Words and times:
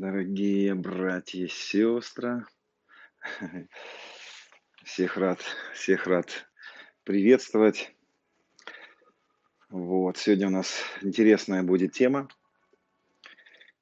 Дорогие 0.00 0.76
братья 0.76 1.44
и 1.44 1.48
сестры, 1.48 2.46
всех 4.84 5.16
рад, 5.16 5.40
всех 5.74 6.06
рад 6.06 6.48
приветствовать. 7.02 7.92
Вот, 9.70 10.16
сегодня 10.16 10.46
у 10.46 10.50
нас 10.50 10.84
интересная 11.02 11.64
будет 11.64 11.94
тема. 11.94 12.28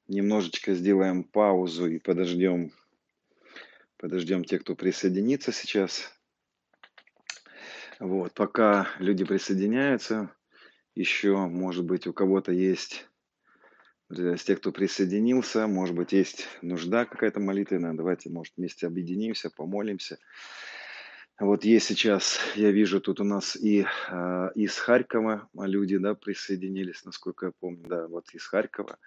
Немножечко 0.07 0.73
сделаем 0.73 1.23
паузу 1.23 1.85
и 1.85 1.99
подождем, 1.99 2.73
подождем 3.97 4.43
тех, 4.43 4.61
кто 4.61 4.73
присоединится 4.73 5.51
сейчас. 5.51 6.11
Вот, 7.99 8.33
пока 8.33 8.87
люди 8.97 9.23
присоединяются, 9.23 10.35
еще, 10.95 11.37
может 11.45 11.85
быть, 11.85 12.07
у 12.07 12.13
кого-то 12.13 12.51
есть 12.51 13.07
Из 14.09 14.43
тех, 14.45 14.61
кто 14.61 14.71
присоединился, 14.71 15.67
может 15.67 15.93
быть, 15.93 16.13
есть 16.13 16.47
нужда 16.61 17.03
какая-то 17.03 17.41
молитвенная, 17.41 17.93
давайте, 17.93 18.29
может, 18.29 18.53
вместе 18.55 18.87
объединимся, 18.87 19.49
помолимся. 19.49 20.17
Вот 21.37 21.65
есть 21.65 21.87
сейчас, 21.87 22.39
я 22.55 22.71
вижу, 22.71 23.01
тут 23.01 23.19
у 23.19 23.25
нас 23.25 23.57
и 23.57 23.85
э, 24.09 24.49
из 24.55 24.77
Харькова 24.77 25.49
люди, 25.53 25.97
да, 25.97 26.15
присоединились, 26.15 27.03
насколько 27.03 27.47
я 27.47 27.51
помню, 27.59 27.83
да, 27.85 28.07
вот 28.07 28.33
из 28.33 28.45
Харькова. 28.47 28.97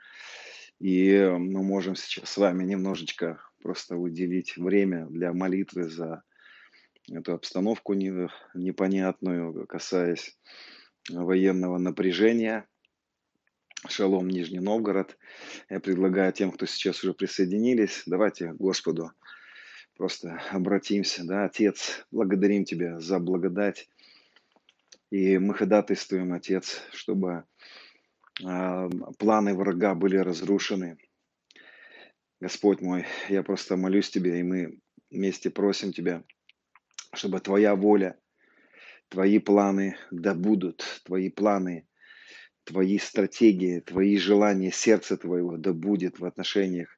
И 0.79 1.19
мы 1.19 1.63
можем 1.63 1.97
сейчас 1.97 2.31
с 2.31 2.37
вами 2.37 2.65
немножечко 2.65 3.41
просто 3.63 3.97
уделить 3.97 4.59
время 4.59 5.07
для 5.07 5.33
молитвы 5.33 5.89
за 5.89 6.23
эту 7.11 7.33
обстановку 7.33 7.95
непонятную, 7.95 9.67
касаясь 9.67 10.39
военного 11.09 11.79
напряжения– 11.79 12.67
Шалом, 13.89 14.29
Нижний 14.29 14.61
Новгород. 14.61 15.17
Я 15.71 15.81
предлагаю 15.81 16.33
тем, 16.33 16.53
кто 16.53 16.67
сейчас 16.67 17.03
уже 17.03 17.15
присоединились, 17.15 18.03
давайте 18.05 18.53
Господу 18.53 19.13
просто 19.97 20.41
обратимся. 20.51 21.25
Да? 21.25 21.45
Отец, 21.45 22.07
благодарим 22.11 22.65
Тебя 22.65 23.01
за 23.01 23.19
благодать. 23.19 23.89
И 25.11 25.39
мы 25.39 25.55
ходатайствуем, 25.55 26.33
Отец, 26.35 26.83
чтобы 26.93 27.45
э, 28.45 28.89
планы 29.19 29.55
врага 29.55 29.95
были 29.95 30.19
разрушены. 30.19 30.99
Господь 32.39 32.83
мой, 32.83 33.07
я 33.29 33.43
просто 33.43 33.77
молюсь 33.77 34.11
Тебе, 34.11 34.41
и 34.41 34.43
мы 34.43 34.79
вместе 35.11 35.49
просим 35.49 35.93
Тебя, 35.93 36.23
чтобы 37.15 37.41
Твоя 37.41 37.75
воля, 37.75 38.19
Твои 39.09 39.39
планы 39.39 39.97
да 40.11 40.35
будут, 40.35 41.03
Твои 41.05 41.31
планы– 41.31 41.87
твои 42.65 42.99
стратегии, 42.99 43.81
твои 43.81 44.17
желания, 44.17 44.71
сердце 44.71 45.17
твоего 45.17 45.57
да 45.57 45.73
будет 45.73 46.19
в 46.19 46.25
отношениях 46.25 46.89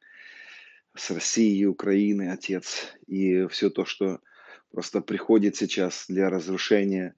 с 0.94 1.10
Россией 1.10 1.60
и 1.60 1.66
Украиной, 1.66 2.30
Отец, 2.30 2.94
и 3.06 3.46
все 3.46 3.70
то, 3.70 3.84
что 3.84 4.20
просто 4.70 5.00
приходит 5.00 5.56
сейчас 5.56 6.04
для 6.08 6.28
разрушения. 6.28 7.14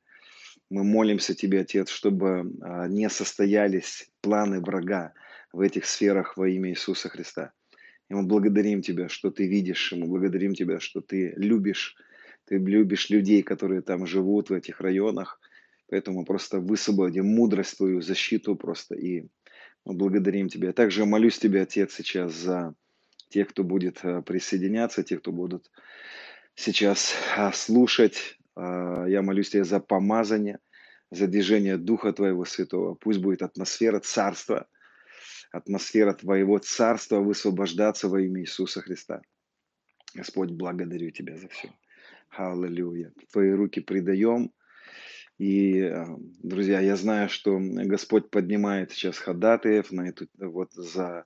Мы 0.70 0.84
молимся 0.84 1.34
Тебе, 1.34 1.60
Отец, 1.60 1.88
чтобы 1.88 2.52
а, 2.62 2.86
не 2.86 3.08
состоялись 3.10 4.08
планы 4.20 4.60
врага 4.60 5.12
в 5.52 5.60
этих 5.60 5.86
сферах 5.86 6.36
во 6.36 6.48
имя 6.48 6.70
Иисуса 6.70 7.08
Христа. 7.08 7.52
И 8.08 8.14
мы 8.14 8.22
благодарим 8.22 8.82
Тебя, 8.82 9.08
что 9.08 9.30
Ты 9.30 9.48
видишь, 9.48 9.92
и 9.92 9.96
мы 9.96 10.06
благодарим 10.06 10.54
Тебя, 10.54 10.78
что 10.78 11.00
Ты 11.00 11.34
любишь, 11.36 11.96
Ты 12.44 12.58
любишь 12.58 13.10
людей, 13.10 13.42
которые 13.42 13.82
там 13.82 14.06
живут 14.06 14.50
в 14.50 14.52
этих 14.52 14.80
районах– 14.80 15.40
Поэтому 15.88 16.24
просто 16.24 16.60
высвободим 16.60 17.26
мудрость 17.26 17.76
Твою, 17.76 18.00
защиту 18.00 18.56
просто. 18.56 18.94
И 18.94 19.26
мы 19.84 19.94
благодарим 19.94 20.48
Тебя. 20.48 20.72
Также 20.72 21.04
молюсь 21.04 21.38
Тебе, 21.38 21.62
Отец, 21.62 21.94
сейчас 21.94 22.32
за 22.32 22.74
тех, 23.28 23.48
кто 23.48 23.64
будет 23.64 24.00
э, 24.02 24.22
присоединяться, 24.22 25.02
тех, 25.02 25.20
кто 25.20 25.32
будут 25.32 25.70
сейчас 26.54 27.14
а, 27.36 27.52
слушать. 27.52 28.38
А, 28.56 29.04
я 29.06 29.22
молюсь 29.22 29.50
Тебе 29.50 29.64
за 29.64 29.78
помазание, 29.78 30.58
за 31.10 31.26
движение 31.26 31.76
Духа 31.76 32.12
Твоего 32.12 32.44
Святого. 32.44 32.94
Пусть 32.94 33.20
будет 33.20 33.42
атмосфера 33.42 34.00
Царства, 34.00 34.66
атмосфера 35.52 36.14
Твоего 36.14 36.58
Царства 36.58 37.20
высвобождаться 37.20 38.08
во 38.08 38.20
имя 38.22 38.40
Иисуса 38.40 38.80
Христа. 38.80 39.20
Господь, 40.14 40.50
благодарю 40.50 41.10
Тебя 41.10 41.36
за 41.36 41.48
все. 41.48 41.70
Аллилуйя. 42.30 43.12
Твои 43.30 43.50
руки 43.50 43.80
предаем– 43.80 44.50
и, 45.38 45.80
э, 45.80 46.06
друзья, 46.42 46.80
я 46.80 46.96
знаю, 46.96 47.28
что 47.28 47.58
Господь 47.58 48.30
поднимает 48.30 48.92
сейчас 48.92 49.18
ходатаев 49.18 49.90
на 49.90 50.08
эту, 50.08 50.28
вот 50.38 50.72
за 50.72 51.24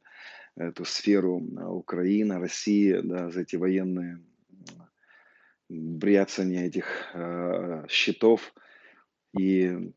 эту 0.57 0.85
сферу 0.85 1.41
э, 1.41 1.65
Украины, 1.65 2.39
России, 2.39 3.01
да, 3.03 3.31
за 3.31 3.43
эти 3.43 3.57
военные 3.57 4.23
бряцания 5.69 6.67
этих 6.67 6.87
э, 7.15 7.85
щитов. 7.89 8.55
И 9.39 9.93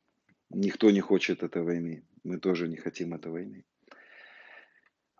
никто 0.49 0.91
не 0.91 0.99
хочет 0.99 1.43
этой 1.43 1.63
войны. 1.63 2.03
Мы 2.23 2.39
тоже 2.39 2.67
не 2.67 2.75
хотим 2.75 3.13
этой 3.13 3.31
войны. 3.31 3.65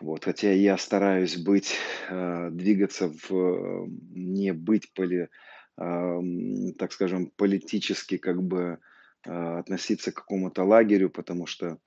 Вот, 0.02 0.26
хотя 0.26 0.52
я 0.52 0.78
стараюсь 0.78 1.38
быть, 1.38 1.76
э, 2.10 2.50
двигаться 2.52 3.14
в, 3.30 3.88
не 4.10 4.52
быть 4.52 4.92
поли, 4.94 5.30
так 5.78 6.92
скажем, 6.92 7.32
политически 7.36 8.18
как 8.18 8.44
бы 8.44 8.80
а, 9.26 9.60
относиться 9.60 10.12
к 10.12 10.16
какому-то 10.16 10.64
лагерю, 10.64 11.10
потому 11.10 11.46
что 11.46 11.80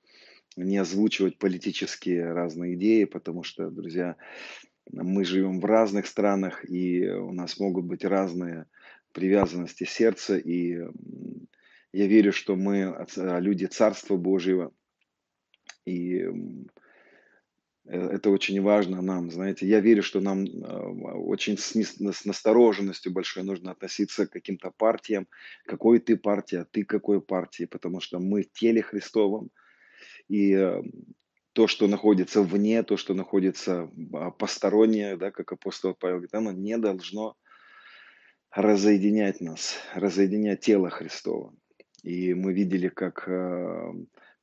не 0.55 0.77
озвучивать 0.77 1.37
политические 1.37 2.31
разные 2.31 2.75
идеи, 2.75 3.03
потому 3.03 3.43
что, 3.43 3.69
друзья, 3.69 4.15
мы 4.91 5.25
живем 5.25 5.59
в 5.59 5.65
разных 5.65 6.07
странах, 6.07 6.69
и 6.69 7.07
у 7.09 7.33
нас 7.33 7.59
могут 7.59 7.85
быть 7.85 8.05
разные 8.05 8.67
привязанности 9.11 9.83
сердца, 9.83 10.37
и 10.37 10.77
я 11.91 12.07
верю, 12.07 12.31
что 12.31 12.55
мы 12.55 13.05
люди 13.15 13.65
Царства 13.65 14.15
Божьего, 14.15 14.73
и 15.85 16.25
это 17.87 18.31
очень 18.31 18.61
важно 18.61 19.01
нам, 19.01 19.29
знаете. 19.31 19.67
Я 19.67 19.79
верю, 19.79 20.01
что 20.01 20.19
нам 20.19 20.45
а, 20.63 21.17
очень 21.17 21.57
с, 21.57 22.25
настороженностью 22.25 23.11
большой 23.11 23.43
нужно 23.43 23.71
относиться 23.71 24.25
к 24.25 24.31
каким-то 24.31 24.71
партиям. 24.71 25.27
Какой 25.65 25.99
ты 25.99 26.17
партия, 26.17 26.65
ты 26.71 26.83
какой 26.83 27.21
партии, 27.21 27.65
потому 27.65 27.99
что 27.99 28.19
мы 28.19 28.41
в 28.43 28.51
теле 28.51 28.81
Христовом. 28.81 29.51
И 30.27 30.53
э, 30.53 30.81
то, 31.53 31.67
что 31.67 31.87
находится 31.87 32.41
вне, 32.41 32.81
то, 32.81 32.97
что 32.97 33.13
находится 33.13 33.91
а, 34.13 34.31
постороннее, 34.31 35.15
да, 35.15 35.29
как 35.29 35.51
апостол 35.51 35.93
Павел 35.93 36.15
говорит, 36.15 36.33
оно 36.33 36.51
не 36.51 36.77
должно 36.79 37.35
разоединять 38.49 39.41
нас, 39.41 39.75
разоединять 39.93 40.61
тело 40.61 40.89
Христова. 40.89 41.53
И 42.01 42.33
мы 42.33 42.53
видели, 42.53 42.87
как 42.87 43.27
э, 43.27 43.93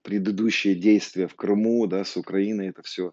предыдущие 0.03 0.77
действия 0.77 1.27
в 1.27 1.35
Крыму, 1.35 1.89
да, 1.89 2.05
с 2.05 2.17
Украиной, 2.17 2.69
это 2.69 2.83
все 2.83 3.13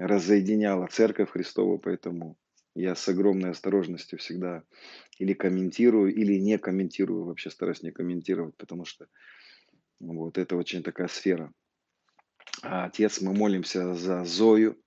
разоединяла 0.00 0.86
Церковь 0.86 1.30
Христову, 1.30 1.78
поэтому 1.78 2.38
я 2.74 2.94
с 2.94 3.06
огромной 3.08 3.50
осторожностью 3.50 4.18
всегда 4.18 4.62
или 5.18 5.34
комментирую, 5.34 6.14
или 6.14 6.38
не 6.38 6.56
комментирую, 6.56 7.24
вообще 7.24 7.50
стараюсь 7.50 7.82
не 7.82 7.90
комментировать, 7.90 8.56
потому 8.56 8.84
что 8.86 9.06
вот 10.00 10.38
это 10.38 10.56
очень 10.56 10.82
такая 10.82 11.08
сфера. 11.08 11.52
А 12.62 12.86
отец, 12.86 13.20
мы 13.20 13.34
молимся 13.34 13.94
за 13.94 14.24
Зою, 14.24 14.80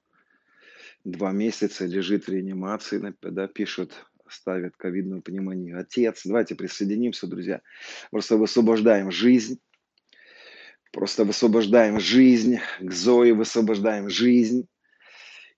два 1.03 1.31
месяца 1.31 1.85
лежит 1.85 2.25
в 2.25 2.29
реанимации, 2.29 3.13
да, 3.21 3.47
пишут, 3.47 3.93
ставят 4.27 4.75
ковидную 4.77 5.21
пневмонию. 5.21 5.79
Отец, 5.79 6.21
давайте 6.25 6.55
присоединимся, 6.55 7.27
друзья. 7.27 7.61
Просто 8.09 8.37
высвобождаем 8.37 9.11
жизнь, 9.11 9.59
просто 10.91 11.23
высвобождаем 11.23 11.99
жизнь, 11.99 12.57
к 12.79 12.91
Зое 12.91 13.35
высвобождаем 13.35 14.09
жизнь, 14.09 14.67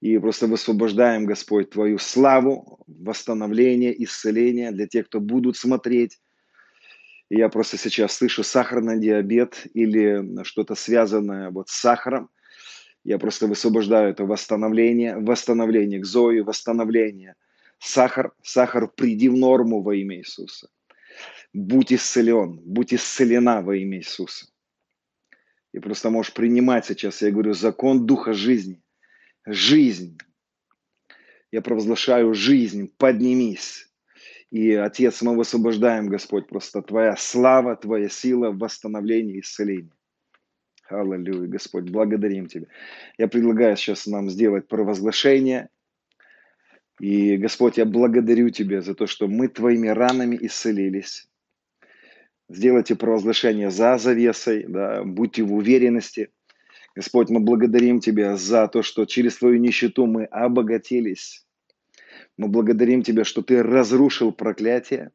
и 0.05 0.19
просто 0.19 0.45
высвобождаем, 0.45 1.25
Господь, 1.25 1.71
Твою 1.71 1.97
славу, 1.97 2.79
восстановление, 2.85 4.03
исцеление 4.03 4.71
для 4.71 4.85
тех, 4.85 5.07
кто 5.07 5.19
будут 5.19 5.57
смотреть. 5.57 6.19
И 7.29 7.37
я 7.37 7.49
просто 7.49 7.79
сейчас 7.79 8.15
слышу 8.15 8.43
сахарный 8.43 8.99
диабет 8.99 9.65
или 9.73 10.43
что-то 10.43 10.75
связанное 10.75 11.49
вот 11.49 11.69
с 11.69 11.73
сахаром. 11.73 12.29
Я 13.03 13.17
просто 13.17 13.47
высвобождаю 13.47 14.11
это 14.11 14.25
восстановление, 14.25 15.17
восстановление 15.17 15.99
к 15.99 16.05
Зои, 16.05 16.41
восстановление. 16.41 17.33
Сахар, 17.79 18.31
сахар, 18.43 18.87
приди 18.87 19.27
в 19.27 19.35
норму 19.35 19.81
во 19.81 19.95
имя 19.95 20.17
Иисуса. 20.17 20.69
Будь 21.51 21.91
исцелен, 21.91 22.61
будь 22.63 22.93
исцелена 22.93 23.63
во 23.63 23.75
имя 23.75 23.97
Иисуса. 23.97 24.45
И 25.73 25.79
просто 25.79 26.11
можешь 26.11 26.31
принимать 26.31 26.85
сейчас, 26.85 27.23
я 27.23 27.31
говорю, 27.31 27.53
закон 27.53 28.05
Духа 28.05 28.33
жизни 28.33 28.83
жизнь. 29.45 30.17
Я 31.51 31.61
провозглашаю 31.61 32.33
жизнь, 32.33 32.91
поднимись. 32.97 33.87
И, 34.51 34.73
Отец, 34.73 35.21
мы 35.21 35.35
высвобождаем, 35.35 36.07
Господь, 36.07 36.47
просто 36.47 36.81
Твоя 36.81 37.15
слава, 37.15 37.75
Твоя 37.75 38.09
сила, 38.09 38.51
восстановление, 38.51 39.39
исцеление. 39.39 39.91
Аллилуйя, 40.87 41.47
Господь, 41.47 41.89
благодарим 41.89 42.47
Тебя. 42.47 42.67
Я 43.17 43.27
предлагаю 43.27 43.75
сейчас 43.75 44.05
нам 44.05 44.29
сделать 44.29 44.67
провозглашение 44.67 45.69
И, 46.99 47.37
Господь, 47.37 47.77
я 47.77 47.85
благодарю 47.85 48.49
Тебя 48.49 48.81
за 48.81 48.93
то, 48.93 49.07
что 49.07 49.27
мы 49.27 49.47
Твоими 49.47 49.87
ранами 49.87 50.37
исцелились. 50.39 51.27
Сделайте 52.47 52.95
провозглашение 52.95 53.71
за 53.71 53.97
завесой, 53.97 54.65
да, 54.67 55.03
будьте 55.03 55.43
в 55.43 55.53
уверенности. 55.53 56.29
Господь, 56.95 57.29
мы 57.29 57.41
благодарим 57.41 57.99
Тебя 57.99 58.37
за 58.37 58.67
то, 58.69 58.81
что 58.81 59.05
через 59.05 59.37
Твою 59.37 59.59
нищету 59.59 60.05
мы 60.05 60.25
обогатились. 60.25 61.45
Мы 62.37 62.47
благодарим 62.47 63.03
Тебя, 63.03 63.25
что 63.25 63.41
Ты 63.41 63.61
разрушил 63.61 64.31
проклятие 64.31 65.11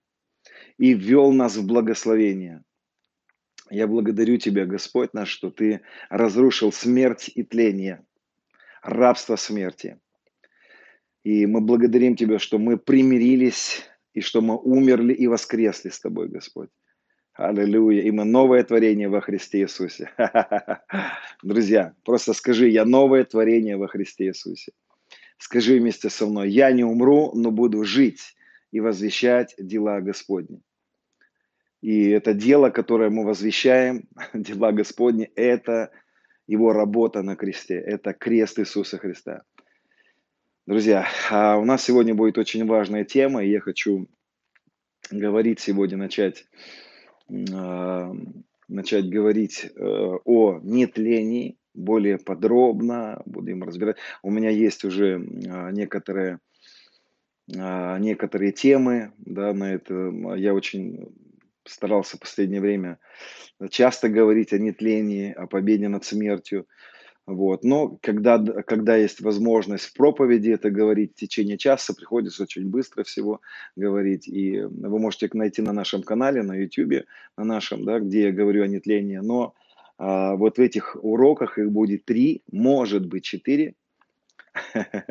и 0.76 0.92
ввел 0.92 1.32
нас 1.32 1.56
в 1.56 1.66
благословение. 1.66 2.62
Я 3.70 3.86
благодарю 3.86 4.36
Тебя, 4.36 4.66
Господь 4.66 5.14
наш, 5.14 5.30
что 5.30 5.50
Ты 5.50 5.80
разрушил 6.10 6.70
смерть 6.70 7.30
и 7.34 7.42
тление, 7.44 8.04
рабство 8.82 9.36
смерти. 9.36 9.98
И 11.24 11.46
мы 11.46 11.62
благодарим 11.62 12.14
Тебя, 12.14 12.38
что 12.38 12.58
мы 12.58 12.76
примирились, 12.76 13.86
и 14.12 14.20
что 14.20 14.42
мы 14.42 14.58
умерли 14.58 15.14
и 15.14 15.26
воскресли 15.28 15.88
с 15.88 16.00
Тобой, 16.00 16.28
Господь. 16.28 16.68
Аллилуйя. 17.40 18.02
И 18.02 18.10
мы 18.10 18.24
новое 18.24 18.62
творение 18.64 19.08
во 19.08 19.22
Христе 19.22 19.62
Иисусе. 19.62 20.10
Друзья, 21.42 21.94
просто 22.04 22.34
скажи, 22.34 22.68
я 22.68 22.84
новое 22.84 23.24
творение 23.24 23.78
во 23.78 23.88
Христе 23.88 24.26
Иисусе. 24.26 24.72
Скажи 25.38 25.78
вместе 25.78 26.10
со 26.10 26.26
мной, 26.26 26.50
я 26.50 26.70
не 26.70 26.84
умру, 26.84 27.32
но 27.34 27.50
буду 27.50 27.82
жить 27.82 28.36
и 28.72 28.80
возвещать 28.80 29.54
дела 29.56 30.02
Господни. 30.02 30.60
И 31.80 32.10
это 32.10 32.34
дело, 32.34 32.68
которое 32.68 33.08
мы 33.08 33.24
возвещаем, 33.24 34.06
дела 34.34 34.72
Господни, 34.72 35.30
это 35.34 35.92
его 36.46 36.74
работа 36.74 37.22
на 37.22 37.36
кресте, 37.36 37.76
это 37.76 38.12
крест 38.12 38.58
Иисуса 38.58 38.98
Христа. 38.98 39.44
Друзья, 40.66 41.08
а 41.30 41.56
у 41.56 41.64
нас 41.64 41.82
сегодня 41.82 42.14
будет 42.14 42.36
очень 42.36 42.66
важная 42.66 43.06
тема, 43.06 43.42
и 43.42 43.50
я 43.50 43.60
хочу 43.60 44.08
говорить 45.10 45.58
сегодня, 45.58 45.96
начать, 45.96 46.44
начать 48.68 49.08
говорить 49.08 49.64
э, 49.64 49.68
о 49.76 50.60
нетлении, 50.62 51.56
более 51.74 52.18
подробно 52.18 53.22
будем 53.26 53.62
разбирать. 53.62 53.96
У 54.22 54.30
меня 54.30 54.50
есть 54.50 54.84
уже 54.84 55.16
а, 55.48 55.70
некоторые, 55.70 56.40
а, 57.56 57.98
некоторые 57.98 58.52
темы 58.52 59.12
да, 59.18 59.52
на 59.52 59.74
это. 59.74 59.94
Я 60.36 60.54
очень 60.54 61.14
старался 61.64 62.16
в 62.16 62.20
последнее 62.20 62.60
время 62.60 62.98
часто 63.70 64.08
говорить 64.08 64.52
о 64.52 64.58
нетлении, 64.58 65.32
о 65.32 65.46
победе 65.46 65.88
над 65.88 66.04
смертью. 66.04 66.66
Вот. 67.26 67.64
Но 67.64 67.98
когда, 68.02 68.38
когда 68.38 68.96
есть 68.96 69.20
возможность 69.20 69.84
в 69.84 69.92
проповеди 69.94 70.50
это 70.50 70.70
говорить 70.70 71.12
в 71.12 71.20
течение 71.20 71.58
часа, 71.58 71.94
приходится 71.94 72.42
очень 72.42 72.68
быстро 72.68 73.04
всего 73.04 73.40
говорить. 73.76 74.26
И 74.26 74.60
вы 74.60 74.98
можете 74.98 75.28
найти 75.32 75.62
на 75.62 75.72
нашем 75.72 76.02
канале, 76.02 76.42
на 76.42 76.56
YouTube, 76.56 77.04
на 77.36 77.44
нашем, 77.44 77.84
да, 77.84 78.00
где 78.00 78.24
я 78.24 78.32
говорю 78.32 78.64
о 78.64 78.66
нетлении. 78.66 79.18
Но 79.18 79.54
а, 79.98 80.34
вот 80.34 80.58
в 80.58 80.60
этих 80.60 80.96
уроках 81.00 81.58
их 81.58 81.70
будет 81.70 82.04
три, 82.04 82.42
может 82.50 83.06
быть 83.06 83.24
четыре. 83.24 83.74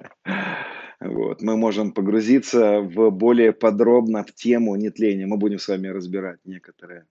Вот. 1.02 1.42
Мы 1.42 1.56
можем 1.56 1.94
погрузиться 1.94 2.82
в 2.82 3.10
более 3.10 3.54
подробно 3.54 4.26
в 4.26 4.34
тему 4.34 4.76
нетления. 4.76 5.26
Мы 5.26 5.38
будем 5.38 5.58
с 5.58 5.70
вами 5.70 5.88
разбирать 5.88 6.40
некоторые 6.44 7.06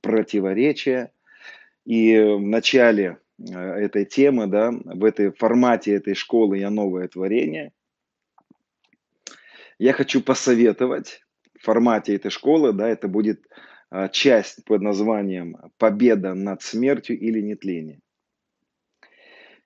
противоречия. 0.00 1.12
И 1.86 2.18
в 2.18 2.40
начале 2.40 3.18
этой 3.48 4.04
темы, 4.04 4.46
да, 4.46 4.70
в 4.72 5.04
этой 5.04 5.32
формате 5.32 5.94
этой 5.94 6.14
школы 6.14 6.58
«Я 6.58 6.70
новое 6.70 7.08
творение», 7.08 7.72
я 9.78 9.94
хочу 9.94 10.20
посоветовать 10.20 11.22
в 11.58 11.64
формате 11.64 12.14
этой 12.14 12.30
школы, 12.30 12.74
да, 12.74 12.88
это 12.88 13.08
будет 13.08 13.46
а, 13.90 14.08
часть 14.08 14.62
под 14.66 14.82
названием 14.82 15.56
«Победа 15.78 16.34
над 16.34 16.62
смертью 16.62 17.18
или 17.18 17.40
нетление». 17.40 18.00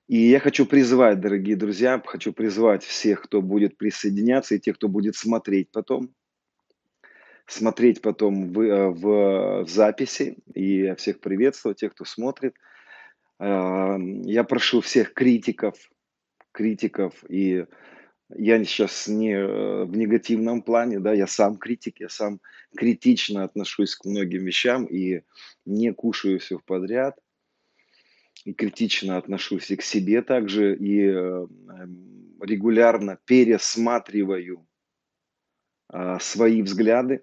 И 0.06 0.18
я 0.18 0.38
хочу 0.38 0.66
призвать, 0.66 1.20
дорогие 1.20 1.56
друзья, 1.56 2.00
хочу 2.04 2.32
призвать 2.32 2.84
всех, 2.84 3.22
кто 3.22 3.42
будет 3.42 3.76
присоединяться, 3.76 4.54
и 4.54 4.60
тех, 4.60 4.76
кто 4.76 4.86
будет 4.86 5.16
смотреть 5.16 5.70
потом, 5.72 6.14
смотреть 7.46 8.02
потом 8.02 8.52
в, 8.52 8.60
э, 8.60 8.90
в, 8.90 9.64
в 9.64 9.68
записи, 9.68 10.36
и 10.54 10.94
всех 10.94 11.18
приветствую, 11.18 11.74
тех, 11.74 11.92
кто 11.92 12.04
смотрит– 12.04 12.54
я 13.40 14.44
прошу 14.48 14.80
всех 14.80 15.12
критиков, 15.12 15.74
критиков, 16.52 17.12
и 17.28 17.66
я 18.30 18.64
сейчас 18.64 19.06
не 19.06 19.32
э, 19.32 19.84
в 19.84 19.96
негативном 19.96 20.62
плане, 20.62 20.98
да, 20.98 21.12
я 21.12 21.26
сам 21.26 21.56
критик, 21.56 22.00
я 22.00 22.08
сам 22.08 22.40
критично 22.76 23.44
отношусь 23.44 23.94
к 23.96 24.04
многим 24.04 24.44
вещам 24.44 24.86
и 24.86 25.22
не 25.66 25.92
кушаю 25.92 26.38
все 26.38 26.58
подряд, 26.58 27.18
и 28.44 28.54
критично 28.54 29.18
отношусь 29.18 29.70
и 29.70 29.76
к 29.76 29.82
себе 29.82 30.22
также, 30.22 30.74
и 30.76 31.06
э, 31.06 31.46
регулярно 32.40 33.18
пересматриваю 33.24 34.66
свои 36.18 36.62
взгляды, 36.62 37.22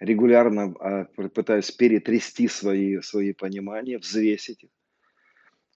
регулярно 0.00 0.74
а, 0.80 1.04
пытаюсь 1.04 1.70
перетрясти 1.70 2.48
свои, 2.48 3.00
свои 3.00 3.32
понимания, 3.32 3.98
взвесить 3.98 4.64
их 4.64 4.70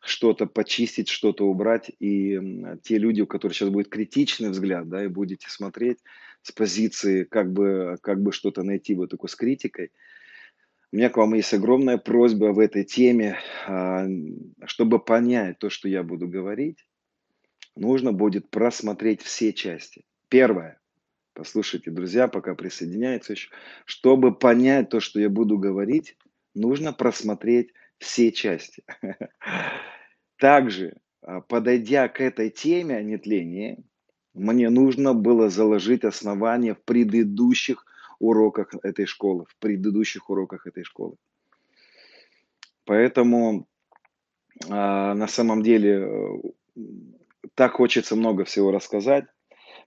что-то 0.09 0.47
почистить, 0.47 1.09
что-то 1.09 1.47
убрать. 1.47 1.91
И 2.01 2.41
те 2.83 2.99
люди, 2.99 3.21
у 3.21 3.27
которых 3.27 3.57
сейчас 3.57 3.69
будет 3.69 3.89
критичный 3.89 4.51
взгляд, 4.51 4.89
да, 4.89 5.05
и 5.05 5.09
будете 5.09 5.49
смотреть 5.49 5.99
с 6.43 6.53
позиции, 6.53 7.25
как 7.25 7.53
бы, 7.53 7.99
как 8.03 8.23
бы 8.23 8.33
что-то 8.33 8.63
найти 8.63 8.95
вот 8.95 9.11
такой 9.11 9.29
с 9.29 9.35
критикой, 9.35 9.91
у 10.91 10.97
меня 10.97 11.11
к 11.11 11.19
вам 11.19 11.35
есть 11.35 11.53
огромная 11.53 11.99
просьба 11.99 12.47
в 12.47 12.59
этой 12.59 12.83
теме, 12.83 13.39
а, 13.67 14.07
чтобы 14.65 14.99
понять 14.99 15.59
то, 15.59 15.69
что 15.69 15.87
я 15.87 16.03
буду 16.03 16.29
говорить, 16.29 16.87
нужно 17.77 18.13
будет 18.13 18.51
просмотреть 18.51 19.21
все 19.21 19.53
части. 19.53 20.05
Первое. 20.31 20.81
Послушайте, 21.35 21.91
друзья, 21.91 22.27
пока 22.27 22.55
присоединяются 22.55 23.35
еще. 23.35 23.51
Чтобы 23.85 24.35
понять 24.35 24.89
то, 24.89 25.01
что 25.01 25.21
я 25.21 25.29
буду 25.29 25.59
говорить, 25.59 26.17
нужно 26.55 26.93
просмотреть 26.95 27.73
все 27.99 28.33
части. 28.33 28.83
Также, 30.39 30.97
а, 31.23 31.41
подойдя 31.41 32.09
к 32.09 32.21
этой 32.21 32.51
теме 32.51 32.97
о 32.97 33.03
нетлении, 33.03 33.85
мне 34.35 34.71
нужно 34.71 35.15
было 35.15 35.51
заложить 35.51 36.05
основания 36.05 36.75
в 36.75 36.83
предыдущих 36.83 37.85
уроках 38.21 38.75
этой 38.83 39.07
школы, 39.07 39.47
в 39.49 39.57
предыдущих 39.57 40.31
уроках 40.31 40.67
этой 40.67 40.85
школы. 40.85 41.17
Поэтому 42.85 43.67
а, 44.69 45.15
на 45.15 45.27
самом 45.27 45.63
деле 45.63 46.09
э, 46.77 46.83
так 47.55 47.73
хочется 47.73 48.17
много 48.17 48.45
всего 48.45 48.71
рассказать. 48.71 49.25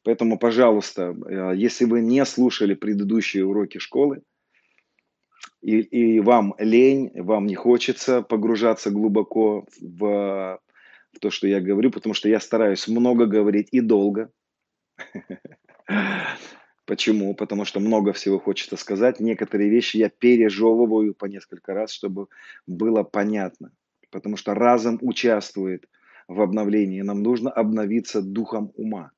Поэтому, 0.04 0.38
пожалуйста, 0.38 1.16
э, 1.28 1.54
если 1.56 1.86
вы 1.86 2.02
не 2.02 2.24
слушали 2.26 2.74
предыдущие 2.74 3.46
уроки 3.46 3.78
школы, 3.78 4.22
и, 5.62 5.80
и 5.80 6.20
вам 6.20 6.56
лень, 6.58 7.12
вам 7.16 7.46
не 7.46 7.56
хочется 7.56 8.22
погружаться 8.22 8.90
глубоко 8.90 9.66
в, 9.80 10.60
в 11.14 11.20
то, 11.20 11.30
что 11.30 11.48
я 11.48 11.62
говорю, 11.62 11.92
потому 11.92 12.14
что 12.14 12.30
я 12.30 12.40
стараюсь 12.40 12.88
много 12.88 13.26
говорить 13.28 13.68
и 13.72 13.80
долго. 13.80 14.32
Почему? 16.86 17.36
Потому 17.36 17.64
что 17.64 17.80
много 17.80 18.12
всего 18.12 18.40
хочется 18.40 18.76
сказать. 18.76 19.20
Некоторые 19.20 19.70
вещи 19.70 19.98
я 19.98 20.10
пережевываю 20.10 21.14
по 21.14 21.26
несколько 21.26 21.74
раз, 21.74 21.92
чтобы 21.92 22.28
было 22.66 23.04
понятно. 23.04 23.72
Потому 24.10 24.36
что 24.38 24.56
разум 24.56 24.98
участвует 25.02 25.88
в 26.28 26.42
обновлении. 26.42 27.02
Нам 27.02 27.22
нужно 27.22 27.52
обновиться 27.52 28.22
духом 28.22 28.72
ума. 28.76 29.12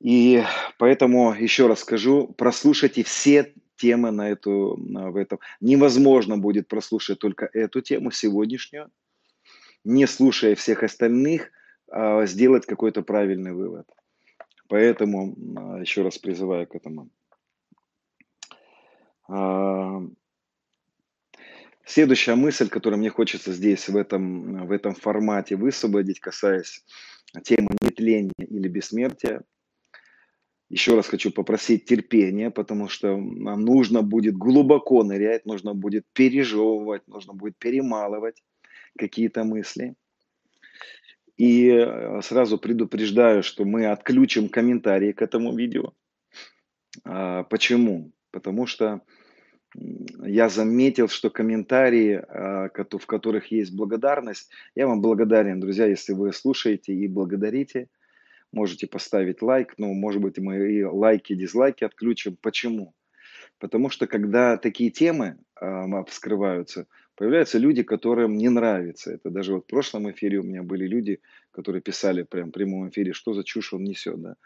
И 0.00 0.42
поэтому 0.78 1.34
еще 1.34 1.66
раз 1.66 1.80
скажу, 1.80 2.28
прослушайте 2.38 3.02
все 3.02 3.54
темы 3.76 4.10
на 4.10 4.30
эту, 4.30 4.76
в 4.78 5.16
этом. 5.16 5.38
Невозможно 5.60 6.38
будет 6.38 6.68
прослушать 6.68 7.18
только 7.18 7.48
эту 7.52 7.80
тему 7.80 8.10
сегодняшнюю, 8.10 8.90
не 9.84 10.06
слушая 10.06 10.54
всех 10.54 10.82
остальных, 10.82 11.50
а 11.90 12.26
сделать 12.26 12.66
какой-то 12.66 13.02
правильный 13.02 13.52
вывод. 13.52 13.86
Поэтому 14.68 15.36
а, 15.56 15.80
еще 15.80 16.02
раз 16.02 16.18
призываю 16.18 16.66
к 16.66 16.74
этому. 16.74 17.10
А, 19.28 20.00
следующая 21.84 22.34
мысль, 22.34 22.68
которую 22.68 22.98
мне 22.98 23.10
хочется 23.10 23.52
здесь, 23.52 23.88
в 23.88 23.96
этом, 23.96 24.66
в 24.66 24.72
этом 24.72 24.94
формате 24.94 25.56
высвободить, 25.56 26.20
касаясь 26.20 26.84
темы 27.42 27.68
нетления 27.82 28.32
или 28.38 28.68
бессмертия, 28.68 29.42
еще 30.74 30.96
раз 30.96 31.06
хочу 31.06 31.30
попросить 31.30 31.84
терпения, 31.84 32.50
потому 32.50 32.88
что 32.88 33.16
нам 33.16 33.60
нужно 33.60 34.02
будет 34.02 34.36
глубоко 34.36 35.04
нырять, 35.04 35.46
нужно 35.46 35.72
будет 35.72 36.04
пережевывать, 36.12 37.06
нужно 37.06 37.32
будет 37.32 37.56
перемалывать 37.58 38.42
какие-то 38.98 39.44
мысли. 39.44 39.94
И 41.36 41.68
э, 41.68 42.20
сразу 42.22 42.58
предупреждаю, 42.58 43.44
что 43.44 43.64
мы 43.64 43.86
отключим 43.86 44.48
комментарии 44.48 45.12
к 45.12 45.22
этому 45.22 45.56
видео. 45.56 45.92
А, 47.04 47.44
почему? 47.44 48.10
Потому 48.32 48.66
что 48.66 49.00
я 50.24 50.48
заметил, 50.48 51.08
что 51.08 51.30
комментарии, 51.30 52.14
а, 52.14 52.68
в 52.68 53.06
которых 53.06 53.52
есть 53.52 53.72
благодарность, 53.76 54.50
я 54.74 54.88
вам 54.88 55.00
благодарен, 55.00 55.60
друзья, 55.60 55.86
если 55.86 56.14
вы 56.14 56.32
слушаете 56.32 56.92
и 56.92 57.06
благодарите. 57.06 57.86
Можете 58.54 58.86
поставить 58.86 59.42
лайк, 59.42 59.74
ну, 59.78 59.92
может 59.94 60.22
быть, 60.22 60.38
мы 60.38 60.70
и 60.70 60.84
лайки, 60.84 61.34
дизлайки 61.34 61.82
отключим. 61.82 62.36
Почему? 62.40 62.94
Потому 63.58 63.90
что 63.90 64.06
когда 64.06 64.56
такие 64.56 64.90
темы 64.90 65.38
э, 65.60 66.04
вскрываются, 66.06 66.86
появляются 67.16 67.58
люди, 67.58 67.82
которым 67.82 68.36
не 68.36 68.48
нравится 68.48 69.12
это. 69.12 69.30
Даже 69.30 69.54
вот 69.54 69.64
в 69.64 69.66
прошлом 69.66 70.08
эфире 70.12 70.38
у 70.38 70.44
меня 70.44 70.62
были 70.62 70.86
люди, 70.86 71.20
которые 71.50 71.82
писали 71.82 72.22
прям 72.22 72.50
в 72.50 72.52
прямом 72.52 72.88
эфире, 72.90 73.12
что 73.12 73.34
за 73.34 73.42
чушь 73.42 73.72
он 73.72 73.82
несет, 73.82 74.20
да. 74.20 74.36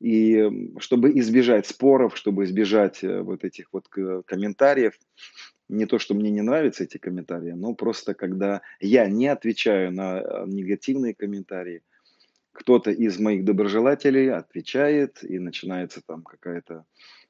И 0.00 0.72
чтобы 0.80 1.16
избежать 1.20 1.66
споров, 1.68 2.16
чтобы 2.16 2.42
избежать 2.42 3.04
э, 3.04 3.20
вот 3.22 3.44
этих 3.44 3.68
вот 3.72 3.88
комментариев, 3.88 4.98
не 5.68 5.86
то, 5.86 6.00
что 6.00 6.14
мне 6.14 6.30
не 6.30 6.42
нравятся 6.42 6.84
эти 6.84 6.98
комментарии, 6.98 7.52
но 7.52 7.74
просто 7.74 8.14
когда 8.14 8.62
я 8.80 9.06
не 9.06 9.28
отвечаю 9.28 9.92
на 9.92 10.18
э, 10.18 10.44
негативные 10.46 11.14
комментарии, 11.14 11.82
кто-то 12.52 12.90
из 12.90 13.18
моих 13.18 13.44
доброжелателей 13.44 14.32
отвечает, 14.32 15.22
и 15.22 15.38
начинается 15.38 16.00
там 16.06 16.22
какая-то 16.22 16.84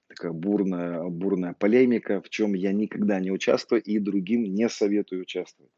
такая 0.08 0.32
бурная, 0.32 1.02
бурная 1.04 1.52
полемика, 1.52 2.20
в 2.20 2.28
чем 2.30 2.54
я 2.54 2.72
никогда 2.72 3.20
не 3.20 3.30
участвую 3.30 3.82
и 3.82 3.98
другим 3.98 4.44
не 4.44 4.68
советую 4.68 5.22
участвовать. 5.22 5.72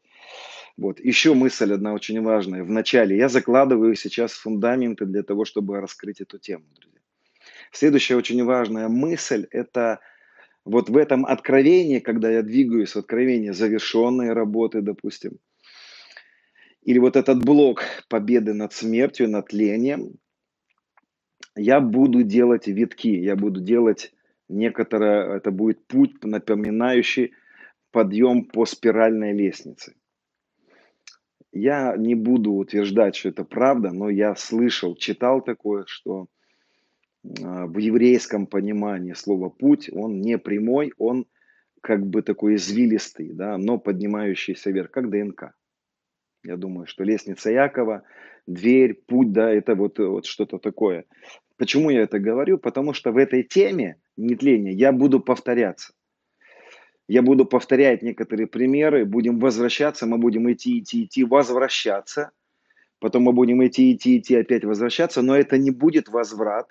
Вот. 0.77 0.99
Еще 0.99 1.33
мысль 1.33 1.73
одна 1.73 1.93
очень 1.93 2.21
важная. 2.21 2.63
Вначале 2.63 3.17
я 3.17 3.27
закладываю 3.27 3.95
сейчас 3.95 4.31
фундаменты 4.31 5.05
для 5.05 5.23
того, 5.23 5.45
чтобы 5.45 5.81
раскрыть 5.81 6.21
эту 6.21 6.39
тему, 6.39 6.65
друзья. 6.79 7.01
Следующая 7.71 8.15
очень 8.15 8.43
важная 8.43 8.87
мысль– 8.87 9.47
это 9.51 9.99
вот 10.63 10.89
в 10.89 10.97
этом 10.97 11.25
откровении, 11.25 11.99
когда 11.99 12.29
я 12.31 12.41
двигаюсь 12.41 12.95
откровение 12.95 13.53
завершенной 13.53 14.33
работы, 14.33 14.81
допустим, 14.81 15.39
или 16.83 16.99
вот 16.99 17.15
этот 17.15 17.43
блок 17.43 17.83
победы 18.09 18.53
над 18.53 18.73
смертью, 18.73 19.29
над 19.29 19.47
тлением, 19.47 20.15
я 21.55 21.79
буду 21.79 22.23
делать 22.23 22.67
витки, 22.67 23.09
я 23.09 23.35
буду 23.35 23.61
делать 23.61 24.13
некоторое, 24.49 25.37
это 25.37 25.51
будет 25.51 25.85
путь, 25.85 26.23
напоминающий 26.23 27.33
подъем 27.91 28.45
по 28.45 28.65
спиральной 28.65 29.33
лестнице. 29.33 29.95
Я 31.51 31.95
не 31.97 32.15
буду 32.15 32.53
утверждать, 32.53 33.15
что 33.15 33.29
это 33.29 33.43
правда, 33.43 33.91
но 33.91 34.09
я 34.09 34.35
слышал, 34.35 34.95
читал 34.95 35.41
такое, 35.41 35.83
что 35.85 36.27
а, 37.43 37.67
в 37.67 37.77
еврейском 37.77 38.47
понимании 38.47 39.13
слова 39.13 39.49
путь, 39.49 39.89
он 39.91 40.21
не 40.21 40.37
прямой, 40.37 40.93
он 40.97 41.25
как 41.81 42.05
бы 42.07 42.21
такой 42.21 42.55
извилистый, 42.55 43.33
да, 43.33 43.57
но 43.57 43.77
поднимающийся 43.77 44.71
вверх, 44.71 44.91
как 44.91 45.09
ДНК. 45.09 45.53
Я 46.43 46.57
думаю, 46.57 46.87
что 46.87 47.03
лестница 47.03 47.51
Якова, 47.51 48.03
дверь, 48.47 48.95
путь, 48.95 49.31
да, 49.31 49.51
это 49.51 49.75
вот, 49.75 49.99
вот 49.99 50.25
что-то 50.25 50.57
такое. 50.57 51.05
Почему 51.57 51.91
я 51.91 52.01
это 52.01 52.19
говорю? 52.19 52.57
Потому 52.57 52.93
что 52.93 53.11
в 53.11 53.17
этой 53.17 53.43
теме 53.43 54.01
нетления 54.17 54.71
я 54.71 54.91
буду 54.91 55.19
повторяться. 55.19 55.93
Я 57.07 57.21
буду 57.21 57.45
повторять 57.45 58.01
некоторые 58.01 58.47
примеры, 58.47 59.05
будем 59.05 59.39
возвращаться, 59.39 60.07
мы 60.07 60.17
будем 60.17 60.51
идти, 60.51 60.79
идти, 60.79 61.03
идти, 61.03 61.23
возвращаться. 61.23 62.31
Потом 62.99 63.23
мы 63.23 63.33
будем 63.33 63.65
идти, 63.65 63.93
идти, 63.93 64.17
идти, 64.17 64.35
опять 64.35 64.63
возвращаться, 64.63 65.21
но 65.21 65.35
это 65.35 65.57
не 65.57 65.71
будет 65.71 66.07
возврат 66.07 66.67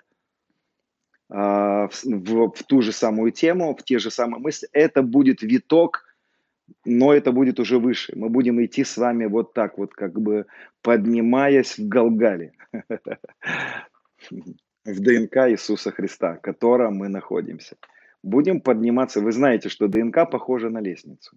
а, 1.29 1.87
в, 1.89 2.03
в, 2.03 2.51
в 2.53 2.63
ту 2.63 2.81
же 2.81 2.91
самую 2.91 3.31
тему, 3.31 3.75
в 3.75 3.83
те 3.83 3.99
же 3.99 4.11
самые 4.11 4.41
мысли. 4.41 4.67
Это 4.71 5.03
будет 5.03 5.41
виток, 5.41 6.10
но 6.85 7.13
это 7.13 7.31
будет 7.31 7.59
уже 7.59 7.79
выше. 7.79 8.13
Мы 8.15 8.29
будем 8.29 8.63
идти 8.63 8.83
с 8.83 8.97
вами 8.97 9.25
вот 9.25 9.53
так 9.53 9.77
вот, 9.77 9.93
как 9.93 10.19
бы 10.19 10.45
поднимаясь 10.81 11.77
в 11.77 11.87
Галгале, 11.87 12.53
в 14.31 14.99
ДНК 14.99 15.37
Иисуса 15.49 15.91
Христа, 15.91 16.35
в 16.35 16.41
котором 16.41 16.95
мы 16.95 17.09
находимся 17.09 17.75
будем 18.23 18.61
подниматься. 18.61 19.21
Вы 19.21 19.31
знаете, 19.31 19.69
что 19.69 19.87
ДНК 19.87 20.29
похожа 20.29 20.69
на 20.69 20.79
лестницу. 20.79 21.35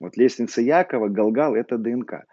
Вот 0.00 0.16
лестница 0.16 0.60
Якова, 0.60 1.08
Галгал– 1.08 1.54
это 1.56 1.78
ДНК. 1.78 2.26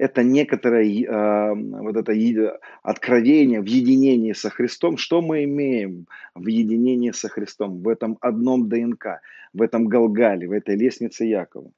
Это 0.00 0.22
некоторое 0.22 1.04
э, 1.04 1.54
вот 1.54 1.94
это 1.94 2.58
откровение 2.82 3.60
в 3.60 3.66
единении 3.66 4.32
со 4.32 4.48
Христом. 4.48 4.96
Что 4.96 5.20
мы 5.20 5.44
имеем 5.44 6.06
в 6.34 6.46
единении 6.46 7.10
со 7.10 7.28
Христом? 7.28 7.82
В 7.82 7.88
этом 7.88 8.16
одном 8.22 8.70
ДНК, 8.70 9.20
в 9.52 9.60
этом 9.60 9.88
Галгале, 9.88 10.48
в 10.48 10.52
этой 10.52 10.74
лестнице 10.74 11.26
Якова. 11.26 11.70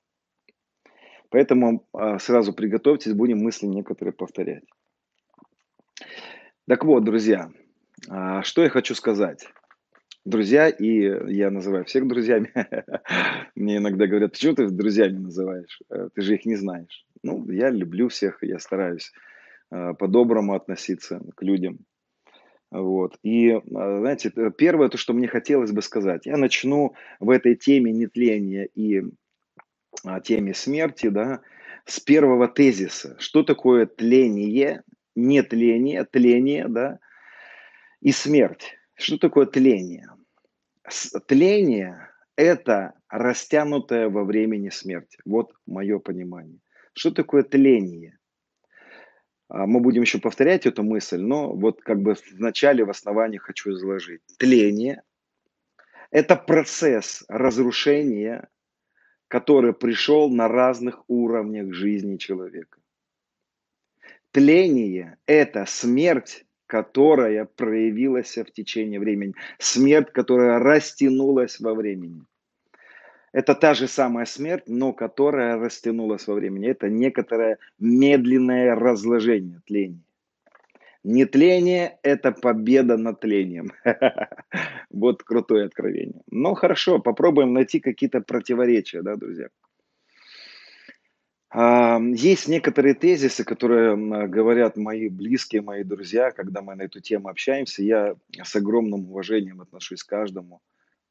Поэтому 1.30 1.84
э, 1.98 2.18
сразу 2.20 2.52
приготовьтесь, 2.52 3.12
будем 3.12 3.38
мысли 3.38 3.66
некоторые 3.66 4.12
повторять. 4.12 4.62
Так 6.68 6.84
вот, 6.84 7.02
друзья, 7.02 7.50
э, 8.08 8.42
что 8.44 8.62
я 8.62 8.68
хочу 8.68 8.94
сказать 8.94 9.48
друзья, 10.24 10.68
и 10.68 11.32
я 11.32 11.50
называю 11.50 11.84
всех 11.84 12.06
друзьями. 12.06 12.52
Мне 13.56 13.78
иногда 13.78 14.06
говорят, 14.06 14.32
почему 14.32 14.54
ты 14.54 14.68
друзьями 14.68 15.18
называешь? 15.18 15.80
Э, 15.90 16.08
ты 16.14 16.22
же 16.22 16.34
их 16.34 16.46
не 16.46 16.56
знаешь. 16.56 17.04
Ну, 17.22 17.50
я 17.50 17.70
люблю 17.70 18.08
всех, 18.08 18.38
я 18.42 18.58
стараюсь 18.58 19.12
э, 19.70 19.94
по-доброму 19.98 20.54
относиться 20.54 21.20
к 21.36 21.42
людям. 21.42 21.78
Вот. 22.70 23.18
И, 23.22 23.50
э, 23.50 23.60
знаете, 23.64 24.32
первое, 24.56 24.88
то, 24.88 24.98
что 24.98 25.12
мне 25.12 25.28
хотелось 25.28 25.72
бы 25.72 25.82
сказать, 25.82 26.26
я 26.26 26.36
начну 26.36 26.94
в 27.20 27.30
этой 27.30 27.54
теме 27.54 27.92
нетления 27.92 28.66
и 28.74 29.02
а, 30.04 30.20
теме 30.20 30.54
смерти, 30.54 31.08
да, 31.08 31.42
с 31.84 32.00
первого 32.00 32.48
тезиса. 32.48 33.16
Что 33.18 33.42
такое 33.42 33.86
тление, 33.86 34.82
нетление, 35.14 36.04
тление, 36.04 36.66
да, 36.68 36.98
и 38.00 38.10
смерть. 38.10 38.78
Что 38.94 39.18
такое 39.18 39.46
тление? 39.46 40.08
Тление– 41.26 42.08
это 42.36 42.94
растянутое 43.08 44.08
во 44.08 44.24
времени 44.24 44.70
смерть. 44.70 45.16
Вот 45.24 45.52
мое 45.66 45.98
понимание. 45.98 46.61
Что 46.94 47.10
такое 47.10 47.42
тление? 47.42 48.18
А, 49.48 49.66
мы 49.66 49.80
будем 49.80 50.02
еще 50.02 50.18
повторять 50.18 50.66
эту 50.66 50.82
мысль, 50.82 51.20
но 51.20 51.52
вот 51.54 51.82
как 51.82 52.00
бы 52.00 52.14
в 52.14 52.40
начале, 52.40 52.84
в 52.84 52.90
основании 52.90 53.38
хочу 53.38 53.72
изложить. 53.72 54.22
Тление– 54.38 55.02
это 56.10 56.36
процесс 56.36 57.24
разрушения, 57.28 58.48
который 59.28 59.72
пришел 59.72 60.30
на 60.30 60.48
разных 60.48 61.02
уровнях 61.08 61.72
жизни 61.72 62.16
человека. 62.16 62.80
Тление– 64.30 65.18
это 65.26 65.66
смерть 65.66 66.44
которая 66.72 67.44
проявилась 67.44 68.38
в 68.38 68.50
течение 68.50 68.98
времени. 68.98 69.34
Смерть, 69.58 70.10
которая 70.10 70.58
растянулась 70.58 71.60
во 71.60 71.74
времени. 71.74 72.22
Это 73.32 73.54
та 73.54 73.74
же 73.74 73.88
самая 73.88 74.26
смерть, 74.26 74.64
но 74.66 74.92
которая 74.92 75.58
растянулась 75.58 76.26
во 76.26 76.34
времени. 76.34 76.68
Это 76.68 76.90
некоторое 76.90 77.58
медленное 77.78 78.74
разложение, 78.74 79.60
тление. 79.66 80.00
Нетление– 81.04 81.98
это 82.02 82.30
победа 82.30 82.96
над 82.96 83.20
тлением. 83.20 83.72
Вот 84.90 85.22
крутое 85.22 85.64
откровение. 85.64 86.20
Ну 86.30 86.54
хорошо, 86.54 86.98
попробуем 86.98 87.54
найти 87.54 87.80
какие-то 87.80 88.20
противоречия, 88.20 89.02
да, 89.02 89.16
друзья. 89.16 89.48
Есть 91.54 92.48
некоторые 92.48 92.94
тезисы, 92.94 93.44
которые 93.44 93.96
говорят 94.28 94.76
мои 94.76 95.08
близкие, 95.08 95.62
мои 95.62 95.82
друзья, 95.82 96.30
когда 96.30 96.62
мы 96.62 96.74
на 96.74 96.82
эту 96.82 97.00
тему 97.00 97.28
общаемся. 97.28 97.82
Я 97.82 98.14
с 98.42 98.54
огромным 98.54 99.10
уважением 99.10 99.60
отношусь 99.60 100.02
к 100.02 100.08
каждому 100.08 100.60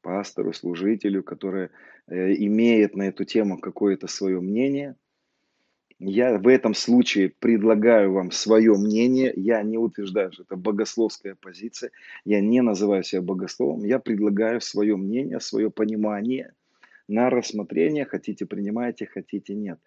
пастору, 0.02 0.52
служителю, 0.52 1.22
который 1.22 1.70
э, 2.08 2.34
имеет 2.34 2.96
на 2.96 3.04
эту 3.04 3.24
тему 3.24 3.58
какое-то 3.58 4.08
свое 4.08 4.40
мнение. 4.40 4.96
Я 5.98 6.36
в 6.36 6.48
этом 6.48 6.74
случае 6.74 7.32
предлагаю 7.38 8.12
вам 8.12 8.32
свое 8.32 8.74
мнение. 8.74 9.32
Я 9.36 9.62
не 9.62 9.78
утверждаю, 9.78 10.32
что 10.32 10.42
это 10.42 10.56
богословская 10.56 11.36
позиция. 11.40 11.92
Я 12.24 12.40
не 12.40 12.60
называю 12.60 13.04
себя 13.04 13.22
богословом. 13.22 13.84
Я 13.84 14.00
предлагаю 14.00 14.60
свое 14.60 14.96
мнение, 14.96 15.38
свое 15.38 15.70
понимание 15.70 16.54
на 17.06 17.30
рассмотрение. 17.30 18.04
Хотите 18.04 18.46
принимайте, 18.46 19.06
хотите 19.06 19.54
нет. 19.54 19.78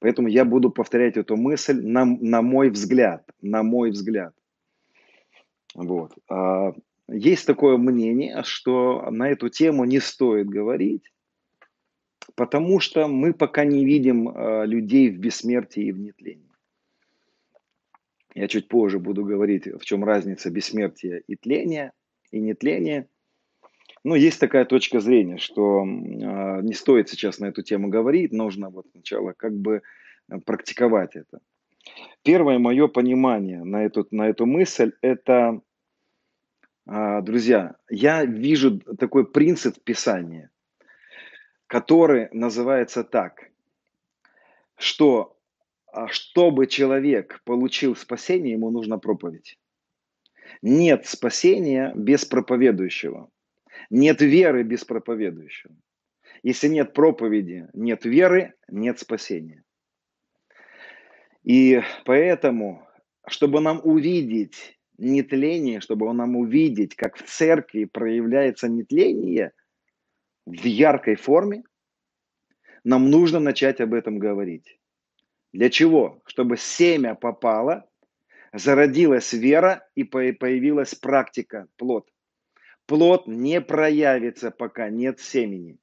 Поэтому 0.00 0.26
я 0.26 0.44
буду 0.44 0.70
повторять 0.70 1.16
эту 1.16 1.36
мысль 1.36 1.80
на, 1.80 2.04
на 2.04 2.42
мой 2.42 2.70
взгляд, 2.70 3.24
на 3.40 3.62
мой 3.62 3.92
взгляд. 3.92 4.34
Вот. 5.76 6.12
Есть 7.08 7.46
такое 7.46 7.76
мнение, 7.76 8.42
что 8.44 9.10
на 9.10 9.28
эту 9.28 9.48
тему 9.48 9.84
не 9.84 10.00
стоит 10.00 10.48
говорить, 10.48 11.12
потому 12.34 12.80
что 12.80 13.08
мы 13.08 13.34
пока 13.34 13.64
не 13.64 13.84
видим 13.84 14.28
а, 14.28 14.64
людей 14.64 15.10
в 15.10 15.18
бессмертии 15.18 15.84
и 15.84 15.92
в 15.92 15.98
нетлении. 15.98 16.48
Я 18.34 18.48
чуть 18.48 18.68
позже 18.68 18.98
буду 18.98 19.24
говорить, 19.24 19.66
в 19.66 19.84
чем 19.84 20.04
разница 20.04 20.50
бессмертия 20.50 21.22
и 21.26 21.36
тления, 21.36 21.92
и 22.30 22.40
нетления. 22.40 23.08
Ну, 24.04 24.14
есть 24.14 24.40
такая 24.40 24.64
точка 24.64 25.00
зрения, 25.00 25.38
что 25.38 25.82
э, 25.82 26.62
не 26.62 26.72
стоит 26.72 27.08
сейчас 27.08 27.38
на 27.38 27.46
эту 27.46 27.62
тему 27.62 27.88
говорить, 27.88 28.32
нужно 28.32 28.70
вот 28.70 28.86
сначала 28.92 29.32
как 29.32 29.52
бы 29.54 29.82
э, 30.28 30.38
практиковать 30.40 31.14
это. 31.14 31.40
Первое 32.24 32.58
мое 32.58 32.88
понимание 32.88 33.62
на 33.62 33.84
эту, 33.84 34.06
на 34.10 34.28
эту 34.28 34.46
мысль– 34.46 34.92
это, 35.02 35.32
э, 35.32 35.60
друзья, 36.86 37.76
я 37.88 38.24
вижу 38.24 38.80
такой 38.80 39.30
принцип 39.30 39.82
Писания, 39.82 40.50
который 41.66 42.28
называется 42.32 43.04
так, 43.04 43.50
что 44.76 45.38
а, 45.92 46.08
чтобы 46.08 46.66
человек 46.66 47.42
получил 47.44 47.94
спасение, 47.94 48.54
ему 48.54 48.70
нужна 48.70 48.98
проповедь. 48.98 49.58
Нет 50.62 51.06
спасения 51.06 51.92
без 51.94 52.24
проповедующего. 52.24 53.30
Нет 53.90 54.22
веры 54.22 54.62
без 54.62 54.84
проповедующего. 54.84 55.74
Если 56.42 56.68
нет 56.68 56.94
проповеди, 56.94 57.68
нет 57.74 58.04
веры, 58.04 58.54
нет 58.68 58.98
спасения. 58.98 59.62
И 61.44 61.82
поэтому, 62.04 62.88
чтобы 63.26 63.60
нам 63.60 63.80
увидеть 63.84 64.78
нетление, 65.02 65.80
чтобы 65.80 66.12
нам 66.12 66.36
увидеть, 66.36 66.94
как 66.96 67.16
в 67.16 67.22
церкви 67.22 67.84
проявляется 67.84 68.68
нетление 68.68 69.52
в 70.46 70.64
яркой 70.64 71.16
форме, 71.16 71.64
нам 72.84 73.10
нужно 73.10 73.38
начать 73.38 73.80
об 73.80 73.94
этом 73.94 74.18
говорить. 74.18 74.78
Для 75.52 75.70
чего? 75.70 76.22
Чтобы 76.26 76.56
семя 76.56 77.14
попало, 77.14 77.88
зародилась 78.52 79.32
вера 79.32 79.86
и 79.94 80.04
появилась 80.04 80.94
практика, 80.94 81.68
плод 81.76 82.08
плод 82.86 83.26
не 83.26 83.60
проявится, 83.60 84.50
пока 84.50 84.90
нет 84.90 85.20
семени. 85.20 85.78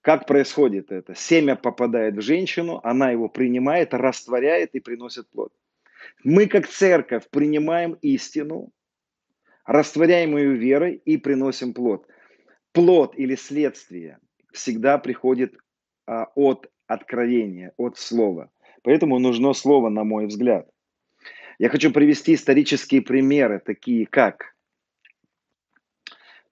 Как 0.00 0.26
происходит 0.26 0.90
это? 0.90 1.14
Семя 1.14 1.54
попадает 1.54 2.16
в 2.16 2.22
женщину, 2.22 2.80
она 2.82 3.10
его 3.10 3.28
принимает, 3.28 3.94
растворяет 3.94 4.74
и 4.74 4.80
приносит 4.80 5.28
плод. 5.30 5.52
Мы, 6.24 6.46
как 6.46 6.68
церковь, 6.68 7.28
принимаем 7.30 7.92
истину, 8.02 8.72
растворяем 9.64 10.36
ее 10.36 10.54
верой 10.54 11.00
и 11.04 11.16
приносим 11.16 11.74
плод. 11.74 12.06
Плод 12.72 13.14
или 13.16 13.34
следствие 13.34 14.18
всегда 14.52 14.98
приходит 14.98 15.54
а, 16.06 16.28
от 16.34 16.70
откровения, 16.86 17.72
от 17.76 17.98
слова. 17.98 18.50
Поэтому 18.82 19.18
нужно 19.18 19.52
слово, 19.52 19.88
на 19.88 20.04
мой 20.04 20.26
взгляд. 20.26 20.68
Я 21.58 21.68
хочу 21.68 21.92
привести 21.92 22.34
исторические 22.34 23.02
примеры, 23.02 23.60
такие 23.64 24.06
как 24.06 24.52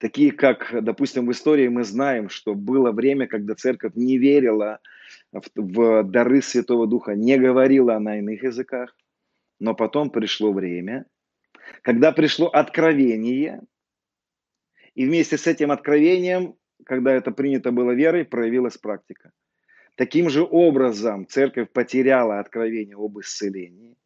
такие 0.00 0.32
как, 0.32 0.74
допустим, 0.82 1.26
в 1.26 1.30
истории 1.30 1.68
мы 1.68 1.84
знаем, 1.84 2.30
что 2.30 2.54
было 2.54 2.90
время, 2.90 3.26
когда 3.26 3.54
церковь 3.54 3.92
не 3.94 4.18
верила 4.18 4.80
в, 5.30 5.42
в 5.54 6.02
дары 6.04 6.42
Святого 6.42 6.86
Духа, 6.86 7.14
не 7.14 7.38
говорила 7.38 7.98
на 7.98 8.18
иных 8.18 8.42
языках, 8.42 8.96
но 9.60 9.74
потом 9.74 10.10
пришло 10.10 10.52
время, 10.52 11.06
когда 11.82 12.10
пришло 12.10 12.48
откровение, 12.48 13.60
и 14.94 15.04
вместе 15.06 15.38
с 15.38 15.46
этим 15.46 15.70
откровением, 15.70 16.56
когда 16.84 17.12
это 17.12 17.30
принято 17.30 17.70
было 17.70 17.92
верой, 17.92 18.24
проявилась 18.24 18.76
практика. 18.78 19.30
Таким 19.94 20.30
же 20.30 20.42
образом 20.42 21.26
церковь 21.26 21.70
потеряла 21.70 22.40
откровение 22.40 22.96
об 22.96 23.20
исцелении, 23.20 23.96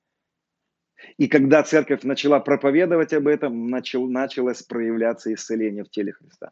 и 1.18 1.28
когда 1.28 1.62
церковь 1.62 2.02
начала 2.02 2.40
проповедовать 2.40 3.12
об 3.12 3.28
этом, 3.28 3.68
начал, 3.68 4.08
началось 4.08 4.62
проявляться 4.62 5.32
исцеление 5.32 5.84
в 5.84 5.90
теле 5.90 6.12
Христа. 6.12 6.50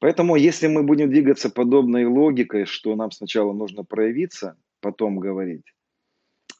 Поэтому, 0.00 0.36
если 0.36 0.68
мы 0.68 0.84
будем 0.84 1.10
двигаться 1.10 1.50
подобной 1.50 2.06
логикой, 2.06 2.64
что 2.64 2.94
нам 2.96 3.10
сначала 3.10 3.52
нужно 3.52 3.84
проявиться, 3.84 4.56
потом 4.80 5.18
говорить, 5.18 5.74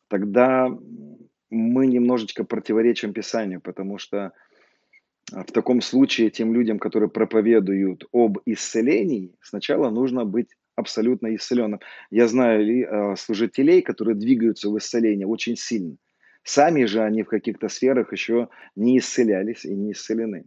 тогда 0.09 0.68
мы 1.51 1.87
немножечко 1.87 2.44
противоречим 2.44 3.12
Писанию, 3.12 3.61
потому 3.61 3.99
что 3.99 4.33
в 5.31 5.53
таком 5.53 5.81
случае 5.81 6.31
тем 6.31 6.55
людям, 6.55 6.79
которые 6.79 7.11
проповедуют 7.11 8.05
об 8.12 8.38
исцелении, 8.47 9.35
сначала 9.40 9.90
нужно 9.90 10.25
быть 10.25 10.49
абсолютно 10.75 11.35
исцеленным. 11.35 11.81
Я 12.11 12.29
знаю 12.29 12.64
э, 12.64 13.16
служителей, 13.16 13.83
которые 13.83 14.14
двигаются 14.14 14.71
в 14.71 14.79
исцелении 14.79 15.25
очень 15.25 15.57
сильно. 15.57 15.97
Сами 16.44 16.85
же 16.85 17.03
они 17.03 17.25
в 17.25 17.29
каких-то 17.29 17.68
сферах 17.68 18.12
еще 18.12 18.49
не 18.77 18.99
исцелялись 18.99 19.64
и 19.64 19.75
не 19.75 19.92
исцелены. 19.92 20.47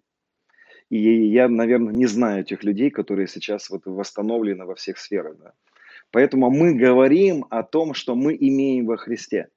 И 0.89 0.97
я, 1.27 1.47
наверное, 1.47 1.93
не 1.93 2.05
знаю 2.05 2.43
тех 2.43 2.63
людей, 2.63 2.89
которые 2.89 3.27
сейчас 3.27 3.69
вот 3.69 3.85
восстановлены 3.85 4.65
во 4.65 4.75
всех 4.75 4.97
сферах. 4.97 5.37
Да. 5.37 5.53
Поэтому 6.11 6.49
мы 6.51 6.73
говорим 6.73 7.45
о 7.49 7.63
том, 7.63 7.93
что 7.93 8.15
мы 8.15 8.35
имеем 8.39 8.85
во 8.85 8.97
Христе. 8.97 9.47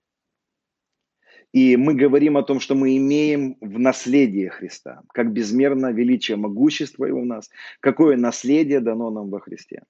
И 1.52 1.76
мы 1.76 1.94
говорим 1.94 2.36
о 2.36 2.42
том, 2.42 2.58
что 2.58 2.74
мы 2.74 2.96
имеем 2.96 3.56
в 3.60 3.78
наследии 3.78 4.48
Христа, 4.48 5.02
как 5.12 5.32
безмерно 5.32 5.92
величие 5.92 6.36
могущества 6.36 7.06
его 7.06 7.20
в 7.20 7.26
нас, 7.26 7.48
какое 7.80 8.16
наследие 8.16 8.80
дано 8.80 9.10
нам 9.10 9.30
во 9.30 9.38
Христе. 9.40 9.82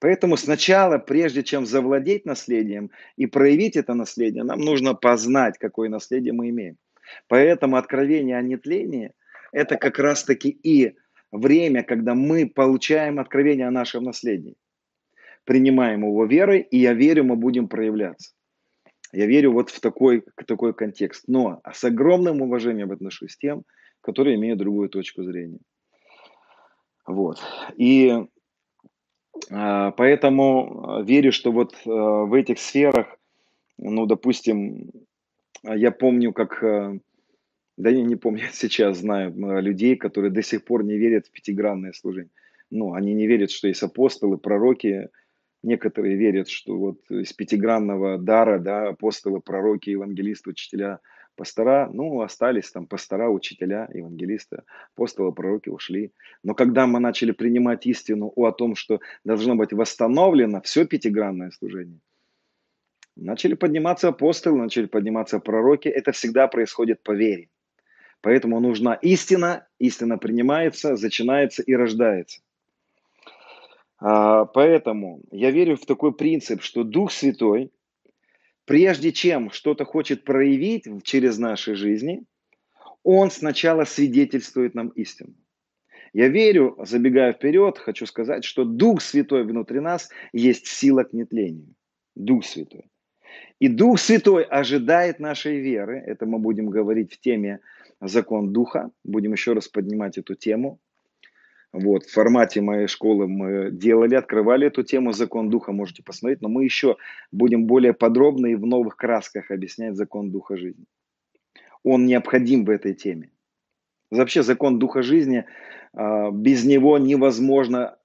Поэтому 0.00 0.36
сначала, 0.36 0.98
прежде 0.98 1.42
чем 1.42 1.66
завладеть 1.66 2.24
наследием 2.24 2.90
и 3.16 3.26
проявить 3.26 3.76
это 3.76 3.94
наследие, 3.94 4.44
нам 4.44 4.60
нужно 4.60 4.94
познать, 4.94 5.58
какое 5.58 5.88
наследие 5.88 6.32
мы 6.32 6.50
имеем. 6.50 6.76
Поэтому 7.26 7.76
откровение 7.76 8.36
о 8.36 8.42
нетлении– 8.42 9.12
это 9.52 9.76
как 9.76 9.98
раз-таки 9.98 10.48
и 10.48 10.94
время, 11.32 11.82
когда 11.82 12.14
мы 12.14 12.46
получаем 12.46 13.18
откровение 13.18 13.66
о 13.66 13.72
нашем 13.72 14.04
наследии. 14.04 14.54
Принимаем 15.48 16.02
его 16.04 16.26
верой, 16.26 16.60
и 16.60 16.76
я 16.76 16.92
верю, 16.92 17.24
мы 17.24 17.34
будем 17.34 17.68
проявляться. 17.68 18.34
Я 19.14 19.24
верю 19.24 19.52
вот 19.52 19.70
в 19.70 19.80
такой, 19.80 20.22
такой 20.46 20.74
контекст. 20.74 21.24
Но 21.26 21.62
с 21.72 21.82
огромным 21.84 22.42
уважением 22.42 22.92
отношусь 22.92 23.34
к 23.34 23.38
тем, 23.38 23.62
которые 24.02 24.36
имеют 24.36 24.58
другую 24.58 24.90
точку 24.90 25.22
зрения. 25.22 25.60
Вот. 27.06 27.38
И 27.78 28.26
а, 29.50 29.92
поэтому 29.92 30.84
а, 30.86 31.02
верю, 31.02 31.32
что 31.32 31.50
вот 31.50 31.74
а, 31.86 32.24
в 32.26 32.34
этих 32.34 32.58
сферах, 32.58 33.06
ну, 33.78 34.04
допустим, 34.04 34.90
я 35.62 35.90
помню, 35.92 36.34
как, 36.34 36.60
да 36.60 37.88
я 37.88 38.02
не 38.02 38.16
помню, 38.16 38.42
сейчас 38.52 38.98
знаю 38.98 39.32
людей, 39.62 39.96
которые 39.96 40.30
до 40.30 40.42
сих 40.42 40.66
пор 40.66 40.84
не 40.84 40.98
верят 40.98 41.26
в 41.26 41.32
пятигранное 41.32 41.94
служение. 41.94 42.32
Ну, 42.70 42.92
они 42.92 43.14
не 43.14 43.26
верят, 43.26 43.50
что 43.50 43.66
есть 43.66 43.82
апостолы, 43.82 44.36
пророки. 44.36 45.08
Некоторые 45.68 46.16
верят, 46.16 46.48
что 46.48 46.76
вот 46.78 47.10
из 47.10 47.32
пятигранного 47.34 48.16
дара, 48.16 48.58
да, 48.58 48.88
апостолы, 48.88 49.40
пророки, 49.40 49.90
евангелисты, 49.90 50.50
учителя– 50.50 51.00
Пастора, 51.38 51.88
ну, 51.92 52.20
остались 52.20 52.72
там 52.72 52.88
пастора, 52.88 53.28
учителя, 53.28 53.88
евангелисты, 53.94 54.64
апостолы, 54.92 55.32
пророки 55.32 55.68
ушли. 55.68 56.10
Но 56.42 56.52
когда 56.52 56.88
мы 56.88 56.98
начали 56.98 57.30
принимать 57.30 57.86
истину 57.86 58.32
о 58.34 58.50
том, 58.50 58.74
что 58.74 58.98
должно 59.22 59.54
быть 59.54 59.72
восстановлено 59.72 60.60
все 60.62 60.84
пятигранное 60.84 61.52
служение, 61.52 62.00
начали 63.14 63.54
подниматься 63.54 64.08
апостолы, 64.08 64.58
начали 64.58 64.86
подниматься 64.86 65.38
пророки. 65.38 65.86
Это 65.86 66.10
всегда 66.10 66.48
происходит 66.48 67.04
по 67.04 67.12
вере. 67.12 67.50
Поэтому 68.20 68.58
нужна 68.58 68.94
истина, 68.94 69.68
истина 69.78 70.18
принимается, 70.18 70.96
зачинается 70.96 71.62
и 71.62 71.72
рождается. 71.72 72.40
А, 74.00 74.44
поэтому 74.44 75.22
я 75.30 75.50
верю 75.50 75.76
в 75.76 75.86
такой 75.86 76.14
принцип, 76.14 76.62
что 76.62 76.84
Дух 76.84 77.12
Святой 77.12 77.70
прежде 78.68 79.12
чем 79.12 79.50
что-то 79.50 79.86
хочет 79.86 80.24
проявить 80.24 80.84
через 81.02 81.38
наши 81.38 81.74
жизни, 81.74 82.22
он 83.02 83.30
сначала 83.30 83.84
свидетельствует 83.84 84.74
нам 84.74 84.88
истину. 84.88 85.34
Я 86.12 86.28
верю, 86.28 86.76
забегая 86.84 87.32
вперед, 87.32 87.78
хочу 87.78 88.04
сказать, 88.04 88.44
что 88.44 88.64
Дух 88.64 89.00
Святой 89.00 89.44
внутри 89.44 89.80
нас 89.80 90.10
есть 90.34 90.66
сила 90.66 91.04
к 91.04 91.14
нетлению. 91.14 91.74
Дух 92.14 92.44
Святой. 92.44 92.90
И 93.58 93.68
Дух 93.68 93.98
Святой 93.98 94.44
ожидает 94.44 95.18
нашей 95.18 95.60
веры. 95.60 96.02
Это 96.06 96.26
мы 96.26 96.38
будем 96.38 96.68
говорить 96.68 97.14
в 97.14 97.20
теме 97.20 97.60
закон 98.02 98.52
Духа. 98.52 98.90
Будем 99.02 99.32
еще 99.32 99.54
раз 99.54 99.68
поднимать 99.68 100.18
эту 100.18 100.34
тему. 100.34 100.78
Вот, 101.72 102.04
в 102.04 102.12
формате 102.12 102.62
моей 102.62 102.86
школы 102.86 103.28
мы 103.28 103.70
делали, 103.70 104.14
открывали 104.14 104.66
эту 104.66 104.82
тему 104.82 105.12
«Закон 105.12 105.50
Духа», 105.50 105.72
можете 105.72 106.02
посмотреть, 106.02 106.40
но 106.40 106.48
мы 106.48 106.64
еще 106.64 106.96
будем 107.30 107.66
более 107.66 107.92
подробно 107.92 108.46
и 108.46 108.54
в 108.54 108.64
новых 108.64 108.96
красках 108.96 109.50
объяснять 109.50 109.94
закон 109.94 110.30
Духа 110.30 110.56
жизни. 110.56 110.86
Он 111.82 112.06
необходим 112.06 112.64
в 112.64 112.70
этой 112.70 112.94
теме. 112.94 113.30
Вообще 114.10 114.42
закон 114.42 114.78
Духа 114.78 115.02
жизни, 115.02 115.44
а, 115.92 116.30
без 116.30 116.64
него 116.64 116.96
невозможно 116.96 117.98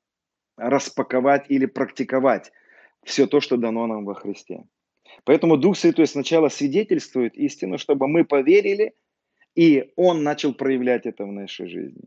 распаковать 0.58 1.46
или 1.48 1.66
практиковать 1.66 2.52
все 3.04 3.28
то, 3.28 3.40
что 3.40 3.56
дано 3.56 3.88
нам 3.88 4.04
во 4.04 4.14
Христе. 4.14 4.66
Поэтому 5.24 5.58
Дух 5.58 5.78
Святой 5.78 6.08
сначала 6.08 6.50
свидетельствует 6.50 7.36
истину, 7.36 7.78
чтобы 7.78 8.08
мы 8.10 8.26
поверили, 8.26 8.94
и 9.56 9.92
Он 9.96 10.24
начал 10.24 10.54
проявлять 10.54 11.06
это 11.06 11.26
в 11.26 11.32
нашей 11.32 11.68
жизни. 11.68 12.04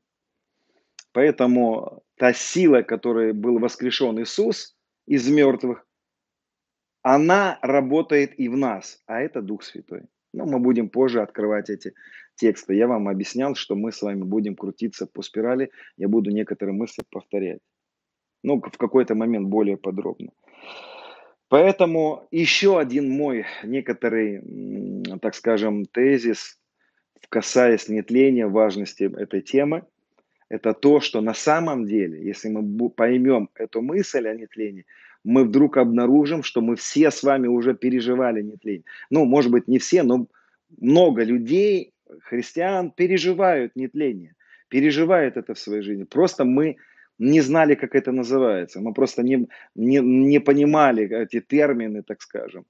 Поэтому 1.16 2.02
та 2.18 2.34
сила, 2.34 2.82
которой 2.82 3.32
был 3.32 3.58
воскрешен 3.58 4.20
Иисус 4.20 4.76
из 5.06 5.26
мертвых, 5.30 5.86
она 7.00 7.58
работает 7.62 8.38
и 8.38 8.50
в 8.50 8.56
нас, 8.58 9.02
а 9.06 9.22
это 9.22 9.40
Дух 9.40 9.62
Святой. 9.62 10.02
Но 10.34 10.44
мы 10.44 10.58
будем 10.58 10.90
позже 10.90 11.22
открывать 11.22 11.70
эти 11.70 11.94
тексты. 12.34 12.74
Я 12.74 12.86
вам 12.86 13.08
объяснял, 13.08 13.54
что 13.54 13.76
мы 13.76 13.92
с 13.92 14.02
вами 14.02 14.24
будем 14.24 14.56
крутиться 14.56 15.06
по 15.06 15.22
спирали. 15.22 15.70
Я 15.96 16.08
буду 16.08 16.30
некоторые 16.30 16.74
мысли 16.74 17.02
повторять. 17.10 17.60
Ну, 18.42 18.60
в 18.60 18.76
какой-то 18.76 19.14
момент 19.14 19.48
более 19.48 19.78
подробно. 19.78 20.32
Поэтому 21.48 22.28
еще 22.30 22.78
один 22.78 23.08
мой 23.08 23.46
некоторый, 23.64 24.42
так 25.22 25.34
скажем, 25.34 25.86
тезис, 25.86 26.60
касаясь 27.30 27.88
нетления, 27.88 28.48
важности 28.48 29.04
этой 29.04 29.40
темы, 29.40 29.86
это 30.48 30.72
то, 30.72 31.00
что 31.00 31.20
на 31.20 31.34
самом 31.34 31.86
деле, 31.86 32.24
если 32.24 32.48
мы 32.48 32.88
поймем 32.90 33.48
эту 33.54 33.82
мысль 33.82 34.28
о 34.28 34.34
нетлении, 34.34 34.84
мы 35.24 35.44
вдруг 35.44 35.76
обнаружим, 35.76 36.42
что 36.42 36.60
мы 36.60 36.76
все 36.76 37.10
с 37.10 37.22
вами 37.22 37.48
уже 37.48 37.74
переживали 37.74 38.42
нетление. 38.42 38.84
Ну, 39.10 39.24
может 39.24 39.50
быть, 39.50 39.68
не 39.68 39.78
все, 39.78 40.02
но 40.02 40.26
много 40.80 41.24
людей, 41.24 41.92
христиан, 42.20 42.90
переживают 42.90 43.76
нетление, 43.76 44.34
переживают 44.68 45.36
это 45.36 45.54
в 45.54 45.58
своей 45.58 45.82
жизни. 45.82 46.04
Просто 46.04 46.44
мы 46.44 46.76
не 47.18 47.40
знали, 47.40 47.74
как 47.74 47.94
это 47.94 48.12
называется. 48.12 48.80
Мы 48.80 48.92
просто 48.92 49.22
не, 49.22 49.48
не, 49.74 49.98
не 49.98 50.40
понимали 50.40 51.08
эти 51.08 51.40
термины, 51.40 52.02
так 52.02 52.22
скажем. 52.22 52.64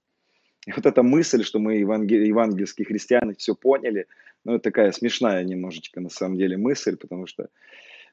И 0.67 0.73
вот 0.73 0.85
эта 0.85 1.03
мысль, 1.03 1.45
что 1.45 1.59
мы 1.59 1.77
евангел, 1.77 2.21
евангельские 2.21 2.87
христиане 2.87 3.35
все 3.35 3.55
поняли, 3.55 4.07
ну, 4.45 4.55
это 4.55 4.65
такая 4.65 4.93
смешная 4.93 5.45
немножечко 5.45 6.01
на 6.01 6.11
самом 6.11 6.37
деле 6.37 6.57
мысль, 6.57 6.97
потому 6.97 7.27
что 7.27 7.49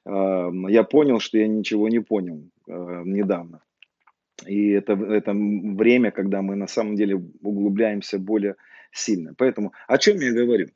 э, 0.06 0.52
я 0.70 0.84
понял, 0.84 1.20
что 1.20 1.38
я 1.38 1.48
ничего 1.48 1.90
не 1.90 2.00
понял 2.00 2.44
э, 2.68 3.02
недавно. 3.06 3.62
И 4.46 4.70
это, 4.70 4.94
это 4.94 5.34
время, 5.34 6.12
когда 6.12 6.42
мы 6.42 6.56
на 6.56 6.68
самом 6.68 6.96
деле 6.96 7.16
углубляемся 7.42 8.20
более 8.20 8.56
сильно. 8.92 9.34
Поэтому 9.38 9.74
о 9.88 9.98
чем 9.98 10.20
я 10.20 10.32
говорю? 10.32 10.68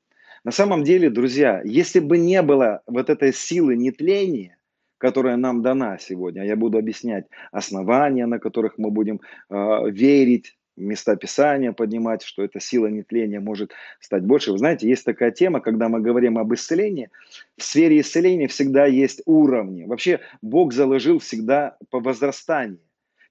На 0.43 0.51
самом 0.51 0.83
деле, 0.83 1.09
друзья, 1.09 1.61
если 1.63 1.99
бы 1.99 2.17
не 2.17 2.41
было 2.41 2.81
вот 2.87 3.09
этой 3.09 3.33
силы 3.33 3.75
нетления, 3.75 4.57
которая 4.97 5.37
нам 5.37 5.61
дана 5.61 5.97
сегодня. 5.99 6.43
Я 6.43 6.55
буду 6.55 6.77
объяснять 6.77 7.25
основания, 7.51 8.25
на 8.25 8.39
которых 8.39 8.79
мы 8.79 8.89
будем 8.89 9.21
э, 9.49 9.91
верить, 9.91 10.56
места 10.77 11.15
Писания 11.15 11.71
поднимать, 11.71 12.21
что 12.23 12.43
эта 12.43 12.59
сила 12.59 12.87
нетления 12.87 13.39
может 13.39 13.73
стать 13.99 14.23
больше. 14.23 14.51
Вы 14.51 14.59
знаете, 14.59 14.87
есть 14.87 15.03
такая 15.03 15.31
тема, 15.31 15.59
когда 15.59 15.89
мы 15.89 15.99
говорим 15.99 16.37
об 16.37 16.53
исцелении, 16.53 17.09
в 17.57 17.63
сфере 17.63 17.99
исцеления 17.99 18.47
всегда 18.47 18.85
есть 18.85 19.21
уровни. 19.25 19.85
Вообще 19.85 20.21
Бог 20.41 20.73
заложил 20.73 21.19
всегда 21.19 21.77
по 21.89 21.99
возрастанию. 21.99 22.79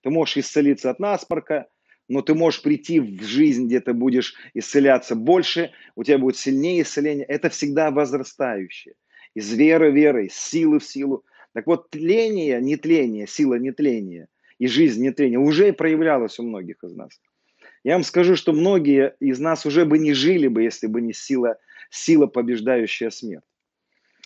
Ты 0.02 0.11
можешь 0.11 0.37
исцелиться 0.37 0.90
от 0.90 0.98
насморка, 0.98 1.66
но 2.09 2.22
ты 2.22 2.35
можешь 2.35 2.62
прийти 2.62 3.00
в 3.00 3.22
жизнь, 3.22 3.66
где 3.66 3.80
ты 3.80 3.92
будешь 3.92 4.35
исцеляться 4.54 5.16
больше, 5.16 5.72
у 5.96 6.04
тебя 6.04 6.18
будет 6.18 6.37
сильнее 6.37 6.82
исцеление. 6.82 7.24
Это 7.26 7.48
всегда 7.48 7.90
возрастающее. 7.90 8.94
Из 9.35 9.52
веры 9.52 9.90
в 9.90 9.94
веру, 9.94 10.24
из 10.24 10.35
силы 10.35 10.78
в 10.78 10.85
силу. 10.85 11.24
Так 11.52 11.66
вот, 11.66 11.90
тление, 11.90 12.61
нетление, 12.61 13.26
сила 13.26 13.54
нетления 13.54 14.28
и 14.59 14.66
жизнь 14.66 15.02
нетления 15.02 15.38
уже 15.38 15.72
проявлялась 15.72 16.38
у 16.38 16.42
многих 16.42 16.82
из 16.85 16.94
нас. 16.94 17.20
Я 17.87 17.92
вам 17.92 18.03
скажу, 18.03 18.35
что 18.35 18.53
многие 18.53 19.14
из 19.20 19.38
нас 19.38 19.64
уже 19.64 19.85
бы 19.85 19.96
не 19.99 20.12
жили 20.12 20.49
бы, 20.49 20.64
если 20.64 20.88
бы 20.88 21.01
не 21.01 21.12
сила, 21.12 21.57
сила 21.88 22.27
побеждающая 22.27 23.11
смерть. 23.11 23.44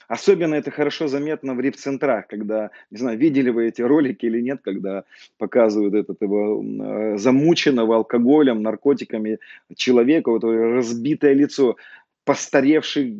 Особенно 0.08 0.54
это 0.54 0.70
хорошо 0.70 1.08
заметно 1.08 1.54
в 1.54 1.60
репцентрах, 1.60 2.26
когда, 2.26 2.70
не 2.90 2.96
знаю, 2.96 3.18
видели 3.18 3.50
вы 3.50 3.68
эти 3.68 3.82
ролики 3.82 4.24
или 4.24 4.40
нет, 4.40 4.60
когда 4.64 5.04
показывают 5.36 5.92
этот 5.92 6.22
его 6.22 6.64
э, 6.64 7.18
замученного 7.18 7.96
алкоголем, 7.96 8.62
наркотиками 8.62 9.40
человека, 9.76 10.30
вот 10.30 10.42
разбитое 10.42 11.34
лицо, 11.34 11.76
постаревший 12.30 13.18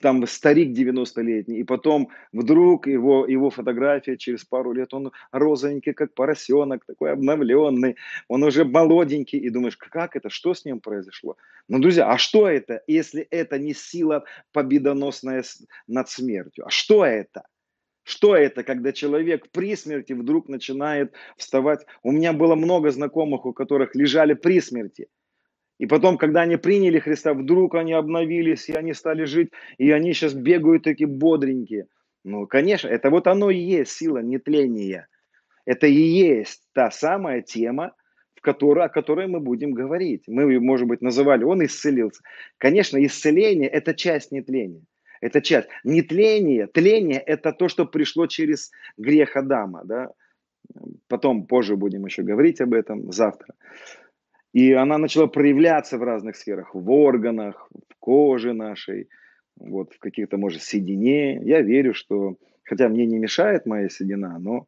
там 0.00 0.24
старик 0.28 0.68
90-летний, 0.68 1.58
и 1.58 1.64
потом 1.64 2.08
вдруг 2.32 2.86
его, 2.86 3.26
его 3.26 3.50
фотография 3.50 4.16
через 4.16 4.44
пару 4.44 4.72
лет, 4.72 4.94
он 4.94 5.10
розовенький, 5.32 5.92
как 5.92 6.14
поросенок, 6.14 6.84
такой 6.86 7.10
обновленный, 7.10 7.96
он 8.28 8.44
уже 8.44 8.64
молоденький, 8.64 9.40
и 9.40 9.50
думаешь, 9.50 9.76
как 9.76 10.14
это, 10.14 10.30
что 10.30 10.54
с 10.54 10.64
ним 10.64 10.78
произошло? 10.78 11.36
Ну, 11.66 11.80
друзья, 11.80 12.12
а 12.12 12.16
что 12.16 12.48
это, 12.48 12.80
если 12.86 13.22
это 13.22 13.58
не 13.58 13.74
сила 13.74 14.22
победоносная 14.52 15.42
над 15.88 16.08
смертью? 16.08 16.64
А 16.64 16.70
что 16.70 17.04
это? 17.04 17.42
Что 18.04 18.36
это, 18.36 18.62
когда 18.62 18.92
человек 18.92 19.50
при 19.50 19.74
смерти 19.74 20.12
вдруг 20.12 20.48
начинает 20.48 21.12
вставать? 21.36 21.86
У 22.04 22.12
меня 22.12 22.32
было 22.32 22.54
много 22.54 22.92
знакомых, 22.92 23.46
у 23.46 23.52
которых 23.52 23.96
лежали 23.96 24.34
при 24.34 24.60
смерти– 24.60 25.08
и 25.78 25.86
потом, 25.86 26.18
когда 26.18 26.42
они 26.42 26.56
приняли 26.56 26.98
Христа, 26.98 27.34
вдруг 27.34 27.74
они 27.74 27.92
обновились, 27.92 28.68
и 28.68 28.72
они 28.72 28.94
стали 28.94 29.24
жить, 29.24 29.50
и 29.78 29.90
они 29.90 30.12
сейчас 30.12 30.34
бегают 30.34 30.82
такие 30.84 31.06
бодренькие. 31.06 31.86
Ну, 32.24 32.46
конечно, 32.46 32.88
это 32.88 33.10
вот 33.10 33.26
оно 33.26 33.50
и 33.50 33.58
есть 33.58 33.92
сила 33.92 34.18
нетления. 34.18 35.08
Это 35.64 35.86
и 35.86 35.92
есть 35.92 36.62
та 36.72 36.90
самая 36.90 37.42
тема, 37.42 37.92
в 38.34 38.40
которой, 38.40 38.86
о 38.86 38.88
которой 38.88 39.28
мы 39.28 39.40
будем 39.40 39.72
говорить. 39.72 40.24
Мы, 40.26 40.58
может 40.60 40.88
быть, 40.88 41.00
называли, 41.00 41.44
он 41.44 41.64
исцелился. 41.64 42.22
Конечно, 42.56 43.04
исцеление– 43.04 43.68
это 43.70 43.94
часть 43.94 44.32
нетления. 44.32 44.82
Это 45.20 45.40
часть. 45.40 45.68
Нетление, 45.84 46.66
тление– 46.66 47.18
это 47.26 47.52
то, 47.52 47.68
что 47.68 47.86
пришло 47.86 48.26
через 48.26 48.70
грех 48.96 49.36
Адама. 49.36 49.82
Да? 49.84 50.10
Потом, 51.08 51.46
позже 51.46 51.76
будем 51.76 52.04
еще 52.04 52.22
говорить 52.22 52.60
об 52.60 52.74
этом, 52.74 53.12
завтра. 53.12 53.54
И 54.52 54.72
она 54.72 54.98
начала 54.98 55.26
проявляться 55.26 55.98
в 55.98 56.02
разных 56.02 56.36
сферах, 56.36 56.74
в 56.74 56.90
органах, 56.90 57.68
в 57.88 57.94
коже 57.98 58.54
нашей, 58.54 59.08
вот 59.56 59.92
в 59.92 59.98
каких-то, 59.98 60.38
может, 60.38 60.62
седине. 60.62 61.40
Я 61.42 61.60
верю, 61.60 61.92
что, 61.94 62.36
хотя 62.64 62.88
мне 62.88 63.06
не 63.06 63.18
мешает 63.18 63.66
моя 63.66 63.88
седина, 63.88 64.38
но 64.38 64.66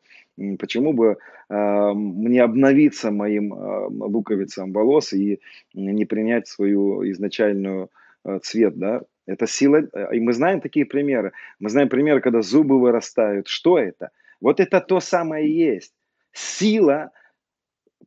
почему 0.58 0.92
бы 0.92 1.16
э, 1.48 1.92
мне 1.94 2.42
обновиться 2.42 3.10
моим 3.10 3.54
э, 3.54 3.86
луковицам 3.88 4.72
волос 4.72 5.12
и 5.12 5.40
не 5.74 6.04
принять 6.04 6.48
свою 6.48 7.08
изначальную 7.10 7.90
э, 8.24 8.38
цвет, 8.42 8.76
да? 8.76 9.02
Это 9.26 9.46
сила, 9.46 9.82
и 10.12 10.18
мы 10.18 10.32
знаем 10.32 10.60
такие 10.60 10.84
примеры. 10.84 11.32
Мы 11.60 11.70
знаем 11.70 11.88
примеры, 11.88 12.20
когда 12.20 12.42
зубы 12.42 12.80
вырастают. 12.80 13.46
Что 13.46 13.78
это? 13.78 14.10
Вот 14.40 14.58
это 14.58 14.80
то 14.80 14.98
самое 14.98 15.46
и 15.46 15.52
есть. 15.52 15.92
Сила 16.32 17.12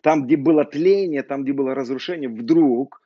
там, 0.03 0.25
где 0.25 0.35
было 0.35 0.65
тление, 0.65 1.23
там, 1.23 1.43
где 1.43 1.53
было 1.53 1.73
разрушение, 1.73 2.29
вдруг 2.29 3.01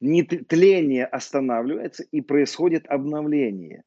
не 0.00 0.22
тление 0.22 1.06
останавливается 1.06 2.04
и 2.12 2.20
происходит 2.20 2.86
обновление. 2.86 3.82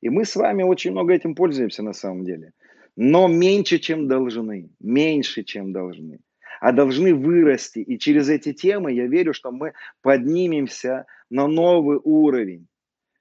И 0.00 0.10
мы 0.10 0.24
с 0.24 0.36
вами 0.36 0.62
очень 0.62 0.92
много 0.92 1.12
этим 1.12 1.34
пользуемся 1.34 1.82
на 1.82 1.92
самом 1.92 2.24
деле. 2.24 2.52
Но 2.96 3.26
меньше, 3.26 3.78
чем 3.78 4.06
должны. 4.06 4.70
Меньше, 4.78 5.42
чем 5.42 5.72
должны. 5.72 6.20
А 6.60 6.70
должны 6.70 7.12
вырасти. 7.12 7.80
И 7.80 7.98
через 7.98 8.28
эти 8.28 8.52
темы 8.52 8.92
я 8.92 9.08
верю, 9.08 9.34
что 9.34 9.50
мы 9.50 9.72
поднимемся 10.02 11.04
на 11.30 11.48
новый 11.48 11.98
уровень 12.02 12.68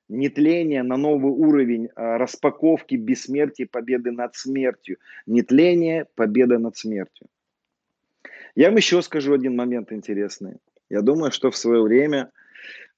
нетление 0.07 0.83
на 0.83 0.97
новый 0.97 1.31
уровень 1.31 1.89
а, 1.95 2.17
распаковки 2.17 2.95
бессмертия, 2.95 3.67
победы 3.69 4.11
над 4.11 4.35
смертью. 4.35 4.97
Нетление, 5.25 6.05
победа 6.15 6.59
над 6.59 6.77
смертью. 6.77 7.27
Я 8.55 8.69
вам 8.69 8.77
еще 8.77 9.01
скажу 9.01 9.33
один 9.33 9.55
момент 9.55 9.91
интересный. 9.91 10.57
Я 10.89 11.01
думаю, 11.01 11.31
что 11.31 11.49
в 11.49 11.57
свое 11.57 11.81
время 11.81 12.31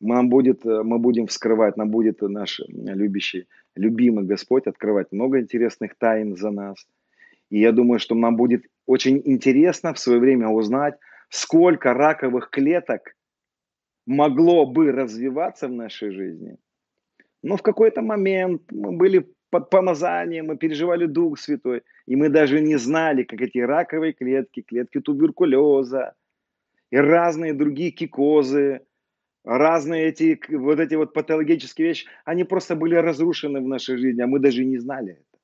нам 0.02 0.30
будет, 0.30 0.66
э, 0.66 0.84
мы 0.84 1.00
будем 1.00 1.28
вскрывать, 1.28 1.78
нам 1.78 1.90
будет 1.90 2.22
наш 2.22 2.60
любящий, 2.68 3.48
любимый 3.76 4.26
Господь 4.26 4.68
открывать 4.68 5.12
много 5.12 5.40
интересных 5.40 5.96
тайн 5.98 6.36
за 6.36 6.52
нас. 6.52 6.86
И 7.50 7.60
я 7.60 7.72
думаю, 7.72 8.00
что 8.00 8.16
нам 8.16 8.36
будет 8.36 8.66
очень 8.86 9.22
интересно 9.24 9.94
в 9.94 10.00
свое 10.00 10.20
время 10.20 10.50
узнать, 10.50 10.96
сколько 11.30 11.94
раковых 11.94 12.50
клеток 12.50 13.16
могло 14.06 14.66
бы 14.66 14.92
развиваться 14.92 15.68
в 15.68 15.72
нашей 15.72 16.12
жизни. 16.12 16.58
Но 17.44 17.58
в 17.58 17.62
какой-то 17.62 18.02
момент 18.02 18.64
мы 18.72 18.92
были 18.92 19.32
под 19.56 19.70
помазанием, 19.70 20.48
мы 20.48 20.58
переживали 20.58 21.06
Дух 21.06 21.40
Святой, 21.40 21.84
и 22.08 22.18
мы 22.18 22.28
даже 22.28 22.60
не 22.60 22.76
знали, 22.76 23.24
как 23.24 23.40
эти 23.40 23.60
раковые 23.60 24.12
клетки, 24.12 24.62
клетки 24.62 25.00
туберкулеза 25.00 26.14
и 26.92 26.98
разные 26.98 27.54
другие 27.54 27.92
кикозы, 27.92 28.82
разные 29.46 30.08
эти 30.08 30.38
вот 30.50 30.82
эти 30.82 30.96
вот 30.96 31.14
патологические 31.14 31.88
вещи, 31.88 32.08
они 32.26 32.44
просто 32.44 32.76
были 32.76 32.96
разрушены 32.96 33.62
в 33.62 33.68
нашей 33.68 33.96
жизни, 33.96 34.22
а 34.22 34.28
мы 34.28 34.40
даже 34.40 34.66
не 34.66 34.78
знали 34.78 35.14
это. 35.14 35.40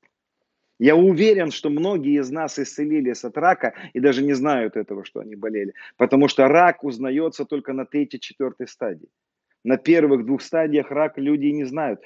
Я 0.78 0.94
уверен, 0.94 1.50
что 1.50 1.70
многие 1.70 2.20
из 2.20 2.30
нас 2.30 2.58
исцелились 2.58 3.24
от 3.24 3.38
рака 3.38 3.72
и 3.94 4.00
даже 4.00 4.22
не 4.22 4.34
знают 4.34 4.76
этого, 4.76 5.06
что 5.06 5.20
они 5.20 5.36
болели. 5.36 5.72
Потому 5.96 6.28
что 6.28 6.48
рак 6.48 6.84
узнается 6.84 7.46
только 7.46 7.72
на 7.72 7.86
третьей, 7.86 8.20
четвертой 8.20 8.68
стадии. 8.68 9.08
На 9.64 9.78
первых 9.78 10.26
двух 10.26 10.42
стадиях 10.42 10.90
рака 10.90 11.20
люди 11.20 11.46
не 11.46 11.64
знают. 11.64 12.00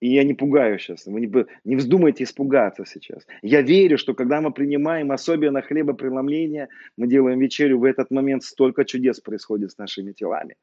И 0.00 0.12
я 0.12 0.24
не 0.24 0.34
пугаю 0.34 0.78
сейчас. 0.78 1.06
Вы 1.06 1.20
не, 1.20 1.46
не 1.64 1.76
вздумайте 1.76 2.24
испугаться 2.24 2.84
сейчас. 2.84 3.26
Я 3.42 3.62
верю, 3.62 3.96
что 3.96 4.14
когда 4.14 4.40
мы 4.40 4.52
принимаем 4.52 5.10
особенно 5.10 5.62
хлебопреломление, 5.62 6.68
мы 6.96 7.06
делаем 7.06 7.40
вечерю, 7.40 7.78
в 7.78 7.84
этот 7.84 8.10
момент 8.10 8.42
столько 8.42 8.84
чудес 8.84 9.20
происходит 9.20 9.72
с 9.72 9.78
нашими 9.78 10.12
телами. 10.12 10.56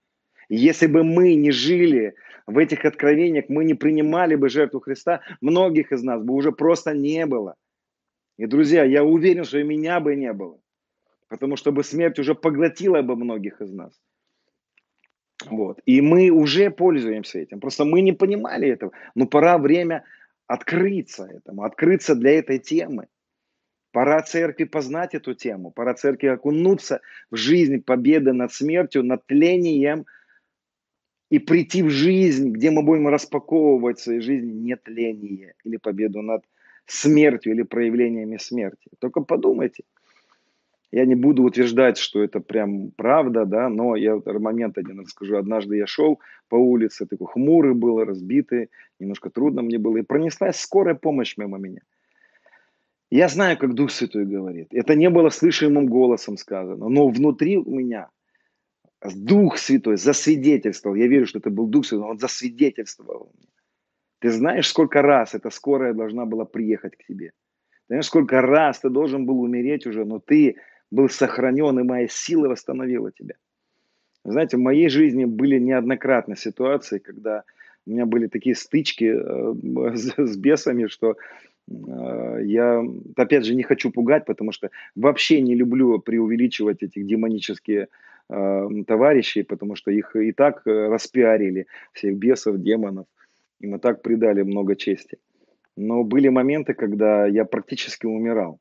Если 0.49 0.87
бы 0.87 1.03
мы 1.03 1.35
не 1.35 1.51
жили 1.51 2.13
в 2.45 2.57
этих 2.57 2.85
откровениях, 2.85 3.45
мы 3.49 3.63
не 3.63 3.73
принимали 3.73 4.35
бы 4.35 4.49
жертву 4.49 4.81
Христа, 4.81 5.21
многих 5.41 5.91
из 5.91 6.03
нас 6.03 6.21
бы 6.21 6.33
уже 6.33 6.51
просто 6.51 6.93
не 6.93 7.25
было. 7.25 7.55
И, 8.37 8.45
друзья, 8.45 8.83
я 8.83 9.03
уверен, 9.03 9.45
что 9.45 9.57
и 9.57 9.63
меня 9.63 9.99
бы 9.99 10.15
не 10.15 10.31
было. 10.33 10.59
Потому 11.27 11.55
что 11.55 11.71
бы 11.71 11.83
смерть 11.83 12.19
уже 12.19 12.35
поглотила 12.35 13.01
бы 13.01 13.15
многих 13.15 13.61
из 13.61 13.71
нас. 13.71 13.99
Вот. 15.45 15.79
И 15.85 16.01
мы 16.01 16.29
уже 16.29 16.69
пользуемся 16.69 17.39
этим. 17.39 17.59
Просто 17.59 17.85
мы 17.85 18.01
не 18.01 18.13
понимали 18.13 18.69
этого. 18.69 18.91
Но 19.15 19.27
пора 19.27 19.57
время 19.57 20.03
открыться 20.47 21.25
этому, 21.25 21.63
открыться 21.63 22.15
для 22.15 22.31
этой 22.39 22.59
темы. 22.59 23.07
Пора 23.91 24.21
церкви 24.23 24.63
познать 24.63 25.13
эту 25.13 25.33
тему. 25.33 25.71
Пора 25.71 25.93
церкви 25.93 26.27
окунуться 26.27 27.01
в 27.31 27.35
жизнь 27.35 27.81
победы 27.81 28.33
над 28.33 28.51
смертью, 28.51 29.03
над 29.03 29.25
тлением 29.27 30.05
и 31.29 31.39
прийти 31.39 31.83
в 31.83 31.89
жизнь, 31.89 32.51
где 32.51 32.71
мы 32.71 32.83
будем 32.83 33.07
распаковывать 33.07 33.99
в 33.99 34.03
своей 34.03 34.21
жизни 34.21 34.51
нетление 34.51 35.53
или 35.63 35.77
победу 35.77 36.21
над 36.21 36.43
смертью 36.85 37.53
или 37.53 37.63
проявлениями 37.63 38.37
смерти. 38.37 38.89
Только 38.99 39.21
подумайте– 39.21 39.83
я 40.93 41.07
не 41.07 41.15
буду 41.15 41.41
утверждать, 41.41 41.97
что 41.97 42.23
это 42.23 42.39
прям 42.39 42.91
правда, 42.91 43.45
да, 43.45 43.67
но 43.67 43.95
я 43.95 44.21
момент 44.25 44.77
один 44.77 44.99
расскажу. 44.99 45.37
Однажды 45.37 45.77
я 45.77 45.87
шел 45.87 46.19
по 46.49 46.55
улице, 46.55 47.07
такой 47.07 47.25
хмурый 47.25 47.73
был, 47.73 48.03
разбитый, 48.03 48.69
немножко 48.99 49.31
трудно 49.31 49.63
мне 49.63 49.79
было, 49.79 49.97
и 49.97 50.03
пронеслась 50.03 50.59
скорая 50.59 50.93
помощь 50.93 51.35
мимо 51.35 51.57
меня. 51.57 51.81
Я 53.09 53.27
знаю, 53.27 53.57
как 53.57 53.73
Дух 53.73 53.89
Святой 53.89 54.25
говорит. 54.25 54.67
Это 54.71 54.93
не 54.93 55.09
было 55.09 55.29
слышимым 55.29 55.87
голосом 55.87 56.37
сказано, 56.37 56.87
но 56.89 57.07
внутри 57.07 57.57
у 57.57 57.73
меня 57.73 58.09
Дух 59.15 59.57
Святой 59.57 59.97
засвидетельствовал. 59.97 60.95
Я 60.95 61.07
верю, 61.07 61.25
что 61.25 61.39
это 61.39 61.49
был 61.49 61.65
Дух 61.65 61.87
Святой, 61.87 62.07
он 62.07 62.19
засвидетельствовал. 62.19 63.33
Ты 64.19 64.29
знаешь, 64.29 64.67
сколько 64.67 65.01
раз 65.01 65.33
эта 65.33 65.49
скорая 65.49 65.95
должна 65.95 66.25
была 66.25 66.45
приехать 66.45 66.95
к 66.97 67.03
тебе? 67.07 67.31
Знаешь, 67.87 68.05
сколько 68.05 68.41
раз 68.41 68.79
ты 68.79 68.91
должен 68.91 69.25
был 69.25 69.41
умереть 69.41 69.87
уже, 69.87 70.05
но 70.05 70.19
ты 70.19 70.57
был 70.93 71.09
сохранен, 71.09 71.79
и 71.79 71.83
моя 71.83 72.07
сила 72.07 72.49
восстановила 72.49 73.11
тебя. 73.11 73.35
Знаете, 74.23 74.57
в 74.57 74.59
моей 74.61 74.89
жизни 74.89 75.25
были 75.25 75.59
неоднократно 75.59 76.35
ситуации, 76.35 76.99
когда 76.99 77.43
у 77.85 77.91
меня 77.91 78.05
были 78.05 78.27
такие 78.27 78.55
стычки 78.55 79.05
э, 79.05 79.95
с, 80.17 80.37
бесами, 80.37 80.87
что 80.87 81.15
э, 81.67 82.39
я, 82.43 82.83
опять 83.17 83.45
же, 83.45 83.55
не 83.55 83.63
хочу 83.63 83.91
пугать, 83.91 84.25
потому 84.25 84.51
что 84.51 84.69
вообще 84.95 85.41
не 85.41 85.55
люблю 85.55 85.99
преувеличивать 85.99 86.83
этих 86.83 87.07
демонические 87.07 87.87
э, 88.29 88.67
товарищей, 88.87 89.43
потому 89.43 89.75
что 89.75 89.91
их 89.91 90.15
и 90.15 90.31
так 90.31 90.61
распиарили, 90.65 91.65
всех 91.91 92.15
бесов, 92.15 92.57
демонов. 92.59 93.07
Им 93.59 93.75
и 93.75 93.79
так 93.79 94.01
придали 94.03 94.43
много 94.43 94.75
чести. 94.75 95.17
Но 95.75 96.03
были 96.03 96.29
моменты, 96.29 96.75
когда 96.75 97.25
я 97.25 97.45
практически 97.45 98.05
умирал. 98.05 98.59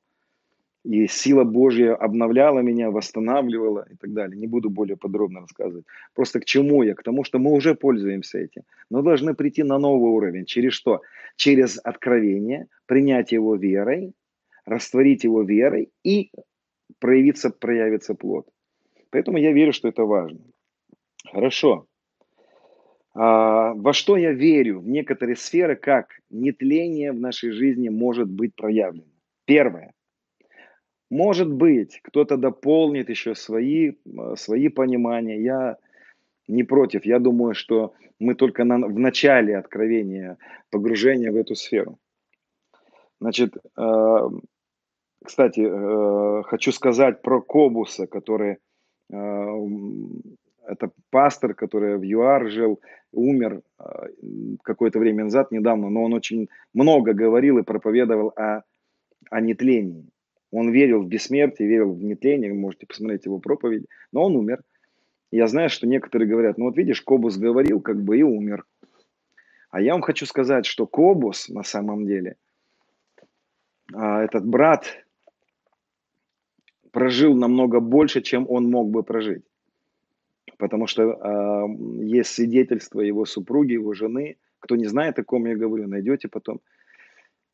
И 0.84 1.06
сила 1.06 1.44
Божья 1.44 1.94
обновляла 1.94 2.58
меня, 2.58 2.90
восстанавливала 2.90 3.86
и 3.88 3.96
так 3.96 4.12
далее. 4.12 4.36
Не 4.36 4.48
буду 4.48 4.68
более 4.68 4.96
подробно 4.96 5.40
рассказывать. 5.40 5.86
Просто 6.14 6.40
к 6.40 6.44
чему 6.44 6.82
я? 6.82 6.94
К 6.94 7.02
тому, 7.04 7.22
что 7.22 7.38
мы 7.38 7.52
уже 7.52 7.74
пользуемся 7.74 8.38
этим. 8.38 8.62
Но 8.90 9.02
должны 9.02 9.34
прийти 9.34 9.62
на 9.62 9.78
новый 9.78 10.10
уровень. 10.10 10.44
Через 10.44 10.72
что? 10.72 11.00
Через 11.36 11.78
откровение, 11.84 12.66
принять 12.86 13.30
его 13.30 13.54
верой, 13.54 14.12
растворить 14.66 15.22
его 15.22 15.42
верой 15.42 15.90
и 16.02 16.32
проявиться, 16.98 17.50
проявится 17.50 18.14
плод. 18.14 18.48
Поэтому 19.10 19.38
я 19.38 19.52
верю, 19.52 19.72
что 19.72 19.88
это 19.88 20.04
важно. 20.04 20.40
Хорошо. 21.30 21.86
А, 23.14 23.72
во 23.74 23.92
что 23.92 24.16
я 24.16 24.32
верю 24.32 24.80
в 24.80 24.88
некоторые 24.88 25.36
сферы, 25.36 25.76
как 25.76 26.08
нетление 26.28 27.12
в 27.12 27.20
нашей 27.20 27.52
жизни 27.52 27.88
может 27.88 28.28
быть 28.28 28.56
проявлено? 28.56 29.06
Первое– 29.44 29.92
может 31.12 31.53
быть, 31.53 32.01
кто-то 32.03 32.38
дополнит 32.38 33.11
еще 33.11 33.35
свои, 33.35 33.90
э, 33.90 34.37
свои 34.37 34.68
понимания. 34.68 35.42
Я 35.42 35.77
не 36.48 36.64
против. 36.64 37.05
Я 37.05 37.18
думаю, 37.18 37.55
что 37.55 37.92
мы 38.18 38.35
только 38.35 38.64
на, 38.64 38.79
в 38.79 38.98
начале 38.98 39.59
откровения, 39.59 40.38
погружения 40.70 41.31
в 41.31 41.37
эту 41.37 41.55
сферу. 41.55 41.98
Значит, 43.20 43.57
э, 43.57 44.31
кстати, 45.22 45.61
э, 45.61 46.42
хочу 46.44 46.72
сказать 46.72 47.20
про 47.20 47.42
Кобуса, 47.42 48.07
который, 48.07 48.57
э, 49.12 49.16
это 50.66 50.92
пастор, 51.11 51.53
который 51.53 51.98
в 51.98 52.03
ЮАР 52.05 52.48
жил, 52.48 52.81
умер 53.12 53.61
э, 53.79 53.85
какое-то 54.62 54.98
время 54.98 55.25
назад, 55.25 55.53
недавно, 55.53 55.90
но 55.90 56.05
он 56.05 56.14
очень 56.14 56.48
много 56.72 57.12
говорил 57.12 57.59
и 57.59 57.64
проповедовал 57.64 58.33
о, 58.35 58.62
о 59.31 59.40
нетлении. 59.42 60.12
Он 60.52 60.70
верил 60.70 61.02
в 61.02 61.08
бессмертие, 61.08 61.66
верил 61.66 61.92
в 61.92 62.04
нетление, 62.04 62.52
вы 62.52 62.58
можете 62.58 62.86
посмотреть 62.86 63.24
его 63.24 63.38
проповедь, 63.38 63.86
но 64.12 64.22
он 64.24 64.36
умер. 64.36 64.62
Я 65.30 65.46
знаю, 65.46 65.70
что 65.70 65.86
некоторые 65.86 66.28
говорят, 66.28 66.58
ну 66.58 66.66
вот 66.66 66.76
видишь, 66.76 67.00
Кобус 67.00 67.38
говорил, 67.38 67.80
как 67.80 68.00
бы 68.02 68.18
и 68.18 68.22
умер. 68.22 68.66
А 69.70 69.80
я 69.80 69.92
вам 69.92 70.02
хочу 70.02 70.26
сказать, 70.26 70.66
что 70.66 70.86
Кобус 70.86 71.48
на 71.48 71.62
самом 71.62 72.04
деле, 72.04 72.36
а, 73.94 74.22
этот 74.22 74.46
брат 74.46 75.02
прожил 76.90 77.34
намного 77.34 77.80
больше, 77.80 78.20
чем 78.20 78.46
он 78.46 78.70
мог 78.70 78.90
бы 78.90 79.02
прожить. 79.02 79.44
Потому 80.58 80.86
что 80.86 81.02
э, 81.02 82.04
есть 82.04 82.30
свидетельство 82.30 83.00
его 83.00 83.24
супруги, 83.24 83.72
его 83.72 83.94
жены. 83.94 84.36
Кто 84.60 84.76
не 84.76 84.84
знает, 84.84 85.18
о 85.18 85.24
ком 85.24 85.46
я 85.46 85.56
говорю, 85.56 85.88
найдете 85.88 86.28
потом. 86.28 86.60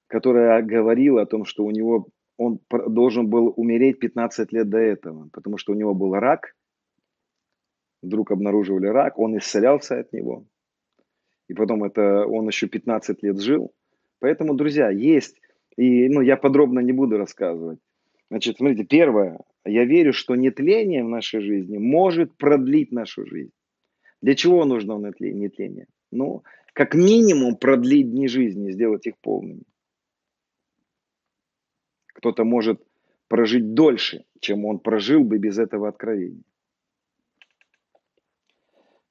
Которая 0.08 0.60
говорила 0.62 1.22
о 1.22 1.26
том, 1.26 1.44
что 1.44 1.64
у 1.64 1.70
него 1.70 2.08
он 2.38 2.60
должен 2.70 3.28
был 3.28 3.52
умереть 3.56 3.98
15 3.98 4.52
лет 4.52 4.70
до 4.70 4.78
этого, 4.78 5.28
потому 5.32 5.58
что 5.58 5.72
у 5.72 5.76
него 5.76 5.92
был 5.92 6.14
рак, 6.14 6.54
вдруг 8.00 8.30
обнаруживали 8.30 8.86
рак, 8.86 9.18
он 9.18 9.36
исцелялся 9.36 9.98
от 9.98 10.12
него, 10.12 10.46
и 11.48 11.54
потом 11.54 11.84
это 11.84 12.26
он 12.26 12.46
еще 12.46 12.68
15 12.68 13.22
лет 13.22 13.40
жил. 13.40 13.72
Поэтому, 14.20 14.54
друзья, 14.54 14.88
есть, 14.88 15.40
и 15.76 16.08
ну, 16.08 16.20
я 16.20 16.36
подробно 16.36 16.80
не 16.80 16.92
буду 16.92 17.18
рассказывать. 17.18 17.80
Значит, 18.30 18.58
смотрите, 18.58 18.84
первое, 18.84 19.40
я 19.64 19.84
верю, 19.84 20.12
что 20.12 20.36
нетление 20.36 21.04
в 21.04 21.08
нашей 21.08 21.40
жизни 21.40 21.78
может 21.78 22.36
продлить 22.36 22.92
нашу 22.92 23.26
жизнь. 23.26 23.52
Для 24.22 24.34
чего 24.34 24.64
нужно 24.64 24.98
нетление? 24.98 25.86
Ну, 26.10 26.42
как 26.72 26.94
минимум 26.94 27.56
продлить 27.56 28.10
дни 28.10 28.28
жизни, 28.28 28.70
сделать 28.70 29.06
их 29.06 29.14
полными. 29.20 29.62
Кто-то 32.18 32.42
может 32.42 32.82
прожить 33.28 33.74
дольше, 33.74 34.24
чем 34.40 34.64
он 34.64 34.80
прожил 34.80 35.22
бы 35.22 35.38
без 35.38 35.56
этого 35.56 35.86
откровения. 35.88 36.42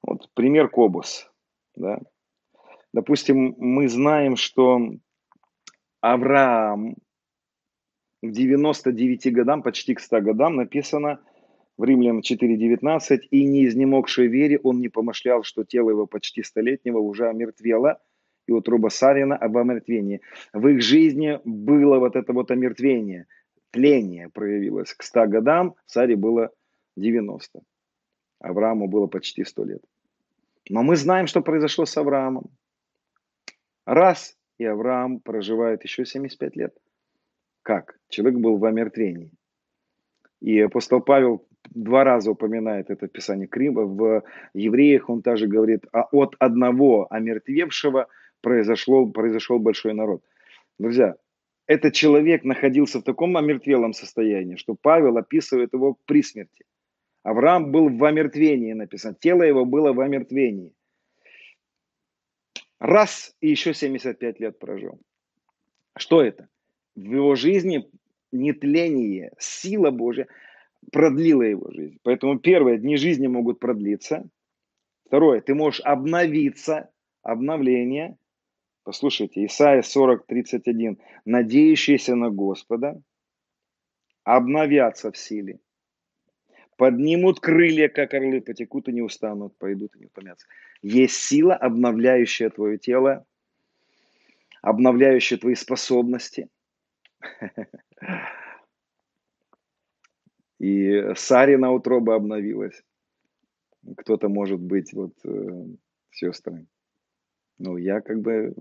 Вот 0.02 0.28
пример 0.34 0.68
Кобус. 0.68 1.30
Да? 1.74 2.00
Допустим, 2.92 3.54
мы 3.56 3.88
знаем, 3.88 4.36
что 4.36 4.78
Авраам 6.02 6.96
к 8.22 8.30
99 8.30 9.32
годам, 9.32 9.62
почти 9.62 9.94
к 9.94 10.00
100 10.00 10.20
годам 10.20 10.56
написано 10.56 11.18
в 11.78 11.84
Римлян 11.84 12.18
4.19, 12.18 13.20
«И 13.30 13.44
не 13.44 13.64
изнемогшей 13.64 14.26
вере 14.26 14.58
он 14.58 14.80
не 14.80 14.90
помышлял, 14.90 15.44
что 15.44 15.64
тело 15.64 15.88
его 15.88 16.06
почти 16.06 16.42
столетнего 16.42 16.98
уже 16.98 17.26
омертвело, 17.30 18.02
и 18.48 18.52
утроба 18.52 18.88
Сарина 18.88 19.36
об 19.36 19.56
омертвении. 19.58 20.22
В 20.54 20.66
их 20.68 20.80
жизни 20.80 21.38
было 21.44 21.98
вот 21.98 22.16
это 22.16 22.32
вот 22.32 22.50
омертвение, 22.50 23.26
тление 23.70 24.30
проявилось. 24.30 24.94
К 24.94 25.02
100 25.02 25.26
годам 25.26 25.74
Саре 25.84 26.16
было 26.16 26.50
90. 26.96 27.60
Аврааму 28.40 28.88
было 28.88 29.06
почти 29.06 29.44
100 29.44 29.64
лет. 29.64 29.82
Но 30.70 30.82
мы 30.82 30.96
знаем, 30.96 31.26
что 31.26 31.42
произошло 31.42 31.84
с 31.84 31.96
Авраамом. 31.96 32.50
Раз, 33.84 34.34
и 34.56 34.64
Авраам 34.64 35.20
проживает 35.20 35.84
еще 35.84 36.06
75 36.06 36.56
лет. 36.56 36.74
Как? 37.62 37.98
Человек 38.08 38.40
был 38.40 38.56
в 38.56 38.64
омертвении. 38.64 39.30
И 40.40 40.58
апостол 40.60 41.00
Павел 41.02 41.46
два 41.70 42.04
раза 42.04 42.30
упоминает 42.30 42.88
это 42.88 43.08
в 43.08 43.10
Писании 43.10 43.46
Крима. 43.46 43.82
В 43.82 44.22
евреях 44.54 45.10
он 45.10 45.20
также 45.20 45.46
говорит, 45.46 45.84
а 45.92 46.04
от 46.12 46.34
одного 46.38 47.06
омертвевшего 47.10 48.08
произошло, 48.40 49.06
произошел 49.06 49.58
большой 49.58 49.94
народ. 49.94 50.22
Друзья, 50.78 51.16
этот 51.66 51.94
человек 51.94 52.44
находился 52.44 53.00
в 53.00 53.02
таком 53.02 53.36
омертвелом 53.36 53.92
состоянии, 53.92 54.56
что 54.56 54.74
Павел 54.74 55.16
описывает 55.18 55.72
его 55.72 55.98
при 56.06 56.22
смерти. 56.22 56.64
Авраам 57.22 57.72
был 57.72 57.88
в 57.88 58.04
омертвении 58.04 58.72
написано, 58.72 59.14
тело 59.14 59.42
его 59.42 59.64
было 59.64 59.92
в 59.92 60.00
омертвении. 60.00 60.72
Раз 62.78 63.34
и 63.40 63.48
еще 63.48 63.74
75 63.74 64.40
лет 64.40 64.58
прожил. 64.58 65.00
Что 65.96 66.22
это? 66.22 66.48
В 66.94 67.12
его 67.12 67.34
жизни 67.34 67.90
нетление, 68.32 69.32
сила 69.38 69.90
Божья 69.90 70.28
продлила 70.92 71.42
его 71.42 71.70
жизнь. 71.72 71.98
Поэтому 72.02 72.38
первое, 72.38 72.78
дни 72.78 72.96
жизни 72.96 73.26
могут 73.26 73.58
продлиться. 73.58 74.28
Второе, 75.06 75.40
ты 75.40 75.54
можешь 75.54 75.80
обновиться, 75.84 76.90
обновление. 77.22 78.16
Послушайте, 78.88 79.44
Исайя 79.44 79.82
40, 79.82 80.24
31. 80.26 80.98
Надеющиеся 81.26 82.14
на 82.14 82.30
Господа 82.30 82.98
обновятся 84.24 85.12
в 85.12 85.18
силе. 85.18 85.60
Поднимут 86.78 87.38
крылья, 87.38 87.90
как 87.90 88.14
орлы, 88.14 88.40
потекут 88.40 88.88
и 88.88 88.92
не 88.92 89.02
устанут, 89.02 89.58
пойдут 89.58 89.94
и 89.94 89.98
не 89.98 90.06
утомятся. 90.06 90.46
Есть 90.80 91.16
сила, 91.16 91.54
обновляющая 91.54 92.48
твое 92.48 92.78
тело, 92.78 93.26
обновляющая 94.62 95.36
твои 95.36 95.54
способности. 95.54 96.48
И 100.60 101.12
Сарина 101.14 101.72
утроба 101.72 102.14
обновилась. 102.14 102.82
Кто-то 103.98 104.30
может 104.30 104.60
быть 104.60 104.94
вот 104.94 105.12
э, 105.26 105.66
сестры. 106.10 106.66
Ну, 107.58 107.76
я 107.76 108.00
как 108.00 108.20
бы, 108.20 108.54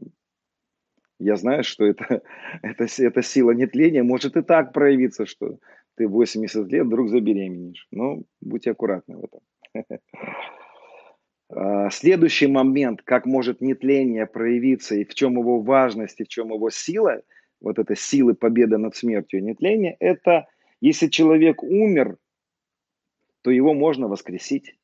я 1.19 1.35
знаю, 1.35 1.63
что 1.63 1.85
это, 1.85 2.21
это, 2.61 2.87
это 2.97 3.21
сила 3.21 3.51
нетления 3.51 4.03
может 4.03 4.37
и 4.37 4.41
так 4.41 4.73
проявиться, 4.73 5.25
что 5.25 5.59
ты 5.95 6.07
80 6.07 6.67
лет 6.71 6.85
вдруг 6.85 7.09
забеременеешь. 7.09 7.87
Ну, 7.91 8.25
будьте 8.41 8.71
аккуратны 8.71 9.17
в 9.17 9.25
этом. 9.25 9.99
А, 11.49 11.89
следующий 11.91 12.47
момент, 12.47 13.01
как 13.03 13.25
может 13.25 13.61
нетление 13.61 14.25
проявиться 14.25 14.95
и 14.95 15.05
в 15.05 15.13
чем 15.13 15.37
его 15.39 15.61
важность, 15.61 16.19
и 16.19 16.25
в 16.25 16.27
чем 16.27 16.49
его 16.49 16.69
сила, 16.69 17.21
вот 17.61 17.79
эта 17.79 17.95
сила 17.95 18.33
победы 18.33 18.77
над 18.77 18.97
смертью 18.97 19.39
и 19.39 19.43
нетления, 19.43 19.95
это 20.01 20.47
если 20.81 21.07
человек 21.07 21.63
умер, 21.63 22.17
то 23.43 23.51
его 23.51 23.73
можно 23.73 24.09
воскресить. 24.09 24.75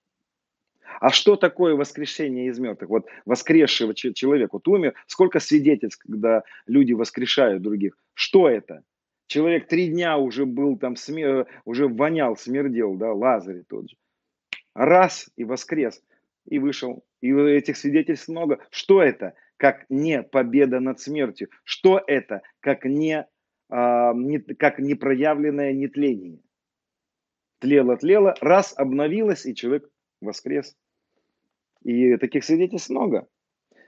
А 0.99 1.10
что 1.10 1.36
такое 1.36 1.75
воскрешение 1.75 2.47
из 2.47 2.60
мертвых? 2.60 2.89
Вот 2.89 3.06
воскресшего 3.25 3.93
человека, 3.93 4.51
вот 4.53 4.67
умер, 4.67 4.93
сколько 5.08 5.39
свидетельств, 5.39 6.01
когда 6.01 6.43
люди 6.67 6.93
воскрешают 6.93 7.62
других. 7.62 7.97
Что 8.13 8.49
это? 8.49 8.84
Человек 9.27 9.67
три 9.67 9.88
дня 9.88 10.17
уже 10.17 10.45
был 10.45 10.77
там, 10.77 10.95
смер... 10.95 11.47
уже 11.65 11.88
вонял, 11.88 12.36
смердел, 12.36 12.95
да, 12.95 13.13
Лазарь 13.13 13.63
тот 13.67 13.89
же. 13.89 13.95
Раз 14.75 15.29
и 15.36 15.43
воскрес, 15.43 16.03
и 16.45 16.60
вышел. 16.60 17.03
И 17.21 17.32
этих 17.34 17.77
свидетельств 17.77 18.27
много. 18.27 18.60
Что 18.69 19.01
это? 19.01 19.34
Как 19.58 19.86
не 19.89 20.23
победа 20.23 20.79
над 20.79 20.99
смертью. 20.99 21.49
Что 21.63 22.01
это? 22.06 22.41
Как 22.60 22.86
не, 22.86 23.25
а, 23.69 24.13
не 24.13 24.39
как 24.39 24.79
непроявленное 24.79 25.73
нетление. 25.73 26.39
Тлело, 27.60 27.95
тлело, 27.95 28.36
раз 28.41 28.73
обновилось, 28.75 29.45
и 29.45 29.56
человек 29.56 29.89
воскрес. 30.19 30.75
И 31.84 32.17
таких 32.17 32.43
свидетельств 32.43 32.89
много. 32.89 33.28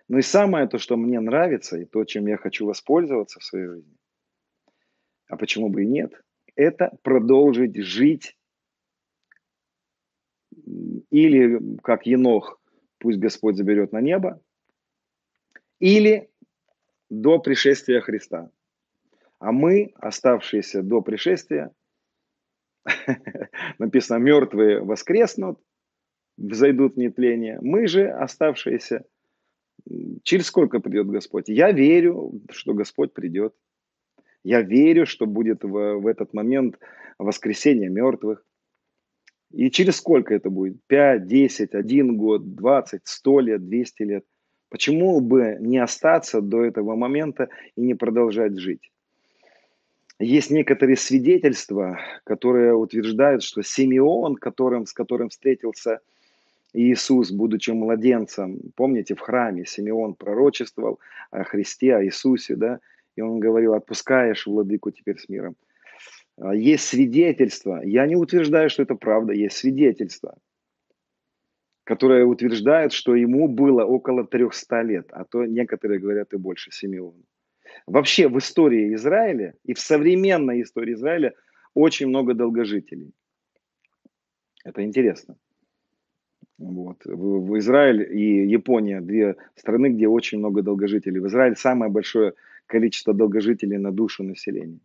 Ну 0.08 0.18
и 0.18 0.22
самое 0.22 0.68
то, 0.68 0.78
что 0.78 0.98
мне 0.98 1.20
нравится, 1.20 1.78
и 1.78 1.86
то, 1.86 2.04
чем 2.06 2.28
я 2.28 2.38
хочу 2.38 2.66
воспользоваться 2.66 3.40
в 3.40 3.44
своей 3.44 3.68
жизни, 3.68 3.98
а 5.28 5.38
почему 5.38 5.70
бы 5.70 5.84
и 5.84 5.88
нет, 5.88 6.14
это 6.56 6.96
продолжить 7.02 7.76
жить 7.78 8.38
или 11.10 11.60
как 11.82 12.06
Енох, 12.06 12.60
пусть 13.00 13.20
Господь 13.20 13.56
заберет 13.56 13.92
на 13.92 14.02
небо, 14.02 14.42
или 15.80 16.30
до 17.10 17.40
пришествия 17.40 18.02
Христа. 18.02 18.52
А 19.40 19.52
мы, 19.52 19.94
оставшиеся 19.96 20.82
до 20.82 21.02
пришествия, 21.02 21.74
написано, 23.80 24.18
мертвые 24.18 24.82
воскреснут, 24.82 25.60
взойдут 26.38 26.96
в 26.96 26.98
нетление. 26.98 27.60
Мы 27.62 27.88
же, 27.88 28.08
оставшиеся, 28.08 29.06
через 30.24 30.48
сколько 30.48 30.80
придет 30.80 31.08
Господь? 31.08 31.48
Я 31.48 31.72
верю, 31.72 32.42
что 32.50 32.74
Господь 32.74 33.14
придет. 33.14 33.54
Я 34.44 34.62
верю, 34.62 35.06
что 35.06 35.26
будет 35.26 35.64
в, 35.64 36.00
в 36.00 36.08
этот 36.08 36.34
момент 36.34 36.78
воскресение 37.18 37.90
мертвых. 37.90 38.46
И 39.52 39.72
через 39.72 39.98
сколько 39.98 40.34
это 40.34 40.50
будет? 40.50 40.78
5, 40.88 41.28
10, 41.28 41.74
1 41.74 42.18
год, 42.18 42.56
20, 42.56 43.02
100 43.04 43.40
лет, 43.40 43.68
200 43.68 44.04
лет. 44.04 44.26
Почему 44.70 45.20
бы 45.22 45.58
не 45.60 45.78
остаться 45.78 46.42
до 46.42 46.64
этого 46.64 46.96
момента 46.96 47.50
и 47.76 47.82
не 47.82 47.94
продолжать 47.94 48.58
жить? 48.60 48.92
Есть 50.20 50.50
некоторые 50.50 50.96
свидетельства, 50.96 52.00
которые 52.24 52.74
утверждают, 52.74 53.44
что 53.44 53.62
Симеон, 53.64 54.36
которым, 54.36 54.86
с 54.86 54.94
которым 54.94 55.30
встретился 55.30 56.00
Иисус, 56.76 57.32
будучи 57.32 57.72
младенцем, 57.72 58.60
помните, 58.76 59.16
в 59.16 59.22
храме 59.22 59.66
Симеон 59.66 60.14
пророчествовал 60.14 61.00
о 61.32 61.44
Христе, 61.44 61.96
о 61.96 62.04
Иисусе, 62.04 62.56
да, 62.56 62.80
и 63.16 63.22
он 63.22 63.40
говорил, 63.40 63.74
отпускаешь 63.74 64.46
владыку 64.46 64.92
теперь 64.92 65.18
с 65.18 65.30
миром. 65.30 65.56
А, 66.38 66.54
есть 66.54 66.86
свидетельства, 66.86 67.82
я 67.84 68.06
не 68.06 68.16
утверждаю, 68.16 68.70
что 68.70 68.84
это 68.84 68.96
правда, 68.96 69.34
есть 69.34 69.56
свидетельства, 69.56 70.38
которые 71.86 72.26
утверждают, 72.26 72.92
что 72.92 73.16
ему 73.16 73.48
было 73.48 73.86
около 73.86 74.26
300 74.26 74.82
лет, 74.82 75.08
а 75.12 75.24
то 75.24 75.46
некоторые 75.46 76.00
говорят 76.00 76.34
и 76.34 76.38
больше 76.38 76.72
Симеону. 76.72 77.24
Вообще 77.88 78.28
в 78.28 78.38
истории 78.38 78.94
Израиля 78.96 79.54
и 79.64 79.74
в 79.74 79.80
современной 79.80 80.62
истории 80.62 80.94
Израиля 80.94 81.34
очень 81.74 82.08
много 82.08 82.34
долгожителей. 82.34 83.14
Это 84.64 84.84
интересно. 84.84 85.38
Вот. 86.58 87.06
В, 87.06 87.46
в 87.46 87.58
Израиль 87.58 88.02
и 88.02 88.48
Япония 88.48 89.02
две 89.02 89.36
страны, 89.56 89.90
где 89.90 90.08
очень 90.08 90.40
много 90.40 90.62
долгожителей. 90.62 91.20
В 91.20 91.28
Израиле 91.28 91.56
самое 91.56 91.92
большое 91.92 92.34
количество 92.66 93.14
долгожителей 93.14 93.78
на 93.78 93.92
душу 93.92 94.24
населения. 94.24 94.80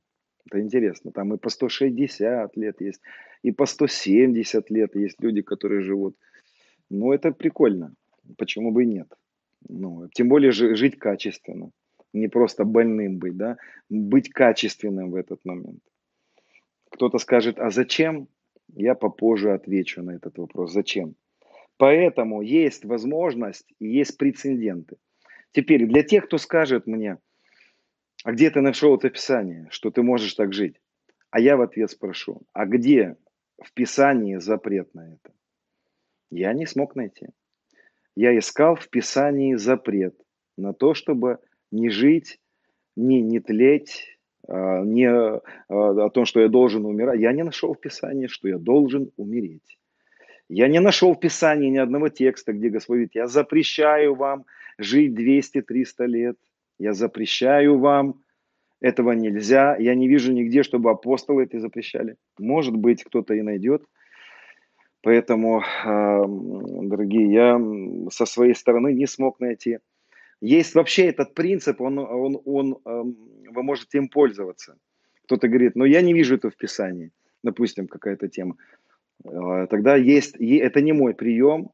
Это 0.46 0.61
интересно. 0.61 1.12
Там 1.12 1.35
и 1.35 1.38
по 1.38 1.48
160 1.48 2.56
лет 2.56 2.80
есть, 2.80 3.00
и 3.42 3.52
по 3.52 3.66
170 3.66 4.70
лет 4.70 4.96
есть 4.96 5.22
люди, 5.22 5.42
которые 5.42 5.83
живут. 5.83 6.16
Ну, 6.88 7.12
это 7.12 7.30
прикольно. 7.30 7.94
Почему 8.37 8.72
бы 8.72 8.83
и 8.83 8.87
нет? 8.87 9.09
Ну, 9.68 10.09
тем 10.12 10.28
более 10.28 10.50
жить 10.52 10.98
качественно. 10.98 11.70
Не 12.12 12.28
просто 12.28 12.64
больным 12.64 13.18
быть, 13.18 13.37
да? 13.37 13.56
Быть 13.88 14.30
качественным 14.30 15.11
в 15.11 15.14
этот 15.14 15.44
момент. 15.44 15.80
Кто-то 16.90 17.18
скажет, 17.18 17.61
а 17.61 17.70
зачем? 17.70 18.26
Я 18.74 18.94
попозже 18.94 19.52
отвечу 19.52 20.02
на 20.02 20.12
этот 20.12 20.38
вопрос. 20.38 20.72
Зачем? 20.72 21.14
Поэтому 21.81 22.43
есть 22.43 22.85
возможность 22.85 23.73
и 23.79 23.88
есть 23.88 24.19
прецеденты. 24.19 24.99
Теперь 25.53 25.87
для 25.87 26.03
тех, 26.03 26.27
кто 26.27 26.37
скажет 26.37 26.87
мне, 26.87 27.16
а 28.23 28.33
где 28.33 28.51
ты 28.51 28.61
нашел 28.61 28.95
это 28.97 29.09
Писание, 29.09 29.66
что 29.71 29.90
ты 29.90 30.03
можешь 30.03 30.35
так 30.35 30.53
жить? 30.53 30.79
А 31.31 31.40
я 31.40 31.57
в 31.57 31.62
ответ 31.62 31.90
спрошу, 31.90 32.43
а 32.53 32.66
где 32.66 33.16
в 33.59 33.73
Писании 33.73 34.37
запрет 34.37 34.93
на 34.93 35.14
это? 35.14 35.33
Я 36.31 36.53
не 36.53 36.66
смог 36.66 36.97
найти. 36.97 37.29
Я 38.14 38.38
искал 38.38 38.77
в 38.77 38.90
Писании 38.90 39.55
запрет 39.55 40.21
на 40.59 40.75
то, 40.75 40.93
чтобы 40.93 41.38
не 41.71 41.88
жить, 41.88 42.40
не, 42.95 43.23
не 43.23 43.40
тлеть, 43.40 44.19
а, 44.47 44.85
не 44.85 45.09
а, 45.09 45.40
о 45.69 46.11
том, 46.11 46.27
что 46.27 46.40
я 46.40 46.49
должен 46.49 46.85
умирать. 46.85 47.18
Я 47.18 47.33
не 47.33 47.43
нашел 47.43 47.72
в 47.72 47.81
Писании, 47.81 48.26
что 48.26 48.49
я 48.49 48.59
должен 48.59 49.12
умереть. 49.16 49.80
Я 50.53 50.66
не 50.66 50.80
нашел 50.80 51.14
в 51.14 51.20
Писании 51.20 51.70
ни 51.70 51.78
одного 51.78 52.09
текста, 52.09 52.53
где 52.53 52.70
Господь 52.70 52.96
говорит, 52.96 53.14
я 53.14 53.28
запрещаю 53.28 54.16
вам 54.16 54.46
жить 54.78 55.12
200-300 55.12 56.07
лет. 56.07 56.36
Я 56.78 56.92
запрещаю 56.92 57.78
вам, 57.78 58.20
этого 58.80 59.12
нельзя. 59.12 59.76
Я 59.76 59.94
не 59.94 60.09
вижу 60.09 60.32
нигде, 60.32 60.64
чтобы 60.64 60.90
апостолы 60.90 61.44
это 61.44 61.61
запрещали. 61.61 62.16
Может 62.38 62.74
быть, 62.74 63.05
кто-то 63.05 63.34
и 63.34 63.42
найдет. 63.42 63.84
Поэтому, 65.03 65.62
дорогие, 65.84 67.32
я 67.32 67.61
со 68.11 68.26
своей 68.26 68.55
стороны 68.55 68.92
не 68.92 69.07
смог 69.07 69.38
найти. 69.38 69.78
Есть 70.40 70.74
вообще 70.74 71.07
этот 71.07 71.34
принцип, 71.34 71.80
он, 71.80 71.98
он, 71.98 72.40
он, 72.44 72.78
вы 72.84 73.62
можете 73.62 73.98
им 73.98 74.09
пользоваться. 74.09 74.76
Кто-то 75.26 75.46
говорит, 75.46 75.76
но 75.76 75.84
я 75.84 76.03
не 76.03 76.12
вижу 76.12 76.34
это 76.34 76.51
в 76.51 76.57
Писании, 76.57 77.12
допустим, 77.44 77.86
какая-то 77.86 78.28
тема. 78.28 78.57
А, 79.25 79.66
тогда 79.66 79.97
есть, 79.97 80.37
это 80.37 80.81
не 80.81 80.93
мой 80.93 81.14
прием, 81.14 81.71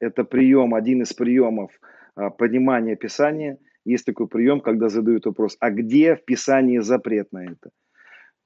это 0.00 0.24
прием, 0.24 0.74
один 0.74 1.02
из 1.02 1.12
приемов 1.12 1.70
а, 2.14 2.30
понимания 2.30 2.96
Писания. 2.96 3.58
есть 3.84 4.04
такой 4.04 4.28
прием, 4.28 4.60
когда 4.60 4.88
задают 4.88 5.26
вопрос, 5.26 5.56
а 5.60 5.70
где 5.70 6.16
в 6.16 6.24
Писании 6.24 6.78
запрет 6.78 7.32
на 7.32 7.44
это? 7.44 7.70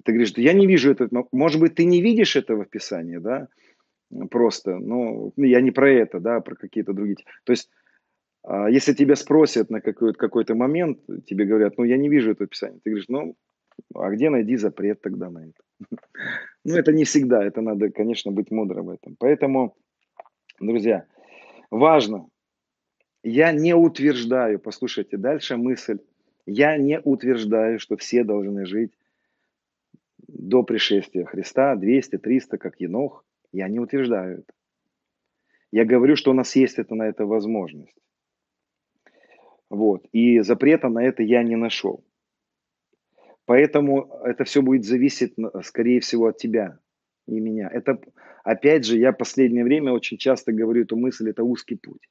Ты 0.05 0.12
говоришь, 0.12 0.34
я 0.37 0.53
не 0.53 0.66
вижу 0.66 0.91
это. 0.91 1.09
Может 1.32 1.61
быть, 1.61 1.74
ты 1.74 1.84
не 1.84 2.03
видишь 2.03 2.37
этого 2.37 2.64
в 2.64 2.70
Писании, 2.70 3.16
да? 3.16 3.49
Просто, 4.30 4.78
ну, 4.78 5.32
я 5.37 5.61
не 5.61 5.72
про 5.72 5.91
это, 5.91 6.20
да, 6.20 6.37
а 6.37 6.41
про 6.41 6.55
какие-то 6.55 6.93
другие. 6.93 7.16
То 7.45 7.53
есть, 7.53 7.70
если 8.68 8.93
тебя 8.93 9.16
спросят 9.16 9.68
на 9.70 9.80
какой-то 9.80 10.16
какой 10.16 10.45
момент, 10.51 11.01
тебе 11.26 11.45
говорят, 11.47 11.76
ну, 11.78 11.84
я 11.84 11.97
не 11.97 12.09
вижу 12.09 12.30
этого 12.30 12.47
Писания. 12.47 12.78
Ты 12.84 12.91
говоришь, 12.91 13.09
ну, 13.09 13.37
а 13.95 14.11
где 14.11 14.30
найди 14.30 14.57
запрет 14.57 15.01
тогда 15.01 15.30
на 15.30 15.47
это? 15.49 15.89
Ну, 16.68 16.76
это 16.76 16.92
не 16.92 17.04
всегда, 17.04 17.44
это 17.44 17.60
надо, 17.60 17.90
конечно, 17.90 18.32
быть 18.32 18.50
мудрым 18.50 18.86
в 18.86 18.90
этом. 18.90 19.14
Поэтому, 19.20 19.76
друзья, 20.58 21.06
важно, 21.70 22.28
я 23.22 23.52
не 23.52 23.74
утверждаю, 23.74 24.58
послушайте, 24.58 25.16
дальше 25.16 25.56
мысль, 25.56 25.98
я 26.44 26.76
не 26.76 27.00
утверждаю, 27.00 27.78
что 27.78 27.96
все 27.96 28.24
должны 28.24 28.66
жить 28.66 28.92
до 30.26 30.64
пришествия 30.64 31.24
Христа 31.24 31.76
200, 31.76 32.18
300, 32.18 32.58
как 32.58 32.80
Енох. 32.80 33.24
Я 33.52 33.68
не 33.68 33.78
утверждаю 33.78 34.38
это. 34.38 34.52
Я 35.70 35.84
говорю, 35.84 36.16
что 36.16 36.32
у 36.32 36.34
нас 36.34 36.56
есть 36.56 36.78
это 36.78 36.96
на 36.96 37.04
это 37.04 37.26
возможность. 37.26 37.96
Вот. 39.70 40.04
И 40.12 40.40
запрета 40.40 40.88
на 40.88 41.04
это 41.04 41.22
я 41.22 41.42
не 41.42 41.56
нашел. 41.56 42.04
Поэтому 43.47 44.11
это 44.24 44.44
все 44.44 44.61
будет 44.61 44.84
зависеть, 44.84 45.34
скорее 45.62 46.01
всего, 46.01 46.26
от 46.26 46.36
тебя 46.36 46.78
и 47.28 47.40
меня. 47.40 47.68
Это, 47.72 48.01
опять 48.44 48.84
же, 48.84 48.99
я 48.99 49.12
последнее 49.12 49.64
время 49.64 49.92
очень 49.92 50.18
часто 50.18 50.53
говорю 50.53 50.82
эту 50.82 50.97
мысль, 50.97 51.30
это 51.30 51.44
узкий 51.44 51.76
путь. 51.76 52.09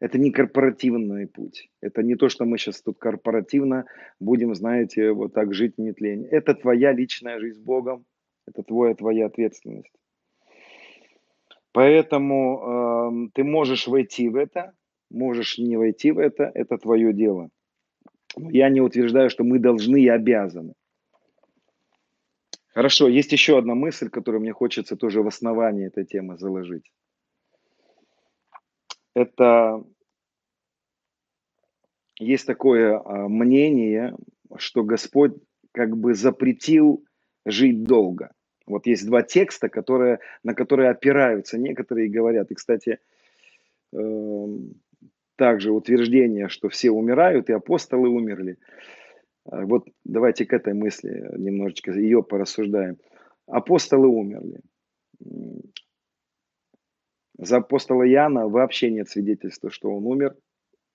Это 0.00 0.18
не 0.18 0.32
корпоративный 0.32 1.28
путь. 1.28 1.70
Это 1.80 2.02
не 2.02 2.16
то, 2.16 2.28
что 2.28 2.44
мы 2.44 2.58
сейчас 2.58 2.82
тут 2.82 2.98
корпоративно 2.98 3.84
будем, 4.18 4.54
знаете, 4.54 5.12
вот 5.12 5.32
так 5.32 5.54
жить 5.54 5.74
в 5.76 5.80
нетлении. 5.80 6.28
Это 6.28 6.54
твоя 6.54 6.92
личная 6.92 7.38
жизнь 7.38 7.60
с 7.60 7.62
Богом. 7.62 8.04
Это 8.46 8.64
твоя, 8.64 8.94
твоя 8.94 9.26
ответственность. 9.26 9.92
Поэтому 11.72 13.28
э, 13.28 13.30
ты 13.34 13.44
можешь 13.44 13.86
войти 13.86 14.28
в 14.28 14.36
это, 14.36 14.72
можешь 15.10 15.58
не 15.58 15.76
войти 15.76 16.10
в 16.10 16.18
это, 16.18 16.50
это 16.52 16.78
твое 16.78 17.12
дело. 17.12 17.50
Я 18.36 18.68
не 18.70 18.80
утверждаю, 18.80 19.30
что 19.30 19.44
мы 19.44 19.58
должны 19.58 20.00
и 20.02 20.08
обязаны. 20.08 20.74
Хорошо, 22.68 23.08
есть 23.08 23.32
еще 23.32 23.58
одна 23.58 23.74
мысль, 23.74 24.08
которую 24.08 24.40
мне 24.40 24.52
хочется 24.52 24.96
тоже 24.96 25.22
в 25.22 25.26
основании 25.26 25.86
этой 25.86 26.06
темы 26.06 26.38
заложить. 26.38 26.90
Это 29.14 29.84
есть 32.18 32.46
такое 32.46 32.98
а, 32.98 33.28
мнение, 33.28 34.16
что 34.56 34.84
Господь 34.84 35.34
как 35.72 35.96
бы 35.96 36.14
запретил 36.14 37.04
жить 37.44 37.82
долго. 37.84 38.30
Вот 38.66 38.86
есть 38.86 39.06
два 39.06 39.22
текста, 39.22 39.68
которые, 39.68 40.20
на 40.42 40.54
которые 40.54 40.90
опираются 40.90 41.58
некоторые 41.58 42.06
и 42.06 42.10
говорят. 42.10 42.50
И, 42.50 42.54
кстати, 42.54 43.00
эм, 43.92 44.80
также 45.42 45.72
утверждение, 45.72 46.48
что 46.48 46.68
все 46.68 46.92
умирают, 46.92 47.50
и 47.50 47.52
апостолы 47.52 48.08
умерли. 48.08 48.58
А, 49.44 49.66
вот 49.66 49.88
давайте 50.04 50.46
к 50.46 50.52
этой 50.52 50.72
мысли 50.72 51.10
немножечко 51.36 51.90
ее 51.90 52.22
порассуждаем. 52.22 52.98
Апостолы 53.48 54.06
умерли. 54.06 54.60
За 57.38 57.56
апостола 57.56 58.04
Яна 58.04 58.46
вообще 58.46 58.92
нет 58.92 59.08
свидетельства, 59.08 59.68
что 59.72 59.90
он 59.90 60.06
умер. 60.06 60.36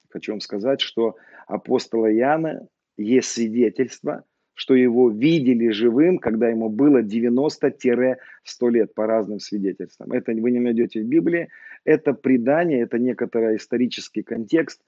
Хочу 0.07 0.31
вам 0.31 0.39
сказать, 0.39 0.79
что 0.79 1.17
апостола 1.45 2.07
Яна 2.07 2.69
есть 2.95 3.29
свидетельство– 3.29 4.23
что 4.57 4.73
его 4.73 5.11
видели 5.11 5.69
живым, 5.69 6.17
когда 6.17 6.49
ему 6.49 6.67
было 6.67 7.03
90-100 7.03 8.17
лет 8.71 8.93
по 8.95 9.05
разным 9.05 9.39
свидетельствам. 9.39 10.11
Это 10.11 10.31
вы 10.31 10.49
не 10.49 10.59
найдете 10.59 11.03
в 11.03 11.05
Библии. 11.05 11.49
Это 11.87 12.13
предание, 12.13 12.81
это 12.81 12.99
некоторый 12.99 13.55
исторический 13.55 14.21
контекст. 14.21 14.81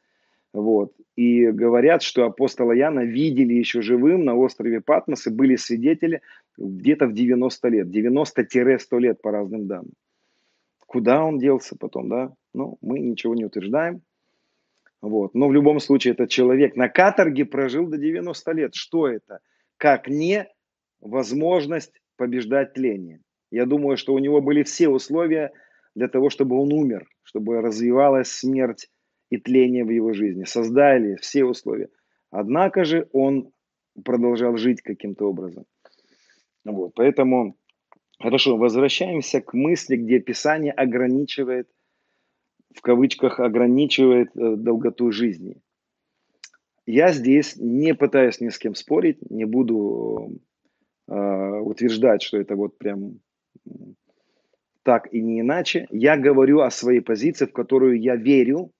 Вот. 0.53 0.93
И 1.15 1.47
говорят, 1.47 2.01
что 2.01 2.25
апостола 2.25 2.73
Яна 2.73 3.05
видели 3.05 3.53
еще 3.53 3.81
живым 3.81 4.25
на 4.25 4.35
острове 4.35 4.81
Патмос 4.81 5.27
и 5.27 5.29
были 5.29 5.55
свидетели 5.55 6.21
где-то 6.57 7.07
в 7.07 7.13
90 7.13 7.67
лет. 7.69 7.87
90-100 7.87 8.99
лет 8.99 9.21
по 9.21 9.31
разным 9.31 9.67
данным. 9.67 9.93
Куда 10.85 11.23
он 11.23 11.37
делся 11.37 11.75
потом, 11.79 12.09
да? 12.09 12.33
Ну, 12.53 12.77
мы 12.81 12.99
ничего 12.99 13.35
не 13.35 13.45
утверждаем. 13.45 14.01
Вот. 15.01 15.33
Но 15.35 15.47
в 15.47 15.53
любом 15.53 15.79
случае 15.79 16.13
этот 16.13 16.29
человек 16.29 16.75
на 16.75 16.89
каторге 16.89 17.45
прожил 17.45 17.87
до 17.87 17.97
90 17.97 18.51
лет. 18.51 18.75
Что 18.75 19.07
это? 19.07 19.39
как 19.79 20.09
не 20.09 20.47
возможность 20.99 21.93
побеждать 22.17 22.73
тление. 22.73 23.21
Я 23.49 23.65
думаю, 23.65 23.97
что 23.97 24.13
у 24.13 24.19
него 24.19 24.41
были 24.41 24.61
все 24.63 24.89
условия 24.89 25.51
для 25.95 26.07
того, 26.07 26.29
чтобы 26.29 26.57
он 26.57 26.71
умер, 26.73 27.07
чтобы 27.23 27.61
развивалась 27.61 28.31
смерть 28.31 28.89
и 29.29 29.37
тление 29.37 29.83
в 29.83 29.89
его 29.89 30.13
жизни. 30.13 30.43
Создали 30.45 31.15
все 31.15 31.45
условия. 31.45 31.89
Однако 32.31 32.85
же 32.85 33.07
он 33.11 33.51
продолжал 34.03 34.57
жить 34.57 34.81
каким-то 34.81 35.25
образом. 35.25 35.65
Вот, 36.65 36.93
поэтому, 36.95 37.57
хорошо, 38.19 38.57
возвращаемся 38.57 39.41
к 39.41 39.53
мысли, 39.53 39.95
где 39.95 40.19
Писание 40.19 40.71
ограничивает, 40.71 41.67
в 42.75 42.81
кавычках, 42.81 43.39
ограничивает 43.39 44.29
э, 44.35 44.55
долготу 44.55 45.11
жизни. 45.11 45.55
Я 46.85 47.11
здесь 47.11 47.55
не 47.57 47.95
пытаюсь 47.95 48.41
ни 48.41 48.49
с 48.49 48.57
кем 48.57 48.75
спорить, 48.75 49.17
не 49.29 49.45
буду 49.45 50.39
э, 51.07 51.59
утверждать, 51.59 52.21
что 52.21 52.37
это 52.37 52.55
вот 52.55 52.77
прям 52.77 53.19
так 54.83 55.13
и 55.13 55.21
не 55.21 55.41
иначе. 55.41 55.87
Я 55.91 56.17
говорю 56.17 56.61
о 56.61 56.71
своей 56.71 57.01
позиции, 57.01 57.45
в 57.45 57.53
которую 57.53 57.99
я 57.99 58.15
верю, 58.15 58.71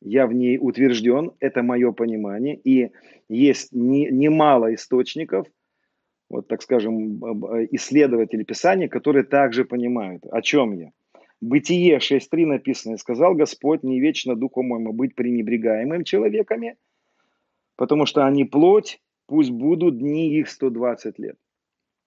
я 0.00 0.26
в 0.26 0.32
ней 0.32 0.58
утвержден, 0.58 1.32
это 1.38 1.62
мое 1.62 1.92
понимание, 1.92 2.56
и 2.56 2.90
есть 3.28 3.72
не, 3.72 4.10
немало 4.10 4.74
источников, 4.74 5.46
вот 6.28 6.48
так 6.48 6.62
скажем, 6.62 7.18
исследователей 7.70 8.44
Писания, 8.44 8.88
которые 8.88 9.24
также 9.24 9.64
понимают, 9.64 10.24
о 10.30 10.42
чем 10.42 10.72
я. 10.72 10.90
Бытие 11.40 11.98
6.3 11.98 12.46
написано, 12.46 12.96
«Сказал 12.96 13.34
Господь, 13.34 13.82
не 13.82 14.00
вечно 14.00 14.36
духу 14.36 14.62
моему 14.62 14.92
быть 14.92 15.14
пренебрегаемым 15.14 16.04
человеками, 16.04 16.76
потому 17.76 18.06
что 18.06 18.24
они 18.24 18.44
плоть, 18.44 19.00
пусть 19.26 19.50
будут 19.50 19.98
дни 19.98 20.38
их 20.38 20.48
120 20.48 21.18
лет». 21.18 21.36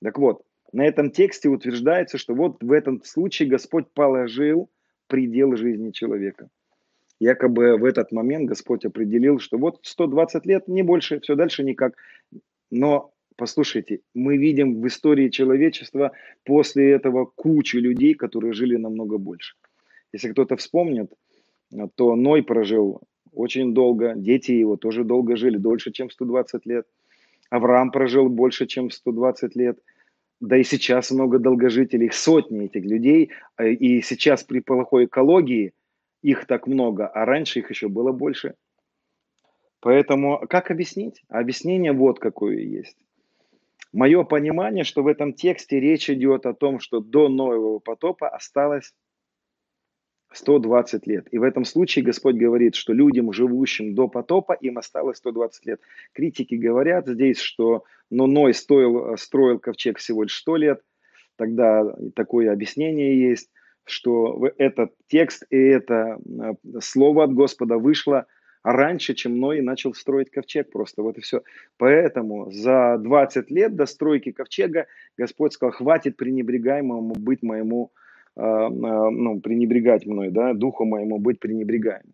Так 0.02 0.18
вот, 0.18 0.44
на 0.76 0.86
этом 0.86 1.10
тексте 1.10 1.48
утверждается, 1.48 2.18
что 2.18 2.36
вот 2.36 2.62
в 2.62 2.72
этом 2.72 3.02
случае 3.02 3.48
Господь 3.48 3.86
положил 3.94 4.70
предел 5.08 5.56
жизни 5.56 5.92
человека. 5.92 6.50
Якобы 7.18 7.78
в 7.78 7.86
этот 7.86 8.12
момент 8.12 8.50
Господь 8.50 8.84
определил, 8.84 9.40
что 9.40 9.58
вот 9.58 9.80
120 9.84 10.46
лет, 10.46 10.68
не 10.68 10.84
больше, 10.84 11.22
все 11.22 11.36
дальше 11.36 11.64
никак. 11.64 11.96
Но 12.72 13.14
Послушайте, 13.38 14.00
мы 14.14 14.38
видим 14.38 14.82
в 14.82 14.88
истории 14.88 15.28
человечества 15.28 16.14
после 16.46 16.92
этого 16.92 17.26
кучу 17.26 17.80
людей, 17.80 18.14
которые 18.14 18.54
жили 18.54 18.78
намного 18.78 19.18
больше. 19.18 19.56
Если 20.14 20.32
кто-то 20.32 20.56
вспомнит, 20.56 21.12
то 21.96 22.16
Ной 22.16 22.44
прожил 22.44 23.02
очень 23.34 23.74
долго, 23.74 24.14
дети 24.16 24.54
его 24.54 24.78
тоже 24.78 25.04
долго 25.04 25.36
жили, 25.36 25.58
дольше, 25.58 25.92
чем 25.92 26.10
120 26.10 26.66
лет. 26.66 26.88
Авраам 27.50 27.92
прожил 27.92 28.30
больше, 28.30 28.68
чем 28.68 28.90
120 28.90 29.56
лет. 29.58 29.80
Да 30.42 30.58
и 30.58 30.64
сейчас 30.64 31.12
много 31.12 31.40
долгожителей, 31.40 32.12
сотни 32.12 32.66
этих 32.66 32.84
людей. 32.84 33.32
И 33.62 34.02
сейчас 34.02 34.44
при 34.44 34.60
плохой 34.60 35.06
экологии 35.06 35.74
их 36.22 36.46
так 36.46 36.68
много, 36.68 37.08
а 37.08 37.26
раньше 37.26 37.60
их 37.60 37.70
еще 37.70 37.88
было 37.88 38.12
больше. 38.12 38.56
Поэтому 39.80 40.40
как 40.50 40.72
объяснить? 40.72 41.22
Объяснение 41.30 41.94
вот 41.94 42.20
какое 42.20 42.58
есть. 42.58 42.98
Мое 43.94 44.24
понимание, 44.24 44.84
что 44.84 45.04
в 45.04 45.08
этом 45.08 45.34
тексте 45.34 45.80
речь 45.80 46.10
идет 46.10 46.46
о 46.46 46.54
том, 46.54 46.80
что 46.80 47.00
до 47.00 47.30
Ноевого 47.30 47.80
потопа 47.80 48.28
осталось 48.28 48.94
120 50.32 51.08
лет. 51.08 51.28
И 51.32 51.38
в 51.38 51.44
этом 51.44 51.66
случае 51.66 52.04
Господь 52.04 52.36
говорит, 52.36 52.76
что 52.76 52.94
людям, 52.94 53.32
живущим 53.32 53.96
до 53.96 54.08
потопа, 54.08 54.54
им 54.54 54.78
осталось 54.78 55.18
120 55.18 55.66
лет. 55.66 55.82
Критики 56.14 56.56
говорят 56.56 57.08
здесь, 57.08 57.40
что 57.40 57.84
но 58.10 58.28
Ной 58.28 58.54
стоил, 58.54 59.18
строил 59.18 59.60
ковчег 59.60 59.98
всего 59.98 60.24
лишь 60.24 60.38
100 60.38 60.56
лет. 60.58 60.82
Тогда 61.38 61.96
такое 62.16 62.52
объяснение 62.52 63.20
есть, 63.30 63.50
что 63.84 64.52
этот 64.58 64.94
текст 65.08 65.44
и 65.50 65.58
это 65.58 66.18
э, 66.26 66.80
слово 66.82 67.26
от 67.26 67.34
Господа 67.34 67.78
вышло 67.78 68.26
раньше, 68.64 69.14
чем 69.14 69.40
Ной 69.40 69.62
начал 69.62 69.94
строить 69.94 70.32
ковчег 70.32 70.72
просто. 70.72 71.04
Вот 71.04 71.18
и 71.18 71.22
все. 71.22 71.44
Поэтому 71.78 72.52
за 72.52 72.98
20 73.00 73.52
лет 73.52 73.76
до 73.76 73.86
стройки 73.86 74.32
ковчега 74.32 74.88
Господь 75.18 75.54
сказал, 75.54 75.72
хватит 75.72 76.18
пренебрегаемому 76.18 77.14
быть 77.16 77.44
моему, 77.44 77.92
ну, 78.36 79.40
пренебрегать 79.40 80.06
мной, 80.06 80.30
да, 80.30 80.54
духу 80.54 80.86
моему 80.86 81.20
быть 81.20 81.40
пренебрегаемым. 81.40 82.14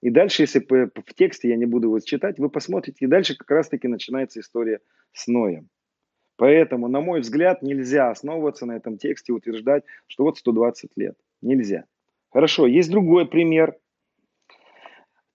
И 0.00 0.10
дальше, 0.10 0.42
если 0.42 0.60
в 0.60 1.14
тексте 1.14 1.48
я 1.48 1.56
не 1.56 1.66
буду 1.66 1.88
его 1.88 2.00
читать, 2.00 2.38
вы 2.38 2.48
посмотрите, 2.48 3.04
и 3.04 3.08
дальше 3.08 3.36
как 3.36 3.50
раз-таки 3.50 3.88
начинается 3.88 4.40
история 4.40 4.80
с 5.12 5.26
Ноем. 5.26 5.68
Поэтому, 6.36 6.88
на 6.88 7.02
мой 7.02 7.20
взгляд, 7.20 7.62
нельзя 7.62 8.10
основываться 8.10 8.64
на 8.64 8.72
этом 8.72 8.96
тексте 8.96 9.32
и 9.32 9.36
утверждать, 9.36 9.84
что 10.06 10.24
вот 10.24 10.38
120 10.38 10.92
лет. 10.96 11.14
Нельзя. 11.42 11.84
Хорошо, 12.30 12.66
есть 12.66 12.90
другой 12.90 13.28
пример. 13.28 13.76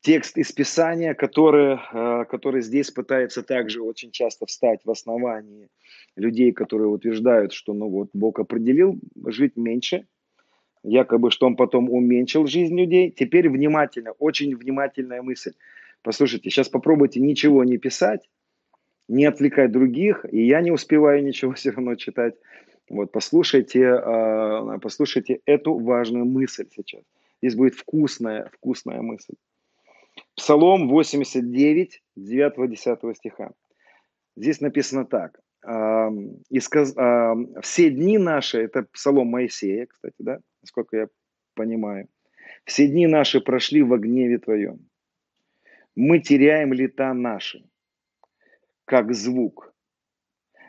Текст 0.06 0.38
из 0.38 0.52
Писания, 0.52 1.16
который, 1.16 1.80
э, 1.92 2.26
который 2.26 2.62
здесь 2.62 2.92
пытается 2.92 3.42
также 3.42 3.82
очень 3.82 4.12
часто 4.12 4.46
встать 4.46 4.82
в 4.86 4.92
основании 4.92 5.68
людей, 6.16 6.52
которые 6.52 6.90
утверждают, 6.90 7.54
что 7.54 7.74
ну 7.74 7.90
вот 7.90 8.10
Бог 8.14 8.40
определил 8.40 9.00
жить 9.26 9.58
меньше, 9.58 10.06
якобы, 10.84 11.32
что 11.32 11.48
он 11.48 11.56
потом 11.56 11.90
уменьшил 11.90 12.46
жизнь 12.46 12.80
людей. 12.80 13.10
Теперь 13.10 13.50
внимательно, 13.50 14.12
очень 14.20 14.56
внимательная 14.56 15.24
мысль. 15.24 15.54
Послушайте, 16.04 16.52
сейчас 16.52 16.70
попробуйте 16.70 17.20
ничего 17.20 17.64
не 17.64 17.80
писать, 17.80 18.30
не 19.08 19.26
отвлекать 19.26 19.72
других, 19.72 20.24
и 20.32 20.46
я 20.46 20.62
не 20.62 20.70
успеваю 20.70 21.24
ничего 21.24 21.54
все 21.54 21.72
равно 21.72 21.96
читать. 21.96 22.36
Вот, 22.92 23.12
послушайте, 23.12 23.88
а, 23.88 24.78
послушайте 24.78 25.40
эту 25.48 25.80
важную 25.80 26.26
мысль 26.26 26.68
сейчас. 26.76 27.02
Здесь 27.42 27.56
будет 27.56 27.74
вкусная, 27.74 28.52
вкусная 28.54 29.02
мысль. 29.02 29.34
Псалом 30.36 30.90
89, 30.90 32.04
9-10 32.18 33.14
стиха. 33.16 33.52
Здесь 34.36 34.62
написано 34.62 35.06
так. 35.06 35.40
И 36.50 36.60
сказ... 36.60 36.94
Все 37.62 37.90
дни 37.90 38.18
наши, 38.18 38.60
это 38.60 38.84
псалом 38.92 39.28
Моисея, 39.28 39.86
кстати, 39.88 40.16
да, 40.20 40.40
насколько 40.62 40.98
я 40.98 41.08
понимаю. 41.56 42.08
Все 42.66 42.88
дни 42.88 43.08
наши 43.08 43.42
прошли 43.42 43.82
во 43.82 43.98
гневе 43.98 44.38
Твоем. 44.38 44.88
Мы 45.96 46.20
теряем 46.20 46.74
лета 46.74 47.14
наши, 47.14 47.64
как 48.84 49.14
звук. 49.14 49.74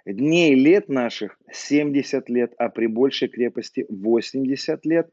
Дней 0.06 0.54
лет 0.54 0.88
наших 0.88 1.36
70 1.50 2.30
лет, 2.30 2.54
а 2.58 2.68
при 2.68 2.86
большей 2.86 3.28
крепости 3.28 3.84
80 3.88 4.86
лет. 4.86 5.10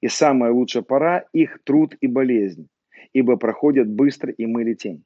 И 0.00 0.08
самая 0.08 0.52
лучшая 0.52 0.84
пора– 0.84 1.24
их 1.32 1.58
труд 1.64 1.96
и 2.00 2.06
болезнь, 2.06 2.68
ибо 3.12 3.36
проходят 3.36 3.88
быстро, 3.88 4.32
и 4.32 4.46
мы 4.46 4.64
летим. 4.64 5.04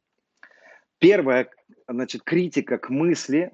Первая 0.99 1.49
значит, 1.89 2.23
критика 2.23 2.79
к 2.79 2.91
мысли, 2.91 3.53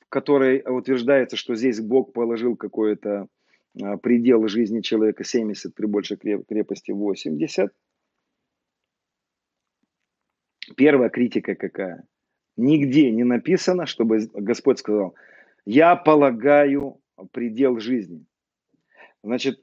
в 0.00 0.08
которой 0.08 0.62
утверждается, 0.66 1.36
что 1.36 1.54
здесь 1.54 1.80
Бог 1.80 2.12
положил 2.12 2.56
какое-то 2.56 3.28
а, 3.82 3.96
предел 3.96 4.46
жизни 4.48 4.80
человека 4.80 5.24
70, 5.24 5.74
при 5.74 5.86
большей 5.86 6.16
крепости 6.16 6.92
80. 6.92 7.72
Первая 10.76 11.10
критика 11.10 11.54
какая? 11.54 12.06
Нигде 12.56 13.10
не 13.10 13.24
написано, 13.24 13.86
чтобы 13.86 14.28
Господь 14.32 14.78
сказал, 14.78 15.14
я 15.66 15.96
полагаю 15.96 17.00
предел 17.32 17.78
жизни. 17.80 18.24
Значит, 19.22 19.62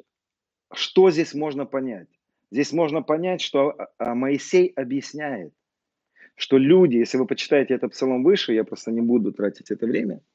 что 0.73 1.11
здесь 1.11 1.33
можно 1.33 1.65
понять? 1.65 2.09
Здесь 2.51 2.73
можно 2.73 3.01
понять, 3.01 3.41
что 3.41 3.69
а, 3.69 3.87
а, 3.97 4.15
Моисей 4.15 4.67
объясняет, 4.75 5.53
что 6.35 6.57
люди, 6.57 6.97
если 6.97 7.17
вы 7.17 7.25
почитаете 7.25 7.73
этот 7.73 7.91
псалом 7.91 8.23
выше, 8.23 8.53
я 8.53 8.63
просто 8.63 8.91
не 8.91 9.01
буду 9.01 9.31
тратить 9.31 9.71
это 9.71 9.85
время– 9.85 10.21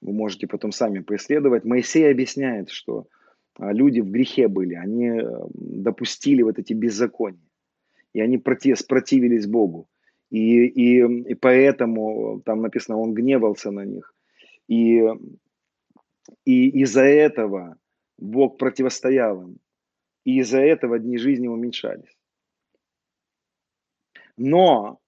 вы 0.00 0.12
можете 0.12 0.46
потом 0.46 0.72
сами 0.72 1.00
поисследовать. 1.00 1.64
Моисей 1.64 2.10
объясняет, 2.10 2.70
что 2.70 3.08
а, 3.58 3.72
люди 3.72 4.00
в 4.00 4.10
грехе 4.10 4.48
были, 4.48 4.74
они 4.74 5.08
э, 5.08 5.22
допустили 5.54 6.42
вот 6.42 6.58
эти 6.58 6.72
беззакония, 6.72 7.48
и 8.12 8.20
они 8.20 8.38
против, 8.38 8.86
противились 8.86 9.46
Богу. 9.46 9.88
И, 10.30 10.66
и, 10.66 11.00
и 11.00 11.34
поэтому 11.34 12.42
там 12.44 12.60
написано, 12.60 12.98
он 12.98 13.14
гневался 13.14 13.70
на 13.70 13.84
них. 13.84 14.14
И, 14.68 15.02
и 16.44 16.68
из-за 16.82 17.02
этого 17.04 17.76
Бог 18.18 18.58
противостоял 18.58 19.42
им. 19.42 19.58
И 20.24 20.38
из-за 20.40 20.60
этого 20.60 20.98
дни 20.98 21.18
жизни 21.18 21.48
уменьшались. 21.48 22.16
Но 24.36 25.00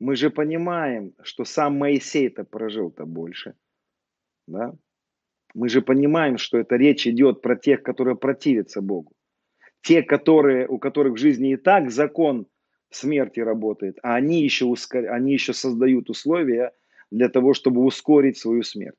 мы 0.00 0.16
же 0.16 0.30
понимаем, 0.30 1.14
что 1.22 1.44
сам 1.44 1.78
Моисей-то 1.78 2.44
прожил-то 2.44 3.04
больше– 3.04 3.54
да? 4.48 4.74
Мы 5.54 5.68
же 5.68 5.82
понимаем, 5.82 6.38
что 6.38 6.58
это 6.58 6.76
речь 6.76 7.06
идет 7.06 7.42
про 7.42 7.56
тех, 7.56 7.82
которые 7.82 8.16
противятся 8.16 8.80
Богу. 8.80 9.12
Те, 9.82 10.02
которые, 10.02 10.66
у 10.66 10.78
которых 10.78 11.14
в 11.14 11.18
жизни 11.18 11.52
и 11.52 11.56
так 11.56 11.90
закон 11.90 12.46
смерти 12.90 13.40
работает, 13.40 13.98
а 14.02 14.14
они 14.14 14.42
еще, 14.42 14.64
ускор... 14.64 15.06
они 15.10 15.32
еще 15.32 15.52
создают 15.52 16.10
условия 16.10 16.72
для 17.10 17.28
того, 17.28 17.54
чтобы 17.54 17.84
ускорить 17.84 18.38
свою 18.38 18.62
смерть. 18.62 18.96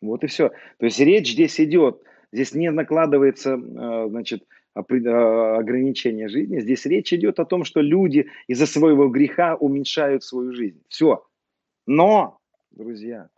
Вот 0.00 0.24
и 0.24 0.26
все. 0.26 0.50
То 0.78 0.86
есть 0.86 1.00
речь 1.00 1.32
здесь 1.32 1.60
идет, 1.60 2.02
здесь 2.32 2.54
не 2.54 2.70
накладывается 2.70 3.54
э, 3.54 4.08
значит, 4.08 4.46
э, 4.74 4.80
ограничение 4.80 6.28
жизни, 6.28 6.60
здесь 6.60 6.86
речь 6.86 7.12
идет 7.12 7.40
о 7.40 7.44
том, 7.44 7.64
что 7.64 7.80
люди 7.80 8.28
из-за 8.46 8.66
своего 8.66 9.08
греха 9.08 9.56
уменьшают 9.56 10.24
свою 10.24 10.52
жизнь. 10.52 10.82
Все. 10.88 11.24
Но, 11.86 12.38
друзья, 12.70 13.28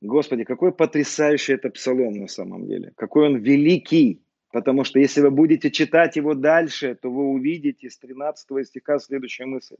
Господи, 0.00 0.44
какой 0.44 0.72
потрясающий 0.72 1.54
это 1.54 1.70
псалом 1.70 2.14
на 2.14 2.28
самом 2.28 2.66
деле. 2.66 2.92
Какой 2.96 3.26
он 3.26 3.36
великий. 3.38 4.20
Потому 4.52 4.84
что 4.84 5.00
если 5.00 5.20
вы 5.20 5.30
будете 5.30 5.70
читать 5.70 6.16
его 6.16 6.34
дальше, 6.34 6.94
то 6.94 7.10
вы 7.10 7.24
увидите 7.24 7.90
с 7.90 7.98
13 7.98 8.66
стиха 8.66 8.98
следующую 8.98 9.48
мысль. 9.48 9.76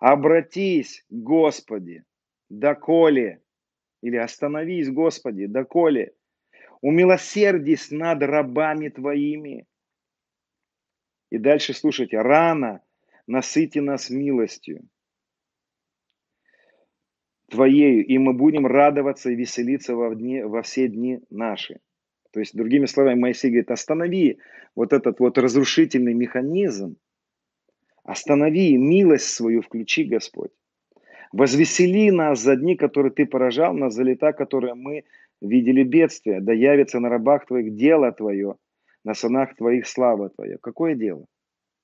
Обратись, 0.00 1.04
Господи, 1.10 2.04
доколе, 2.48 3.42
или 4.02 4.16
остановись, 4.16 4.90
Господи, 4.90 5.46
доколе, 5.46 6.14
умилосердись 6.80 7.90
над 7.90 8.22
рабами 8.22 8.88
Твоими. 8.88 9.66
И 11.30 11.38
дальше 11.38 11.74
слушайте, 11.74 12.20
рано 12.20 12.82
насыти 13.26 13.78
нас 13.78 14.10
милостью, 14.10 14.88
Твоею, 17.50 18.06
и 18.06 18.18
мы 18.18 18.34
будем 18.34 18.66
радоваться 18.66 19.30
и 19.30 19.34
веселиться 19.34 19.94
во, 19.94 20.14
дни, 20.14 20.42
во 20.42 20.62
все 20.62 20.88
дни 20.88 21.20
наши. 21.30 21.80
То 22.30 22.40
есть, 22.40 22.54
другими 22.54 22.86
словами, 22.86 23.20
Моисей 23.20 23.48
говорит, 23.50 23.70
останови 23.70 24.38
вот 24.74 24.92
этот 24.92 25.18
вот 25.18 25.38
разрушительный 25.38 26.12
механизм, 26.12 26.96
останови 28.04 28.76
милость 28.76 29.30
свою, 29.30 29.62
включи, 29.62 30.04
Господь. 30.04 30.50
Возвесели 31.32 32.10
нас 32.10 32.40
за 32.40 32.56
дни, 32.56 32.76
которые 32.76 33.12
ты 33.12 33.26
поражал, 33.26 33.74
нас 33.74 33.94
за 33.94 34.02
лета, 34.02 34.32
которые 34.32 34.74
мы 34.74 35.04
видели 35.40 35.82
бедствия. 35.82 36.40
Да 36.40 36.52
явится 36.52 37.00
на 37.00 37.08
рабах 37.08 37.46
твоих 37.46 37.74
дело 37.74 38.12
твое, 38.12 38.56
на 39.04 39.14
сынах 39.14 39.54
твоих 39.56 39.86
слава 39.86 40.30
твоя. 40.30 40.58
Какое 40.60 40.94
дело? 40.94 41.26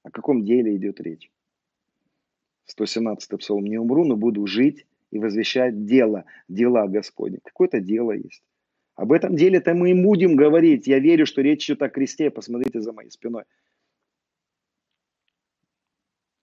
О 0.03 0.11
каком 0.11 0.45
деле 0.45 0.77
идет 0.77 1.01
речь? 1.01 1.31
117 2.67 3.39
псалом. 3.39 3.65
Не 3.65 3.79
умру, 3.79 4.05
но 4.05 4.17
буду 4.17 4.47
жить 4.47 4.87
и 5.11 5.19
возвещать 5.19 5.87
дело, 5.87 6.25
дела 6.49 6.87
Господни. 6.87 7.39
Какое-то 7.43 7.81
дело 7.81 8.13
есть. 8.13 8.43
Об 8.97 9.13
этом 9.13 9.35
деле-то 9.35 9.75
мы 9.75 9.91
и 9.91 9.95
будем 9.95 10.37
говорить. 10.37 10.87
Я 10.87 10.99
верю, 10.99 11.27
что 11.27 11.43
речь 11.43 11.65
идет 11.67 11.83
о 11.83 11.89
кресте. 11.89 12.31
Посмотрите 12.31 12.81
за 12.81 12.93
моей 12.93 13.11
спиной. 13.11 13.45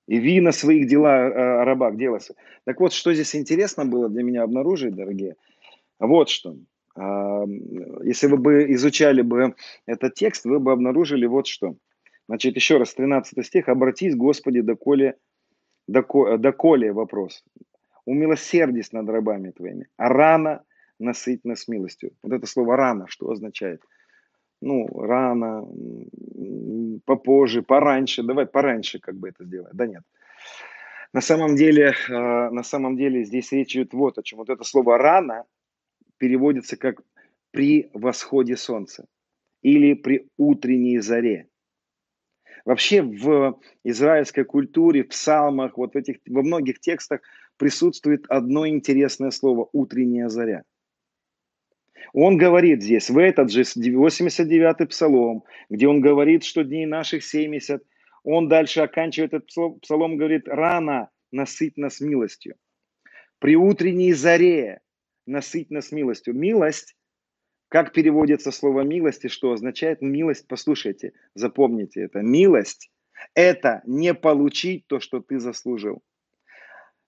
И 0.07 0.19
ви 0.19 0.41
на 0.41 0.51
своих 0.51 0.87
дела, 0.87 1.29
э, 1.29 1.61
о 1.61 1.65
рабах 1.65 1.95
делался. 1.95 2.35
Так 2.65 2.81
вот, 2.81 2.91
что 2.91 3.13
здесь 3.13 3.35
интересно 3.35 3.85
было 3.85 4.09
для 4.09 4.23
меня 4.23 4.43
обнаружить, 4.43 4.93
дорогие. 4.93 5.35
Вот 5.99 6.27
что. 6.29 6.57
Если 6.97 8.27
вы 8.27 8.37
бы 8.37 8.73
изучали 8.73 9.21
бы 9.21 9.55
этот 9.85 10.13
текст, 10.15 10.45
вы 10.45 10.59
бы 10.59 10.71
обнаружили 10.71 11.25
вот 11.25 11.47
что. 11.47 11.75
Значит, 12.27 12.55
еще 12.55 12.77
раз, 12.77 12.93
13 12.93 13.45
стих. 13.45 13.69
«Обратись, 13.69 14.15
Господи, 14.15 14.61
доколе, 14.61 15.15
доколе, 15.87 16.37
доколе 16.37 16.91
вопрос 16.91 17.43
умилосердись 18.05 18.91
над 18.91 19.09
рабами 19.09 19.51
твоими, 19.51 19.87
а 19.97 20.09
рано 20.09 20.63
насыть 20.99 21.45
нас 21.45 21.67
милостью. 21.67 22.11
Вот 22.23 22.33
это 22.33 22.45
слово 22.45 22.75
рано, 22.75 23.05
что 23.07 23.29
означает? 23.29 23.81
Ну, 24.61 24.87
рано, 24.87 25.67
попозже, 27.05 27.63
пораньше, 27.63 28.23
давай 28.23 28.45
пораньше 28.45 28.99
как 28.99 29.15
бы 29.15 29.29
это 29.29 29.43
сделать. 29.43 29.73
Да 29.73 29.87
нет. 29.87 30.03
На 31.13 31.21
самом 31.21 31.55
деле, 31.55 31.93
а, 32.09 32.51
на 32.51 32.63
самом 32.63 32.95
деле 32.95 33.23
здесь 33.23 33.51
речь 33.51 33.75
идет 33.75 33.93
вот 33.93 34.17
о 34.17 34.23
чем. 34.23 34.37
Вот 34.39 34.49
это 34.49 34.63
слово 34.63 34.97
рано 34.97 35.45
переводится 36.21 36.77
как 36.77 37.01
при 37.49 37.89
восходе 37.93 38.55
солнца 38.55 39.07
или 39.63 39.95
при 39.95 40.27
утренней 40.37 40.99
заре. 40.99 41.47
Вообще 42.63 43.01
в 43.01 43.59
израильской 43.83 44.45
культуре, 44.45 45.03
в 45.03 45.07
псалмах, 45.07 45.79
вот 45.79 45.95
в 45.95 45.97
этих, 45.97 46.17
во 46.27 46.43
многих 46.43 46.79
текстах 46.79 47.21
присутствует 47.57 48.25
одно 48.29 48.67
интересное 48.67 49.31
слово– 49.31 49.67
утренняя 49.73 50.29
заря. 50.29 50.61
Он 52.13 52.37
говорит 52.37 52.83
здесь, 52.83 53.09
в 53.09 53.17
этот 53.17 53.49
же 53.49 53.61
89-й 53.63 54.85
псалом, 54.85 55.43
где 55.71 55.87
он 55.87 56.01
говорит, 56.01 56.43
что 56.43 56.63
дней 56.63 56.85
наших 56.85 57.23
70, 57.23 57.83
Он 58.23 58.47
дальше 58.47 58.81
оканчивает 58.81 59.33
этот 59.33 59.81
псалом, 59.81 60.17
говорит, 60.17 60.47
рано 60.47 61.09
насыть 61.31 61.77
нас 61.77 61.99
милостью. 61.99 62.57
При 63.39 63.55
утренней 63.55 64.13
заре 64.13 64.81
насыть 65.31 65.71
нас 65.71 65.91
милостью. 65.91 66.35
Милость, 66.35 66.95
как 67.69 67.93
переводится 67.93 68.51
слово 68.51 68.81
милость 68.81 69.25
и 69.25 69.29
что 69.29 69.53
означает 69.53 70.01
милость? 70.01 70.45
Послушайте, 70.47 71.13
запомните 71.33 72.01
это. 72.01 72.21
Милость– 72.21 72.91
это 73.33 73.81
не 73.85 74.13
получить 74.13 74.85
то, 74.87 74.99
что 74.99 75.21
ты 75.21 75.39
заслужил. 75.39 76.03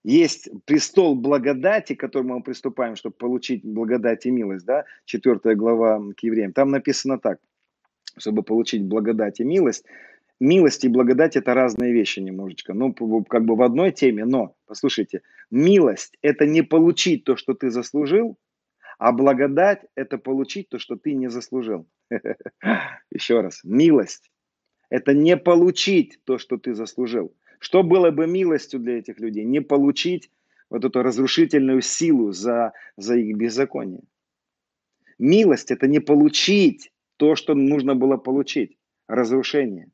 Есть 0.02 0.50
престол 0.66 1.14
благодати, 1.14 1.94
к 1.94 2.00
которому 2.00 2.36
мы 2.36 2.42
приступаем, 2.42 2.96
чтобы 2.96 3.16
получить 3.16 3.64
благодать 3.64 4.26
и 4.26 4.30
милость, 4.30 4.66
да, 4.66 4.84
4 5.06 5.54
глава 5.54 6.02
к 6.14 6.22
евреям. 6.22 6.52
Там 6.52 6.70
написано 6.70 7.18
так, 7.18 7.38
чтобы 8.18 8.42
получить 8.42 8.84
благодать 8.84 9.40
и 9.40 9.44
милость, 9.44 9.86
милость 10.44 10.84
и 10.84 10.88
благодать 10.88 11.36
это 11.36 11.54
разные 11.54 11.92
вещи 11.92 12.20
немножечко. 12.20 12.74
Ну, 12.74 12.92
как 13.24 13.44
бы 13.44 13.56
в 13.56 13.62
одной 13.62 13.92
теме, 13.92 14.24
но, 14.24 14.54
послушайте, 14.66 15.22
милость 15.50 16.16
это 16.22 16.46
не 16.46 16.62
получить 16.62 17.24
то, 17.24 17.36
что 17.36 17.54
ты 17.54 17.70
заслужил, 17.70 18.38
а 18.98 19.12
благодать 19.12 19.86
это 19.96 20.18
получить 20.18 20.68
то, 20.68 20.78
что 20.78 20.96
ты 20.96 21.14
не 21.14 21.28
заслужил. 21.28 21.86
Еще 23.10 23.40
раз, 23.40 23.60
милость 23.64 24.30
это 24.90 25.14
не 25.14 25.36
получить 25.36 26.20
то, 26.24 26.38
что 26.38 26.58
ты 26.58 26.74
заслужил. 26.74 27.34
Что 27.58 27.82
было 27.82 28.10
бы 28.10 28.26
милостью 28.26 28.80
для 28.80 28.98
этих 28.98 29.18
людей? 29.18 29.44
Не 29.44 29.60
получить 29.60 30.30
вот 30.68 30.84
эту 30.84 31.02
разрушительную 31.02 31.80
силу 31.80 32.32
за, 32.32 32.72
за 32.96 33.16
их 33.16 33.36
беззаконие. 33.36 34.02
Милость 35.18 35.70
это 35.70 35.86
не 35.86 36.00
получить 36.00 36.92
то, 37.16 37.34
что 37.34 37.54
нужно 37.54 37.94
было 37.94 38.18
получить. 38.18 38.76
Разрушение. 39.08 39.90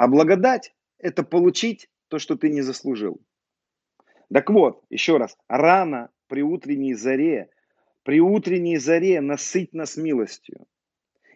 А 0.00 0.08
благодать– 0.08 0.74
это 0.98 1.22
получить 1.22 1.90
то, 2.08 2.18
что 2.18 2.34
ты 2.34 2.48
не 2.48 2.62
заслужил. 2.62 3.20
Так 4.32 4.48
вот, 4.48 4.82
еще 4.88 5.18
раз, 5.18 5.36
рано 5.46 6.08
при 6.26 6.40
утренней 6.40 6.94
заре, 6.94 7.50
при 8.02 8.18
утренней 8.18 8.78
заре 8.78 9.20
насыть 9.20 9.74
нас 9.74 9.98
милостью. 9.98 10.66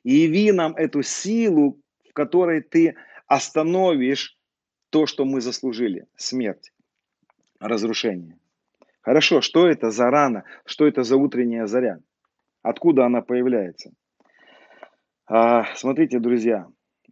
И 0.03 0.15
яви 0.15 0.51
нам 0.53 0.75
эту 0.77 1.03
силу, 1.03 1.79
в 2.09 2.15
которой 2.15 2.63
ты 2.63 2.97
остановишь 3.27 4.39
то, 4.89 5.05
что 5.05 5.27
мы 5.27 5.43
заслужили. 5.43 6.07
Смерть, 6.17 6.73
разрушение. 7.61 8.39
Хорошо, 9.03 9.43
что 9.43 9.69
это 9.69 9.91
за 9.91 10.07
рана? 10.09 10.45
Что 10.65 10.87
это 10.87 11.03
за 11.03 11.19
утренняя 11.19 11.67
заря? 11.67 11.99
Откуда 12.63 13.05
она 13.05 13.21
появляется? 13.21 13.93
А, 15.27 15.67
смотрите, 15.75 16.19
друзья, 16.19 16.67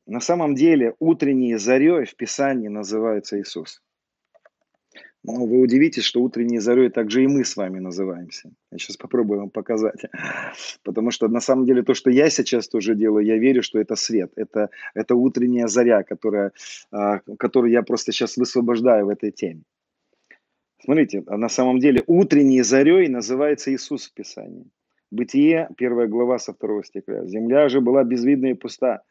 на 0.07 0.21
самом 0.21 0.55
деле 0.55 0.95
утренней 0.99 1.57
зарей 1.57 2.05
в 2.05 2.17
Писании 2.17 2.69
называется 2.69 3.41
Иисус. 3.41 3.83
Но 5.25 5.47
вы 5.47 5.61
удивитесь, 5.61 6.03
что 6.03 6.21
утренней 6.21 6.59
зарей 6.59 6.91
также 6.91 7.23
и 7.23 7.29
мы 7.29 7.45
с 7.45 7.57
вами 7.57 7.79
называемся. 7.79 8.51
Я 8.73 8.79
сейчас 8.79 8.97
попробую 8.97 9.39
вам 9.39 9.51
показать. 9.51 10.03
Потому 10.83 11.13
что 11.13 11.29
на 11.29 11.41
самом 11.41 11.65
деле 11.65 11.85
то, 11.85 11.95
что 11.95 12.11
я 12.11 12.29
сейчас 12.29 12.69
тоже 12.69 12.97
делаю, 12.97 13.25
я 13.25 13.39
верю, 13.39 13.63
что 13.63 13.79
это 13.79 13.95
свет. 13.95 14.33
Это, 14.35 14.71
это 14.95 15.15
утренняя 15.15 15.69
заря, 15.69 16.03
которая, 16.03 16.51
а, 16.91 17.21
которую 17.39 17.71
я 17.71 17.83
просто 17.83 18.11
сейчас 18.11 18.37
высвобождаю 18.37 19.07
в 19.07 19.11
этой 19.11 19.31
теме. 19.31 19.63
Смотрите, 20.81 21.23
а 21.29 21.37
на 21.37 21.49
самом 21.49 21.79
деле 21.79 22.03
утренней 22.09 22.63
зарей 22.63 23.07
называется 23.07 23.73
Иисус 23.73 24.09
в 24.09 24.15
Писании. 24.15 24.67
Бытие, 25.13 25.69
первая 25.77 26.09
глава 26.09 26.41
со 26.41 26.53
второго 26.53 26.83
стиха. 26.83 27.25
Земля 27.27 27.69
же 27.69 27.81
была 27.81 28.03
безвидна 28.03 28.47
и 28.47 28.55
пуста, 28.55 29.03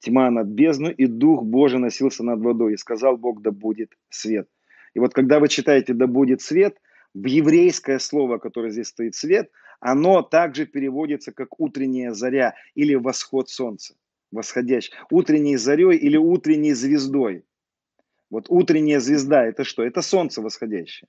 тьма 0.00 0.30
над 0.30 0.48
бездну, 0.48 0.90
и 0.90 1.06
Дух 1.06 1.44
Божий 1.44 1.78
носился 1.78 2.22
над 2.24 2.40
водой. 2.40 2.74
И 2.74 2.76
сказал 2.76 3.16
Бог, 3.16 3.42
да 3.42 3.50
будет 3.50 3.92
свет. 4.08 4.48
И 4.94 4.98
вот 4.98 5.14
когда 5.14 5.38
вы 5.38 5.48
читаете 5.48 5.94
«да 5.94 6.06
будет 6.06 6.42
свет», 6.42 6.76
в 7.12 7.26
еврейское 7.26 7.98
слово, 7.98 8.38
которое 8.38 8.70
здесь 8.70 8.88
стоит 8.88 9.14
«свет», 9.14 9.50
оно 9.80 10.22
также 10.22 10.66
переводится 10.66 11.32
как 11.32 11.58
«утренняя 11.58 12.12
заря» 12.12 12.54
или 12.74 12.94
«восход 12.94 13.48
солнца», 13.48 13.94
«восходящий», 14.30 14.92
«утренней 15.10 15.56
зарей» 15.56 15.96
или 15.96 16.16
«утренней 16.16 16.72
звездой». 16.72 17.44
Вот 18.30 18.46
утренняя 18.48 19.00
звезда– 19.00 19.44
это 19.46 19.64
что? 19.64 19.82
Это 19.82 20.02
солнце 20.02 20.40
восходящее. 20.40 21.08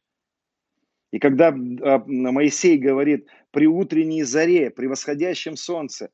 И 1.11 1.19
когда 1.19 1.49
а, 1.49 2.03
Моисей 2.07 2.77
говорит 2.77 3.27
при 3.51 3.67
утренней 3.67 4.23
заре, 4.23 4.71
при 4.71 4.87
восходящем 4.87 5.55
солнце, 5.55 6.09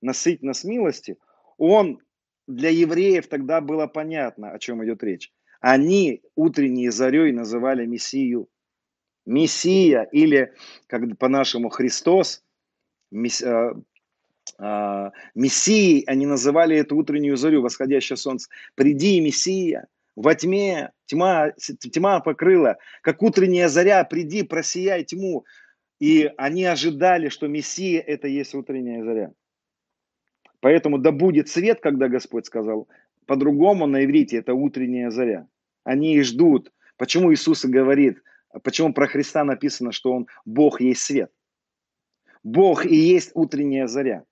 насыть 0.00 0.42
нас 0.42 0.64
милости, 0.64 1.18
он 1.58 2.00
для 2.48 2.70
евреев 2.70 3.28
тогда 3.28 3.60
было 3.60 3.86
понятно, 3.86 4.50
о 4.50 4.58
чем 4.58 4.84
идет 4.84 5.04
речь. 5.04 5.30
Они 5.60 6.22
утренней 6.34 6.88
зарей 6.88 7.30
называли 7.32 7.86
Мессию. 7.86 8.48
Мессия 9.26 10.08
или, 10.12 10.54
как 10.86 11.02
по-нашему, 11.18 11.68
Христос, 11.68 12.42
э, 13.12 13.72
э, 14.58 15.10
Мессией 15.34 16.04
они 16.06 16.26
называли 16.26 16.76
эту 16.76 16.96
утреннюю 16.96 17.36
зарю, 17.36 17.60
восходящее 17.60 18.16
солнце. 18.16 18.48
Приди, 18.74 19.20
Мессия, 19.20 19.86
во 20.16 20.34
тьме, 20.34 20.92
тьма, 21.04 21.52
тьма 21.92 22.20
покрыла, 22.20 22.78
как 23.02 23.22
утренняя 23.22 23.68
заря, 23.68 24.02
приди, 24.04 24.42
просияй 24.42 25.04
тьму. 25.04 25.44
И 26.00 26.32
они 26.38 26.64
ожидали, 26.64 27.28
что 27.28 27.46
Мессия 27.46 28.00
это 28.00 28.26
есть 28.26 28.54
утренняя 28.54 29.04
заря. 29.04 29.32
Поэтому 30.60 30.98
да 30.98 31.12
будет 31.12 31.48
свет, 31.48 31.80
когда 31.80 32.08
Господь 32.08 32.46
сказал. 32.46 32.88
По-другому 33.26 33.86
на 33.86 34.04
иврите 34.04 34.38
это 34.38 34.54
утренняя 34.54 35.10
заря. 35.10 35.48
Они 35.84 36.16
и 36.16 36.22
ждут. 36.22 36.72
Почему 36.96 37.32
Иисус 37.32 37.64
и 37.64 37.68
говорит, 37.68 38.22
почему 38.62 38.92
про 38.92 39.06
Христа 39.06 39.44
написано, 39.44 39.92
что 39.92 40.12
Он 40.12 40.26
Бог 40.44 40.80
есть 40.80 41.02
свет. 41.02 41.30
Бог 42.42 42.86
и 42.86 42.94
есть 42.94 43.30
утренняя 43.34 43.86
заря. 43.86 44.24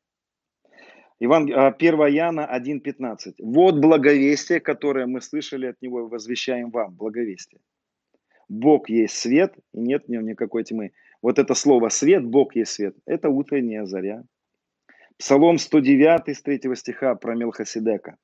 Иван, 1.19 1.45
1 1.45 1.55
а, 1.57 2.11
Иоанна 2.11 2.49
1.15. 2.53 3.35
Вот 3.39 3.79
благовестие, 3.79 4.61
которое 4.61 5.07
мы 5.07 5.21
слышали 5.21 5.67
от 5.67 5.81
Него, 5.81 6.09
возвещаем 6.09 6.71
вам. 6.71 6.95
Благовестие. 6.95 7.61
Бог 8.49 8.89
есть 8.89 9.17
свет, 9.17 9.55
и 9.73 9.81
нет 9.81 10.05
в 10.07 10.09
нем 10.09 10.27
никакой 10.27 10.65
тьмы. 10.65 10.93
Вот 11.23 11.39
это 11.39 11.55
слово 11.55 11.89
«свет», 11.89 12.25
Бог 12.25 12.55
есть 12.55 12.73
свет, 12.73 12.95
это 13.07 13.29
утренняя 13.29 13.85
заря. 13.87 14.23
Псалом 15.19 15.57
109 15.59 16.37
с 16.37 16.43
3 16.43 16.75
стиха 16.77 17.15
про 17.15 17.35
Мелхоседека. 17.35 18.17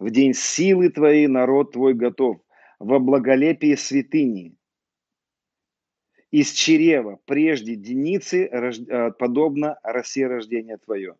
«В 0.00 0.10
день 0.10 0.34
силы 0.34 0.90
твоей 0.90 1.28
народ 1.28 1.72
твой 1.72 1.94
готов, 1.94 2.40
во 2.80 2.98
благолепие 2.98 3.76
святыни. 3.76 4.56
Из 6.32 6.50
чрева 6.50 7.20
прежде 7.26 7.76
деницы, 7.76 8.46
а, 8.46 9.10
подобно 9.12 9.78
росе 9.84 10.26
рождения 10.26 10.76
твое». 10.78 11.14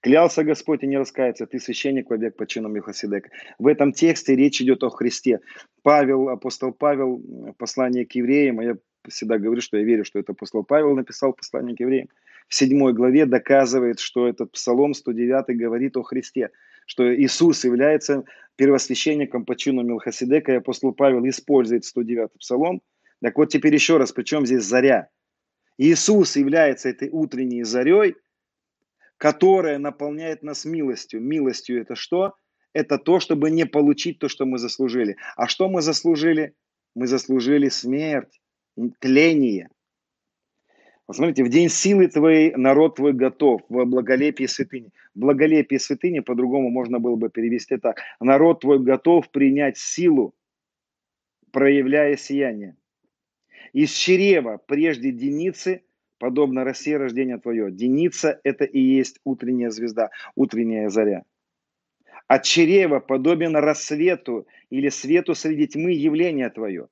Клялся 0.00 0.42
Господь 0.44 0.82
и 0.82 0.86
не 0.86 0.98
раскается, 0.98 1.46
ты 1.46 1.58
священник 1.58 2.10
во 2.10 2.16
век 2.16 2.36
по 2.36 2.46
чину 2.46 2.68
Милхоседека. 2.68 3.30
В 3.58 3.66
этом 3.68 3.92
тексте 3.92 4.34
речь 4.34 4.60
идет 4.60 4.82
о 4.82 4.90
Христе. 4.90 5.40
Павел, 5.82 6.28
апостол 6.28 6.72
Павел, 6.72 7.22
послание 7.56 8.04
к 8.04 8.12
евреям, 8.12 8.58
а 8.58 8.64
я 8.64 8.76
всегда 9.08 9.38
говорю, 9.38 9.60
что 9.60 9.78
я 9.78 9.84
верю, 9.84 10.04
что 10.04 10.18
это 10.18 10.32
апостол 10.32 10.64
Павел 10.64 10.94
написал 10.96 11.32
послание 11.32 11.76
к 11.76 11.80
евреям– 11.80 12.08
в 12.48 12.54
седьмой 12.54 12.92
главе 12.92 13.26
доказывает, 13.26 13.98
что 13.98 14.28
этот 14.28 14.52
Псалом 14.52 14.94
109 14.94 15.56
говорит 15.56 15.96
о 15.96 16.02
Христе, 16.02 16.50
что 16.86 17.14
Иисус 17.14 17.64
является 17.64 18.24
первосвященником 18.56 19.44
по 19.44 19.56
чину 19.56 19.82
Милхасидека, 19.82 20.52
и 20.52 20.56
апостол 20.56 20.92
Павел 20.92 21.26
использует 21.28 21.84
109 21.84 22.30
Псалом. 22.38 22.82
Так 23.22 23.36
вот 23.36 23.46
теперь 23.46 23.74
еще 23.74 23.96
раз, 23.96 24.12
причем 24.12 24.46
здесь 24.46 24.64
заря? 24.64 25.08
Иисус 25.78 26.36
является 26.36 26.88
этой 26.88 27.10
утренней 27.10 27.64
зарей, 27.64 28.14
которая 29.16 29.78
наполняет 29.78 30.42
нас 30.42 30.64
милостью. 30.64 31.20
Милостью 31.20 31.80
это 31.80 31.94
что? 31.94 32.34
Это 32.72 32.98
то, 32.98 33.20
чтобы 33.20 33.50
не 33.50 33.66
получить 33.66 34.18
то, 34.18 34.28
что 34.28 34.44
мы 34.44 34.58
заслужили. 34.58 35.16
А 35.36 35.48
что 35.48 35.68
мы 35.68 35.82
заслужили? 35.82 36.54
Мы 36.94 37.06
заслужили 37.06 37.68
смерть, 37.68 38.40
тление. 39.00 39.70
Посмотрите, 41.06 41.44
в 41.44 41.48
день 41.48 41.68
силы 41.68 42.08
твоей 42.08 42.52
народ 42.56 42.96
твой 42.96 43.12
готов, 43.12 43.62
в 43.68 43.84
благолепии 43.84 44.46
святыни. 44.46 44.90
Благолепие 45.14 45.78
святыни 45.78 46.18
по-другому 46.18 46.68
можно 46.68 46.98
было 46.98 47.14
бы 47.14 47.30
перевести 47.30 47.76
так. 47.76 48.00
Народ 48.20 48.60
твой 48.60 48.80
готов 48.80 49.30
принять 49.30 49.78
силу, 49.78 50.34
проявляя 51.52 52.16
сияние. 52.16 52.76
Из 53.72 53.92
чрева 53.92 54.60
прежде 54.66 55.12
деницы, 55.12 55.82
подобно 56.18 56.64
росе 56.64 56.96
рождения 56.96 57.38
твое. 57.38 57.70
Деница– 57.70 58.40
это 58.44 58.64
и 58.64 58.80
есть 58.80 59.20
утренняя 59.22 59.70
звезда, 59.70 60.10
утренняя 60.34 60.88
заря. 60.88 61.24
От 62.26 62.42
чрева 62.42 62.98
подобен 62.98 63.54
рассвету 63.54 64.48
или 64.70 64.88
свету 64.88 65.36
среди 65.36 65.68
тьмы 65.68 65.92
явление 65.92 66.50
твое. 66.50 66.88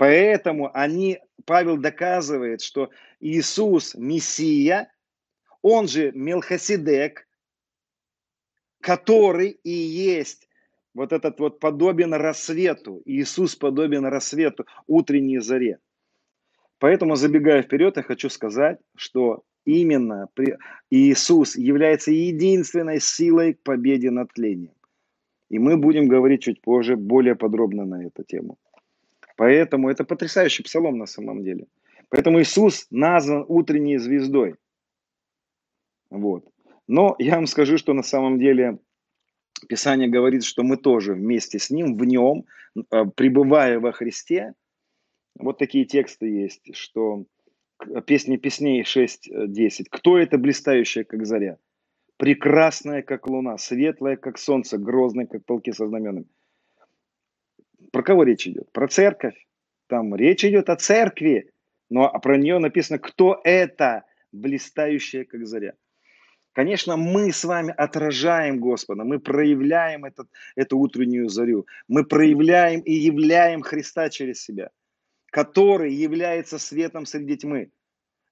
Поэтому 0.00 0.70
они, 0.72 1.18
Павел 1.44 1.76
доказывает, 1.76 2.62
что 2.62 2.88
Иисус 3.20 3.94
Мессия, 3.94 4.90
он 5.60 5.88
же 5.88 6.10
Мелхоседек, 6.12 7.28
который 8.80 9.50
и 9.62 9.70
есть 9.70 10.48
Вот 10.94 11.12
этот 11.12 11.38
вот 11.38 11.60
подобен 11.60 12.14
рассвету. 12.14 13.02
Иисус 13.04 13.56
подобен 13.56 14.06
рассвету, 14.06 14.64
утренней 14.86 15.40
заре. 15.40 15.78
Поэтому, 16.78 17.14
забегая 17.14 17.62
вперед, 17.62 17.98
я 17.98 18.02
хочу 18.02 18.30
сказать, 18.30 18.78
что 18.96 19.42
именно 19.66 20.28
Иисус 20.88 21.56
является 21.56 22.10
единственной 22.10 23.00
силой 23.00 23.52
к 23.52 23.62
победе 23.62 24.10
над 24.10 24.32
тлением. 24.32 24.76
И 25.50 25.58
мы 25.58 25.76
будем 25.76 26.08
говорить 26.08 26.44
чуть 26.44 26.62
позже 26.62 26.96
более 26.96 27.34
подробно 27.34 27.84
на 27.84 28.06
эту 28.06 28.24
тему. 28.24 28.56
Поэтому 29.40 29.88
это 29.88 30.04
потрясающий 30.04 30.62
псалом 30.62 30.98
на 30.98 31.06
самом 31.06 31.42
деле. 31.42 31.66
Поэтому 32.10 32.42
Иисус 32.42 32.86
назван 32.90 33.46
утренней 33.48 33.96
звездой. 33.96 34.56
Вот. 36.10 36.44
Но 36.86 37.16
я 37.18 37.36
вам 37.36 37.46
скажу, 37.46 37.78
что 37.78 37.94
на 37.94 38.02
самом 38.02 38.38
деле 38.38 38.78
Писание 39.66 40.10
говорит, 40.10 40.44
что 40.44 40.62
мы 40.62 40.76
тоже 40.76 41.14
вместе 41.14 41.58
с 41.58 41.70
Ним, 41.70 41.96
в 41.96 42.04
Нем, 42.04 42.44
э, 42.76 43.06
пребывая 43.16 43.80
во 43.80 43.92
Христе, 43.92 44.52
вот 45.38 45.56
такие 45.56 45.86
тексты 45.86 46.26
есть, 46.26 46.76
что 46.76 47.24
песни 48.04 48.36
песней 48.36 48.82
6.10. 48.82 49.86
Кто 49.88 50.18
это 50.18 50.36
блистающая, 50.36 51.04
как 51.04 51.24
заря? 51.24 51.56
Прекрасная, 52.18 53.00
как 53.00 53.26
луна, 53.26 53.56
светлая, 53.56 54.16
как 54.16 54.36
солнце, 54.36 54.76
грозная, 54.76 55.24
как 55.24 55.46
полки 55.46 55.72
со 55.72 55.86
знаменами. 55.86 56.26
Про 57.90 58.02
кого 58.02 58.22
речь 58.22 58.46
идет? 58.46 58.72
Про 58.72 58.88
церковь. 58.88 59.46
Там 59.88 60.14
речь 60.14 60.44
идет 60.44 60.70
о 60.70 60.76
церкви, 60.76 61.50
но 61.88 62.08
про 62.20 62.36
нее 62.36 62.58
написано, 62.58 62.98
кто 62.98 63.40
это 63.44 64.04
блистающая, 64.32 65.24
как 65.24 65.46
заря. 65.46 65.74
Конечно, 66.52 66.96
мы 66.96 67.32
с 67.32 67.44
вами 67.44 67.72
отражаем 67.76 68.58
Господа, 68.58 69.04
мы 69.04 69.20
проявляем 69.20 70.04
этот, 70.04 70.28
эту 70.56 70.78
утреннюю 70.78 71.28
зарю, 71.28 71.66
мы 71.86 72.04
проявляем 72.04 72.80
и 72.80 72.92
являем 72.92 73.62
Христа 73.62 74.08
через 74.10 74.42
себя, 74.42 74.70
который 75.30 75.92
является 75.92 76.58
светом 76.58 77.06
среди 77.06 77.36
тьмы. 77.36 77.70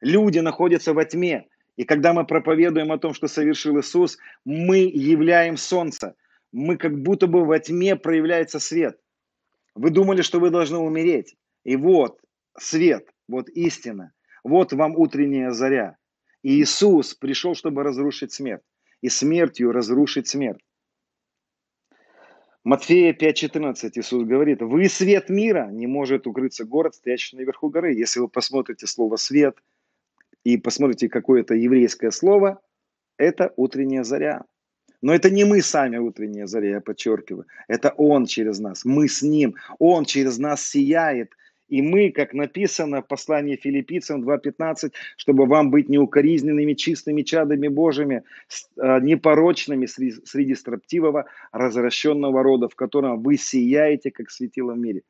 Люди 0.00 0.40
находятся 0.40 0.94
во 0.94 1.04
тьме, 1.04 1.46
и 1.76 1.84
когда 1.84 2.12
мы 2.12 2.26
проповедуем 2.26 2.90
о 2.90 2.98
том, 2.98 3.14
что 3.14 3.28
совершил 3.28 3.78
Иисус, 3.78 4.18
мы 4.44 4.78
являем 4.78 5.56
солнце. 5.56 6.16
Мы 6.50 6.76
как 6.76 7.00
будто 7.00 7.28
бы 7.28 7.44
во 7.44 7.60
тьме 7.60 7.94
проявляется 7.94 8.58
свет. 8.58 8.98
Вы 9.78 9.90
думали, 9.90 10.22
что 10.22 10.40
вы 10.40 10.50
должны 10.50 10.78
умереть. 10.78 11.36
И 11.62 11.76
вот 11.76 12.20
свет, 12.58 13.08
вот 13.28 13.48
истина, 13.50 14.12
вот 14.42 14.72
вам 14.72 14.96
утренняя 14.96 15.52
заря. 15.52 15.96
И 16.42 16.60
Иисус 16.60 17.14
пришел, 17.14 17.54
чтобы 17.54 17.84
разрушить 17.84 18.32
смерть. 18.32 18.64
И 19.02 19.08
смертью 19.08 19.70
разрушить 19.70 20.26
смерть. 20.26 20.60
Матфея 22.64 23.12
5.14 23.12 23.92
Иисус 23.94 24.24
говорит, 24.24 24.62
вы 24.62 24.88
свет 24.88 25.30
мира, 25.30 25.68
не 25.70 25.86
может 25.86 26.26
укрыться 26.26 26.64
город, 26.64 26.96
стоящий 26.96 27.36
наверху 27.36 27.70
горы. 27.70 27.94
Если 27.94 28.18
вы 28.18 28.28
посмотрите 28.28 28.88
слово 28.88 29.14
свет 29.14 29.56
и 30.42 30.58
посмотрите 30.58 31.08
какое-то 31.08 31.54
еврейское 31.54 32.10
слово, 32.10 32.60
это 33.16 33.52
утренняя 33.56 34.02
заря. 34.02 34.44
Но 35.00 35.14
это 35.14 35.30
не 35.30 35.44
мы 35.44 35.62
сами 35.62 35.96
утренняя 35.98 36.46
заря, 36.46 36.70
я 36.70 36.80
подчеркиваю. 36.80 37.46
Это 37.68 37.90
Он 37.90 38.26
через 38.26 38.58
нас, 38.58 38.84
мы 38.84 39.08
с 39.08 39.22
Ним. 39.22 39.54
Он 39.78 40.04
через 40.04 40.38
нас 40.38 40.64
сияет– 40.64 41.32
и 41.68 41.82
мы, 41.82 42.10
как 42.10 42.32
написано 42.32 43.02
в 43.02 43.06
послании 43.06 43.56
филиппийцам 43.56 44.24
2.15, 44.28 44.92
чтобы 45.16 45.46
вам 45.46 45.70
быть 45.70 45.88
неукоризненными, 45.88 46.72
чистыми 46.72 47.22
чадами 47.22 47.68
Божьими, 47.68 48.24
а, 48.78 49.00
непорочными 49.00 49.86
среди 49.86 50.54
строптивого, 50.54 51.26
развращенного 51.52 52.42
рода, 52.42 52.68
в 52.68 52.74
котором 52.74 53.22
вы 53.22 53.36
сияете, 53.36 54.10
как 54.10 54.30
светило 54.30 54.72
в 54.72 54.78
мире. 54.78 55.02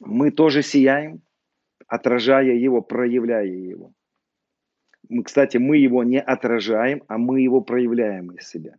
Мы 0.00 0.30
тоже 0.30 0.62
сияем, 0.62 1.22
отражая 1.86 2.54
его, 2.54 2.82
проявляя 2.82 3.46
его. 3.46 3.92
Кстати, 5.24 5.56
мы 5.56 5.78
его 5.78 6.04
не 6.04 6.20
отражаем, 6.20 7.02
а 7.08 7.18
мы 7.18 7.40
его 7.40 7.60
проявляем 7.60 8.30
из 8.32 8.48
себя. 8.48 8.76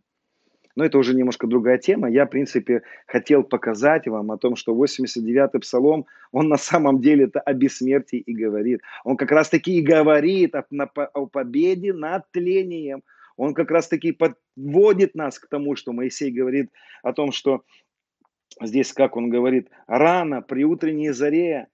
Но 0.76 0.84
это 0.84 0.98
уже 0.98 1.14
немножко 1.14 1.46
другая 1.46 1.78
тема. 1.78 2.08
Я, 2.08 2.26
в 2.26 2.30
принципе, 2.30 2.82
хотел 3.06 3.42
показать 3.42 4.06
вам 4.06 4.30
о 4.30 4.38
том, 4.38 4.54
что 4.54 4.72
89-й 4.74 5.58
псалом, 5.58 6.06
он 6.30 6.48
на 6.48 6.56
самом 6.56 7.00
деле 7.00 7.24
это 7.24 7.40
о 7.40 7.52
бессмертии 7.52 8.18
и 8.18 8.32
говорит. 8.32 8.80
Он 9.04 9.16
как 9.16 9.32
раз-таки 9.32 9.78
и 9.78 9.82
говорит 9.82 10.54
о, 10.54 10.64
о 11.14 11.26
победе 11.26 11.92
над 11.92 12.30
тлением. 12.30 13.02
Он 13.36 13.52
как 13.52 13.70
раз-таки 13.70 14.12
подводит 14.12 15.14
нас 15.14 15.38
к 15.38 15.48
тому, 15.48 15.74
что 15.74 15.92
Моисей 15.92 16.30
говорит 16.30 16.70
о 17.02 17.12
том, 17.12 17.32
что 17.32 17.64
здесь, 18.62 18.92
как 18.92 19.16
он 19.16 19.28
говорит, 19.28 19.68
рано 19.86 20.40
при 20.40 20.64
утренней 20.64 21.10
заре 21.10 21.66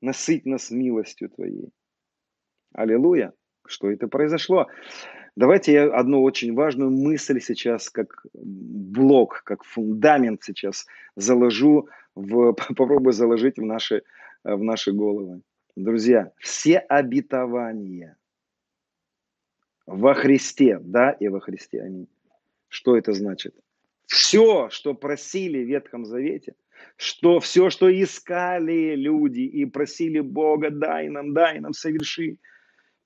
насыть 0.00 0.44
нас 0.44 0.70
милостью 0.70 1.30
Твоей. 1.30 1.70
Аллилуйя. 2.74 3.32
Что 3.66 3.90
это 3.90 4.08
произошло? 4.08 4.68
Давайте 5.34 5.72
я 5.72 5.84
одну 5.94 6.22
очень 6.22 6.54
важную 6.54 6.90
мысль 6.90 7.40
сейчас, 7.40 7.88
как 7.88 8.26
блок, 8.34 9.42
как 9.44 9.64
фундамент 9.64 10.42
сейчас 10.42 10.86
заложу, 11.16 11.88
в, 12.14 12.52
попробую 12.76 13.12
заложить 13.12 13.58
в 13.58 13.62
наши, 13.62 14.02
в 14.44 14.62
наши 14.62 14.92
головы. 14.92 15.40
Друзья, 15.74 16.32
все 16.38 16.78
обетования 16.78 18.16
во 19.86 20.14
Христе, 20.14 20.78
да, 20.82 21.12
и 21.12 21.28
во 21.28 21.40
Христе, 21.40 21.80
аминь. 21.80 22.08
Что 22.68 22.96
это 22.96 23.12
значит? 23.12 23.54
Все, 24.06 24.68
что 24.68 24.94
просили 24.94 25.64
в 25.64 25.68
Ветхом 25.68 26.04
Завете, 26.04 26.54
что 26.96 27.40
все, 27.40 27.70
что 27.70 27.90
искали 27.90 28.94
люди 28.96 29.40
и 29.40 29.64
просили 29.64 30.20
Бога, 30.20 30.70
дай 30.70 31.08
нам, 31.08 31.32
дай 31.32 31.58
нам, 31.58 31.72
соверши– 31.72 32.36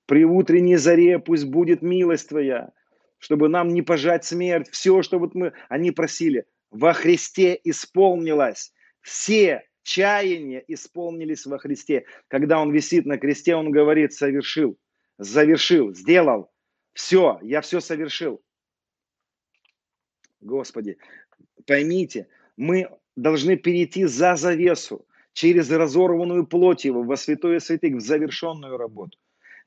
при 0.07 0.23
утренней 0.23 0.77
заре 0.77 1.19
пусть 1.19 1.45
будет 1.45 1.81
милость 1.81 2.29
Твоя, 2.29 2.71
чтобы 3.19 3.49
нам 3.49 3.67
не 3.67 3.81
пожать 3.81 4.23
смерть. 4.23 4.69
Все, 4.71 5.01
что 5.03 5.19
вот 5.19 5.35
мы, 5.35 5.53
они 5.69 5.91
просили, 5.91 6.45
во 6.71 6.93
Христе 6.93 7.59
исполнилось. 7.63 8.73
Все 9.01 9.67
чаяния 9.83 10.63
исполнились 10.67 11.45
во 11.45 11.59
Христе. 11.59 12.05
Когда 12.29 12.59
Он 12.59 12.71
висит 12.71 13.05
на 13.05 13.17
кресте, 13.17 13.55
Он 13.55 13.69
говорит, 13.69 14.13
совершил, 14.13 14.79
завершил, 15.17 15.93
сделал. 15.93 16.49
Все, 16.93 17.37
я 17.41 17.59
все 17.59 17.81
совершил. 17.81 18.41
Господи, 20.39 20.97
поймите, 21.65 22.29
мы 22.55 22.89
должны 23.17 23.57
перейти 23.57 24.05
за 24.05 24.35
завесу, 24.35 25.05
через 25.33 25.69
разорванную 25.69 26.47
плоть 26.47 26.85
его, 26.85 27.03
во 27.03 27.17
святое 27.17 27.59
святых, 27.59 27.95
в 27.95 27.99
завершенную 27.99 28.77
работу 28.77 29.17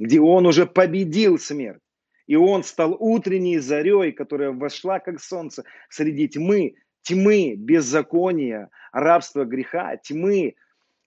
где 0.00 0.18
он 0.18 0.46
уже 0.46 0.66
победил 0.66 1.38
смерть. 1.38 1.82
И 2.26 2.34
он 2.34 2.64
стал 2.64 2.96
утренней 2.98 3.58
зарей, 3.58 4.12
которая 4.12 4.50
вошла 4.50 4.98
как 4.98 5.20
солнце 5.20 5.64
среди 5.88 6.26
тьмы, 6.26 6.74
тьмы 7.02 7.54
беззакония, 7.56 8.70
рабства 8.92 9.44
греха, 9.44 9.96
тьмы 9.98 10.54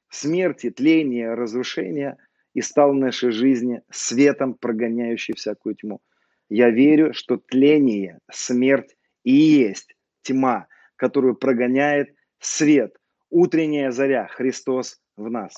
смерти, 0.09 0.69
тления, 0.69 1.33
разрушения, 1.33 2.17
и 2.53 2.61
стал 2.61 2.91
в 2.91 2.95
нашей 2.95 3.31
жизни 3.31 3.81
светом, 3.89 4.53
прогоняющий 4.53 5.33
всякую 5.33 5.75
тьму. 5.75 6.01
Я 6.49 6.69
верю, 6.69 7.13
что 7.13 7.37
тление, 7.37 8.19
смерть 8.31 8.95
и 9.23 9.33
есть 9.33 9.95
тьма, 10.21 10.67
которую 10.97 11.35
прогоняет 11.35 12.13
свет, 12.37 12.95
утренняя 13.31 13.89
заря, 13.89 14.27
Христос 14.27 15.01
в 15.17 15.31
нас. 15.31 15.55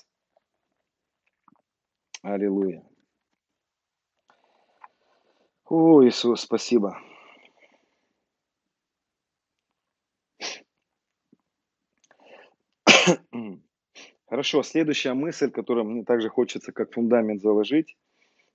Аллилуйя. 2.22 2.82
О, 5.68 6.04
Иисус, 6.06 6.42
спасибо. 6.42 7.00
Хорошо, 14.28 14.62
следующая 14.62 15.14
мысль, 15.16 15.50
которую 15.50 15.86
мне 15.86 16.04
также 16.04 16.30
хочется 16.30 16.72
как 16.72 16.94
фундамент 16.94 17.42
заложить 17.42 17.98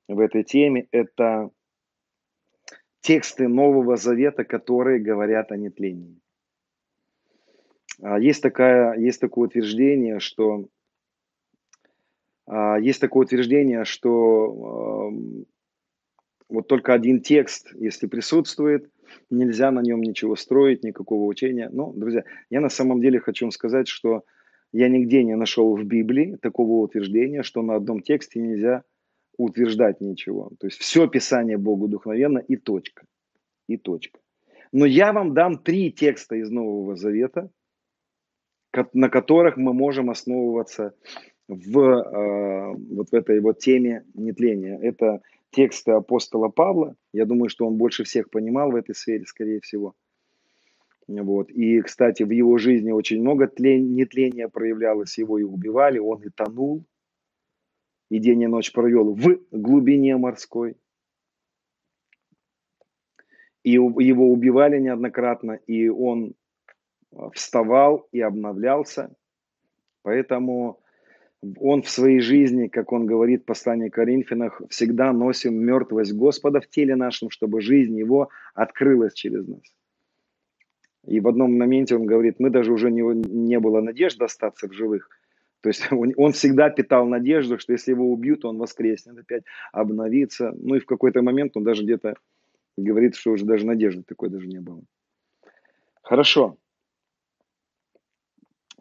в 0.07 0.21
этой 0.21 0.45
теме, 0.45 0.87
это 0.93 1.51
тексты 3.01 3.49
Нового 3.49 3.97
Завета, 3.97 4.45
которые 4.45 5.01
говорят 5.01 5.51
о 5.51 5.57
нетлении. 5.57 6.21
А, 8.01 8.21
есть, 8.21 8.41
такая, 8.41 8.97
есть 8.99 9.21
такое 9.21 9.49
утверждение, 9.49 10.21
что 10.21 10.69
а, 12.47 12.79
есть 12.79 13.01
такое 13.01 13.25
утверждение, 13.25 13.85
что 13.85 15.03
вот 16.51 16.69
только 16.69 16.93
один 16.93 17.21
текст, 17.21 17.73
если 17.75 18.07
присутствует, 18.07 18.91
нельзя 19.31 19.71
на 19.71 19.81
нем 19.81 20.03
ничего 20.03 20.37
строить, 20.37 20.85
никакого 20.85 21.25
учения. 21.25 21.69
Ну, 21.73 21.93
друзья, 21.95 22.25
я 22.51 22.61
на 22.61 22.69
самом 22.69 23.01
деле 23.01 23.21
хочу 23.21 23.47
вам 23.47 23.53
сказать, 23.53 23.89
что 23.89 24.25
я 24.73 24.89
нигде 24.89 25.25
не 25.25 25.37
нашел 25.37 25.75
в 25.77 25.85
Библии 25.85 26.37
такого 26.41 26.83
утверждения, 26.83 27.43
что 27.43 27.63
на 27.63 27.77
одном 27.77 28.03
тексте 28.03 28.41
нельзя 28.41 28.85
утверждать 29.37 30.01
ничего. 30.01 30.51
То 30.59 30.67
есть 30.67 30.79
все 30.79 31.09
Писание 31.09 31.57
Богу 31.57 31.89
духовенно 31.89 32.39
и 32.39 32.57
точка. 32.57 33.05
И 33.69 33.77
точка. 33.77 34.21
Но 34.73 34.87
я 34.87 35.13
вам 35.13 35.35
дам 35.35 35.59
три 35.59 35.93
текста 35.93 36.37
из 36.37 36.51
Нового 36.51 36.97
Завета, 36.97 37.51
на 38.93 39.09
которых 39.09 39.57
мы 39.57 39.73
можем 39.73 40.11
основываться 40.11 40.95
в 41.49 41.79
э, 41.79 42.75
вот 42.95 43.11
в 43.11 43.15
этой 43.15 43.41
вот 43.41 43.59
теме 43.59 44.05
нетления. 44.15 44.79
Это 44.81 45.21
тексты 45.51 45.93
апостола 45.93 46.49
Павла. 46.49 46.97
Я 47.13 47.27
думаю, 47.27 47.49
что 47.49 47.67
он 47.67 47.77
больше 47.77 48.05
всех 48.05 48.31
понимал 48.31 48.71
в 48.71 48.77
этой 48.77 48.95
сфере, 48.95 49.25
скорее 49.27 49.61
всего. 49.61 49.95
Вот. 51.07 51.51
И, 51.51 51.81
кстати, 51.81 52.23
в 52.23 52.31
его 52.31 52.57
жизни 52.59 52.93
очень 52.93 53.21
много 53.21 53.49
тлен, 53.49 53.95
нетления 53.95 54.49
проявлялось, 54.49 55.19
его 55.19 55.39
и 55.39 55.43
убивали, 55.43 55.99
он 55.99 56.23
и 56.23 56.31
тонул, 56.31 56.85
и 58.11 58.19
день 58.19 58.43
и 58.43 58.47
ночь 58.47 58.73
провел 58.73 59.15
в 59.15 59.41
глубине 59.51 60.17
морской. 60.17 60.77
И 63.65 63.73
его 63.73 64.31
убивали 64.31 64.79
неоднократно, 64.79 65.53
и 65.67 65.89
он 65.89 66.35
вставал 67.35 68.09
и 68.13 68.21
обновлялся. 68.21 69.15
Поэтому 70.03 70.81
он 71.59 71.83
в 71.83 71.89
своей 71.89 72.21
жизни, 72.21 72.69
как 72.69 72.93
он 72.93 73.07
говорит 73.07 73.43
в 73.43 73.47
послании 73.47 73.89
Коринфянах, 73.89 74.61
всегда 74.69 75.13
носим 75.13 75.55
мертвость 75.55 76.13
Господа 76.13 76.61
в 76.61 76.69
теле 76.69 76.97
нашем, 76.97 77.31
чтобы 77.31 77.61
жизнь 77.61 77.99
его 77.99 78.29
открылась 78.55 79.15
через 79.15 79.47
нас. 79.47 79.63
И 81.07 81.21
в 81.21 81.29
одном 81.29 81.57
моменте 81.57 81.97
он 81.97 82.05
говорит, 82.05 82.37
мы 82.41 82.51
даже 82.51 82.73
уже 82.73 82.91
не, 82.91 83.03
не 83.03 83.59
было 83.59 83.81
надежды 83.81 84.25
остаться 84.25 84.69
в 84.69 84.73
живых. 84.73 85.09
То 85.63 85.71
есть 85.71 85.87
он, 85.91 86.13
он 86.17 86.33
всегда 86.33 86.69
питал 86.69 87.07
надежду, 87.07 87.59
что 87.59 87.73
если 87.73 87.93
его 87.93 88.13
убьют, 88.13 88.45
он 88.45 88.59
воскреснет 88.59 89.19
опять, 89.19 89.45
обновится. 89.73 90.55
Ну 90.59 90.75
и 90.75 90.81
в 90.81 90.87
какой-то 90.87 91.23
момент 91.23 91.57
он 91.57 91.65
даже 91.65 91.85
где-то 91.85 92.17
говорит, 92.77 93.17
что 93.17 93.33
уже 93.33 93.47
даже 93.47 93.65
надежды 93.67 94.03
такой 94.03 94.29
даже 94.29 94.47
не 94.47 94.61
было. 94.61 94.83
Хорошо. 96.03 96.59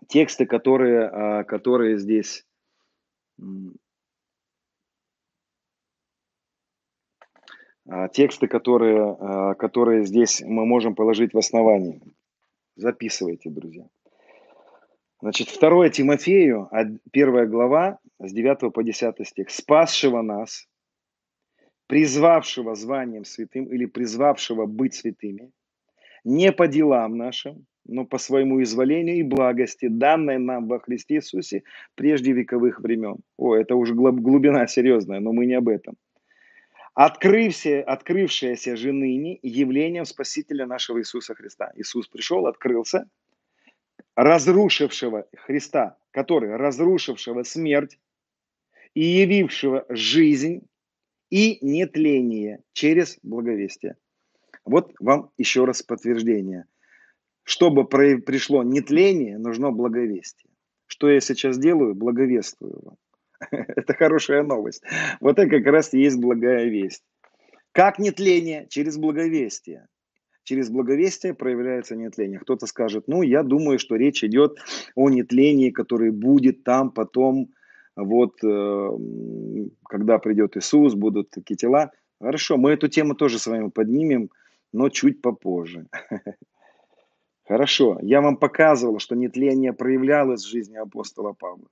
Тексты, 0.07 0.45
которые, 0.45 1.07
а, 1.07 1.43
которые 1.43 1.97
здесь 1.97 2.45
тексты, 8.13 8.47
которые, 8.47 9.17
а, 9.19 9.53
которые 9.55 10.05
здесь 10.05 10.41
мы 10.41 10.65
можем 10.65 10.95
положить 10.95 11.33
в 11.33 11.37
основании. 11.37 12.01
Записывайте, 12.75 13.49
друзья. 13.49 13.87
Значит, 15.21 15.49
2 15.59 15.89
Тимофею, 15.89 16.69
1 16.71 17.49
глава, 17.49 17.99
с 18.19 18.31
9 18.31 18.71
по 18.71 18.83
10 18.83 19.27
стих. 19.27 19.49
«Спасшего 19.49 20.21
нас, 20.21 20.67
призвавшего 21.87 22.75
званием 22.75 23.25
святым 23.25 23.65
или 23.65 23.85
призвавшего 23.85 24.65
быть 24.65 24.93
святыми, 24.93 25.51
не 26.23 26.51
по 26.51 26.67
делам 26.67 27.17
нашим, 27.17 27.65
но 27.89 28.05
по 28.05 28.17
своему 28.17 28.61
изволению 28.61 29.17
и 29.17 29.23
благости, 29.23 29.87
данной 29.87 30.37
нам 30.37 30.67
во 30.67 30.79
Христе 30.79 31.15
Иисусе 31.15 31.63
прежде 31.95 32.31
вековых 32.31 32.79
времен. 32.79 33.17
О, 33.37 33.55
это 33.55 33.75
уже 33.75 33.93
глубина 33.93 34.67
серьезная, 34.67 35.19
но 35.19 35.33
мы 35.33 35.45
не 35.45 35.55
об 35.55 35.67
этом. 35.67 35.95
Открывся, 36.93 37.81
открывшееся 37.81 38.75
же 38.75 38.91
ныне 38.91 39.39
явлением 39.41 40.05
Спасителя 40.05 40.65
нашего 40.65 40.99
Иисуса 40.99 41.33
Христа. 41.33 41.71
Иисус 41.75 42.07
пришел, 42.07 42.45
открылся, 42.45 43.07
разрушившего 44.15 45.27
Христа, 45.37 45.97
который 46.11 46.55
разрушившего 46.55 47.43
смерть 47.43 47.99
и 48.93 49.01
явившего 49.01 49.85
жизнь 49.89 50.67
и 51.29 51.57
нетление 51.61 52.63
через 52.73 53.17
благовестие. 53.23 53.95
Вот 54.65 54.93
вам 54.99 55.31
еще 55.37 55.65
раз 55.65 55.81
подтверждение– 55.81 56.65
чтобы 57.49 57.85
пришло 57.85 58.61
нетление, 58.61 59.39
нужно 59.39 59.71
благовестие. 59.71 60.51
Что 60.85 61.09
я 61.09 61.19
сейчас 61.19 61.57
делаю? 61.57 61.95
Благовествую 61.95 62.79
вам. 62.83 62.95
Это 63.51 63.95
хорошая 63.95 64.43
новость. 64.43 64.83
Вот 65.19 65.39
это 65.39 65.49
как 65.49 65.65
раз 65.65 65.93
и 65.93 65.99
есть 65.99 66.17
благая 66.17 66.65
весть. 66.65 67.03
Как 67.71 67.97
нетление? 67.97 68.67
Через 68.69 68.97
благовестие. 68.97 69.87
Через 70.43 70.69
благовестие 70.69 71.33
проявляется 71.33 71.95
нетление. 71.95 72.39
Кто-то 72.39 72.67
скажет, 72.67 73.05
ну, 73.07 73.23
я 73.23 73.41
думаю, 73.41 73.79
что 73.79 73.95
речь 73.95 74.23
идет 74.23 74.59
о 74.93 75.09
нетлении, 75.09 75.71
которое 75.71 76.11
будет 76.11 76.63
там 76.63 76.91
потом, 76.91 77.49
вот, 77.95 78.43
э, 78.43 78.89
когда 79.87 80.19
придет 80.19 80.55
Иисус, 80.55 80.93
будут 80.93 81.31
такие 81.31 81.55
тела. 81.55 81.91
Хорошо, 82.21 82.57
мы 82.57 82.71
эту 82.71 82.89
тему 82.89 83.15
тоже 83.15 83.39
с 83.39 83.47
вами 83.47 83.69
поднимем, 83.69 84.29
но 84.71 84.89
чуть 84.89 85.21
попозже. 85.21 85.87
Хорошо, 87.49 87.97
я 88.03 88.21
вам 88.21 88.37
показывал, 88.37 88.99
что 88.99 89.15
нетление 89.15 89.73
проявлялось 89.73 90.45
в 90.45 90.47
жизни 90.47 90.77
апостола 90.77 91.33
Павла. 91.33 91.65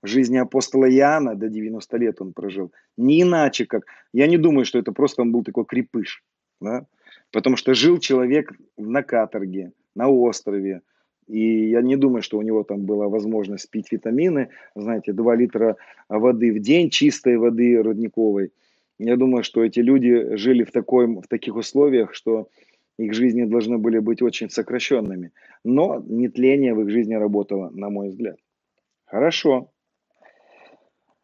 В 0.00 0.06
жизни 0.06 0.38
апостола 0.38 0.90
Иоанна 0.90 1.34
до 1.34 1.50
90 1.50 1.98
лет 1.98 2.22
он 2.22 2.32
прожил. 2.32 2.72
Не 2.96 3.20
иначе 3.20 3.66
как. 3.66 3.82
Я 4.14 4.26
не 4.26 4.38
думаю, 4.38 4.64
что 4.64 4.78
это 4.78 4.92
просто 4.92 5.20
он 5.20 5.30
был 5.30 5.44
такой 5.44 5.66
крепыш. 5.66 6.22
Да? 6.62 6.86
Потому 7.30 7.56
что 7.56 7.74
жил 7.74 7.98
человек 7.98 8.54
на 8.78 9.02
каторге, 9.02 9.72
на 9.94 10.08
острове. 10.08 10.80
И 11.28 11.68
я 11.68 11.82
не 11.82 11.96
думаю, 11.96 12.22
что 12.22 12.38
у 12.38 12.42
него 12.42 12.62
там 12.62 12.86
была 12.86 13.08
возможность 13.08 13.68
пить 13.68 13.92
витамины. 13.92 14.48
Знаете, 14.74 15.12
2 15.12 15.36
литра 15.36 15.76
воды 16.08 16.54
в 16.54 16.58
день, 16.58 16.88
чистой 16.88 17.36
воды 17.36 17.82
родниковой. 17.82 18.50
Я 18.98 19.16
думаю, 19.16 19.44
что 19.44 19.62
эти 19.62 19.80
люди 19.80 20.36
жили 20.36 20.64
в, 20.64 20.70
такой, 20.70 21.06
в 21.06 21.26
таких 21.28 21.56
условиях, 21.56 22.14
что 22.14 22.48
их 23.02 23.14
жизни 23.14 23.44
должны 23.44 23.78
были 23.78 23.98
быть 23.98 24.22
очень 24.22 24.50
сокращенными. 24.50 25.32
Но 25.64 26.02
нетление 26.06 26.74
в 26.74 26.80
их 26.82 26.90
жизни 26.90 27.14
работало, 27.14 27.70
на 27.70 27.90
мой 27.90 28.08
взгляд. 28.08 28.36
Хорошо. 29.04 29.70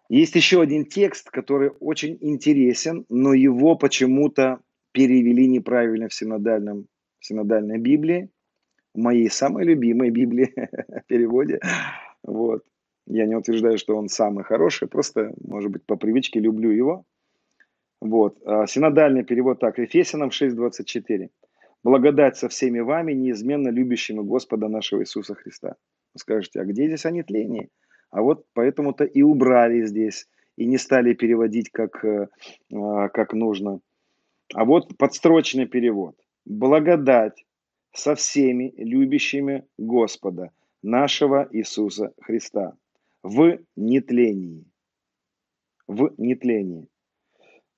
Есть 0.08 0.34
еще 0.36 0.62
один 0.62 0.86
текст, 0.86 1.30
который 1.30 1.70
очень 1.80 2.16
интересен, 2.20 3.04
но 3.08 3.34
его 3.34 3.76
почему-то 3.76 4.60
перевели 4.92 5.46
неправильно 5.46 6.08
в 6.08 6.14
синодальном, 6.14 6.86
в 7.18 7.26
синодальной 7.26 7.78
Библии, 7.78 8.30
в 8.94 8.98
моей 8.98 9.30
самой 9.30 9.64
любимой 9.64 10.10
Библии 10.10 10.54
переводе. 11.08 11.60
Вот. 12.22 12.64
Я 13.06 13.26
не 13.26 13.36
утверждаю, 13.36 13.78
что 13.78 13.96
он 13.96 14.08
самый 14.08 14.44
хороший, 14.44 14.88
просто, 14.88 15.34
может 15.42 15.70
быть, 15.70 15.84
по 15.84 15.96
привычке 15.96 16.40
люблю 16.40 16.70
его. 16.70 17.04
Вот. 18.00 18.38
А 18.46 18.66
синодальный 18.66 19.24
перевод 19.24 19.60
так, 19.60 19.78
Ефесянам 19.78 20.30
6.24 20.30 21.28
благодать 21.82 22.36
со 22.36 22.48
всеми 22.48 22.80
вами, 22.80 23.12
неизменно 23.12 23.68
любящими 23.68 24.20
Господа 24.20 24.68
нашего 24.68 25.02
Иисуса 25.02 25.34
Христа. 25.34 25.76
Вы 26.14 26.20
скажете, 26.20 26.60
а 26.60 26.64
где 26.64 26.86
здесь 26.86 27.06
они 27.06 27.22
тление? 27.22 27.68
А 28.10 28.22
вот 28.22 28.46
поэтому-то 28.54 29.04
и 29.04 29.22
убрали 29.22 29.84
здесь, 29.84 30.28
и 30.56 30.66
не 30.66 30.78
стали 30.78 31.12
переводить 31.14 31.70
как, 31.70 32.04
э, 32.04 32.28
а, 32.72 33.08
как 33.08 33.32
нужно. 33.32 33.80
А 34.54 34.64
вот 34.64 34.96
подстрочный 34.96 35.66
перевод. 35.66 36.16
Благодать 36.44 37.44
со 37.92 38.14
всеми 38.14 38.72
любящими 38.76 39.66
Господа, 39.76 40.50
нашего 40.82 41.48
Иисуса 41.52 42.12
Христа, 42.20 42.76
в 43.22 43.58
нетлении. 43.76 44.64
В 45.86 46.14
нетлении. 46.16 46.88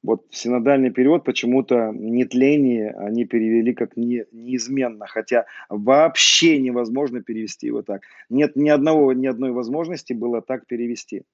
Вот 0.03 0.25
синодальный 0.31 0.91
перевод 0.91 1.25
почему-то 1.25 1.93
нетление 1.93 2.93
они 2.93 3.27
перевели 3.27 3.75
как 3.75 3.97
не, 3.99 4.25
неизменно, 4.33 5.07
хотя 5.07 5.45
вообще 5.69 6.59
невозможно 6.59 7.23
перевести 7.23 7.67
его 7.67 7.83
так. 7.83 8.03
Нет 8.31 8.57
ни 8.57 8.71
одного, 8.71 9.13
ни 9.13 9.27
одной 9.27 9.53
возможности 9.53 10.15
было 10.15 10.41
так 10.41 10.67
перевести. 10.67 11.25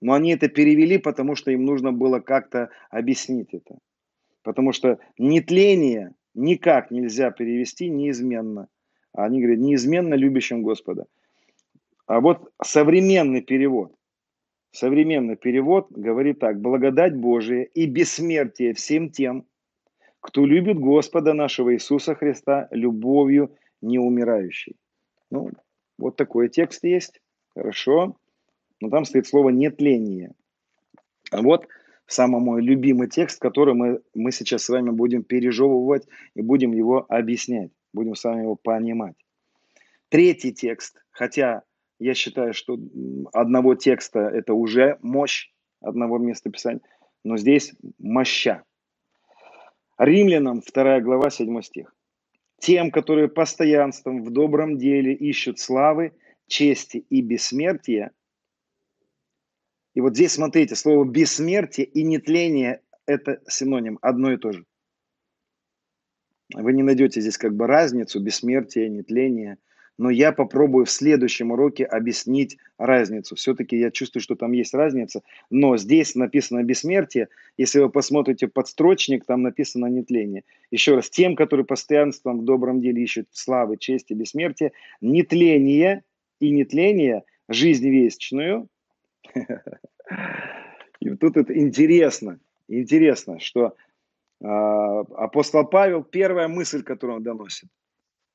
Но 0.00 0.12
они 0.14 0.32
это 0.32 0.48
перевели, 0.48 0.98
потому 0.98 1.34
что 1.34 1.50
им 1.50 1.64
нужно 1.64 1.92
было 1.92 2.20
как-то 2.20 2.70
объяснить 2.90 3.52
это. 3.52 3.78
Потому 4.42 4.72
что 4.72 4.98
нетление 5.18 6.14
никак 6.34 6.92
нельзя 6.92 7.32
перевести 7.32 7.88
неизменно. 7.88 8.68
Они 9.12 9.40
говорят, 9.40 9.58
неизменно 9.58 10.14
любящим 10.14 10.62
Господа. 10.62 11.06
А 12.06 12.20
вот 12.20 12.52
современный 12.62 13.42
перевод, 13.42 13.92
Современный 14.72 15.36
перевод 15.36 15.90
говорит 15.90 16.38
так. 16.38 16.60
Благодать 16.60 17.16
Божия 17.16 17.62
и 17.62 17.86
бессмертие 17.86 18.74
всем 18.74 19.10
тем, 19.10 19.46
кто 20.20 20.46
любит 20.46 20.78
Господа 20.78 21.32
нашего 21.32 21.74
Иисуса 21.74 22.14
Христа 22.14 22.68
любовью 22.70 23.56
неумирающей. 23.80 24.76
Ну, 25.30 25.50
вот 25.98 26.16
такой 26.16 26.48
текст 26.48 26.84
есть. 26.84 27.20
Хорошо. 27.54 28.16
Но 28.80 28.90
там 28.90 29.04
стоит 29.04 29.26
слово 29.26 29.50
нетление. 29.50 30.32
А 31.30 31.42
вот 31.42 31.66
самый 32.06 32.40
мой 32.40 32.62
любимый 32.62 33.08
текст, 33.08 33.40
который 33.40 33.74
мы, 33.74 34.00
мы 34.14 34.30
сейчас 34.30 34.64
с 34.64 34.68
вами 34.68 34.90
будем 34.90 35.24
пережевывать 35.24 36.06
и 36.34 36.42
будем 36.42 36.72
его 36.72 37.06
объяснять. 37.08 37.70
Будем 37.92 38.14
с 38.14 38.24
вами 38.24 38.42
его 38.42 38.56
понимать. 38.56 39.16
Третий 40.08 40.52
текст, 40.52 40.96
хотя 41.10 41.62
я 42.00 42.14
считаю, 42.14 42.54
что 42.54 42.78
одного 43.32 43.74
текста 43.74 44.20
это 44.20 44.54
уже 44.54 44.98
мощь 45.02 45.52
одного 45.80 46.18
места 46.18 46.50
писания, 46.50 46.80
но 47.22 47.36
здесь 47.36 47.74
моща. 47.98 48.64
Римлянам 49.98 50.60
2 50.60 51.00
глава 51.00 51.30
7 51.30 51.60
стих. 51.60 51.94
Тем, 52.58 52.90
которые 52.90 53.28
постоянством 53.28 54.22
в 54.22 54.30
добром 54.30 54.78
деле 54.78 55.14
ищут 55.14 55.58
славы, 55.58 56.12
чести 56.46 56.98
и 57.10 57.20
бессмертия. 57.20 58.12
И 59.94 60.00
вот 60.00 60.14
здесь 60.14 60.32
смотрите, 60.32 60.74
слово 60.76 61.04
бессмертие 61.04 61.86
и 61.86 62.02
нетление– 62.02 62.82
это 63.06 63.42
синоним, 63.46 63.98
одно 64.00 64.32
и 64.32 64.38
то 64.38 64.52
же. 64.52 64.64
Вы 66.54 66.72
не 66.72 66.82
найдете 66.82 67.20
здесь 67.20 67.38
как 67.38 67.54
бы 67.54 67.66
разницу, 67.66 68.22
бессмертие, 68.22 68.88
нетление– 68.88 69.58
но 70.00 70.08
я 70.08 70.32
попробую 70.32 70.86
в 70.86 70.90
следующем 70.90 71.50
уроке 71.50 71.84
объяснить 71.84 72.56
разницу. 72.78 73.36
Все-таки 73.36 73.76
я 73.76 73.90
чувствую, 73.90 74.22
что 74.22 74.34
там 74.34 74.52
есть 74.52 74.72
разница, 74.72 75.22
но 75.50 75.76
здесь 75.76 76.14
написано 76.14 76.62
бессмертие. 76.62 77.28
Если 77.58 77.80
вы 77.80 77.90
посмотрите 77.90 78.48
подстрочник, 78.48 79.26
там 79.26 79.42
написано 79.42 79.88
нетление. 79.88 80.44
Еще 80.70 80.94
раз, 80.94 81.10
тем, 81.10 81.36
которые 81.36 81.66
постоянством 81.66 82.40
в 82.40 82.44
добром 82.46 82.80
деле 82.80 83.02
ищут 83.02 83.28
славы, 83.32 83.76
чести, 83.76 84.14
бессмертия, 84.14 84.72
нетление 85.02 86.02
и 86.40 86.48
нетление, 86.48 87.24
жизнь 87.50 87.90
вечную. 87.90 88.68
И 91.00 91.10
тут 91.10 91.36
это 91.36 91.54
интересно, 91.54 92.40
интересно, 92.68 93.38
что 93.38 93.74
а, 94.42 95.00
апостол 95.00 95.66
Павел, 95.66 96.02
первая 96.04 96.48
мысль, 96.48 96.82
которую 96.82 97.18
он 97.18 97.22
доносит, 97.22 97.68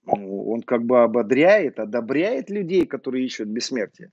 он 0.05 0.61
как 0.61 0.83
бы 0.83 1.03
ободряет, 1.03 1.79
одобряет 1.79 2.49
людей, 2.49 2.85
которые 2.85 3.25
ищут 3.25 3.47
бессмертие. 3.47 4.11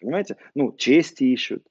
Понимаете? 0.00 0.36
Ну, 0.54 0.74
чести 0.76 1.24
ищут, 1.24 1.66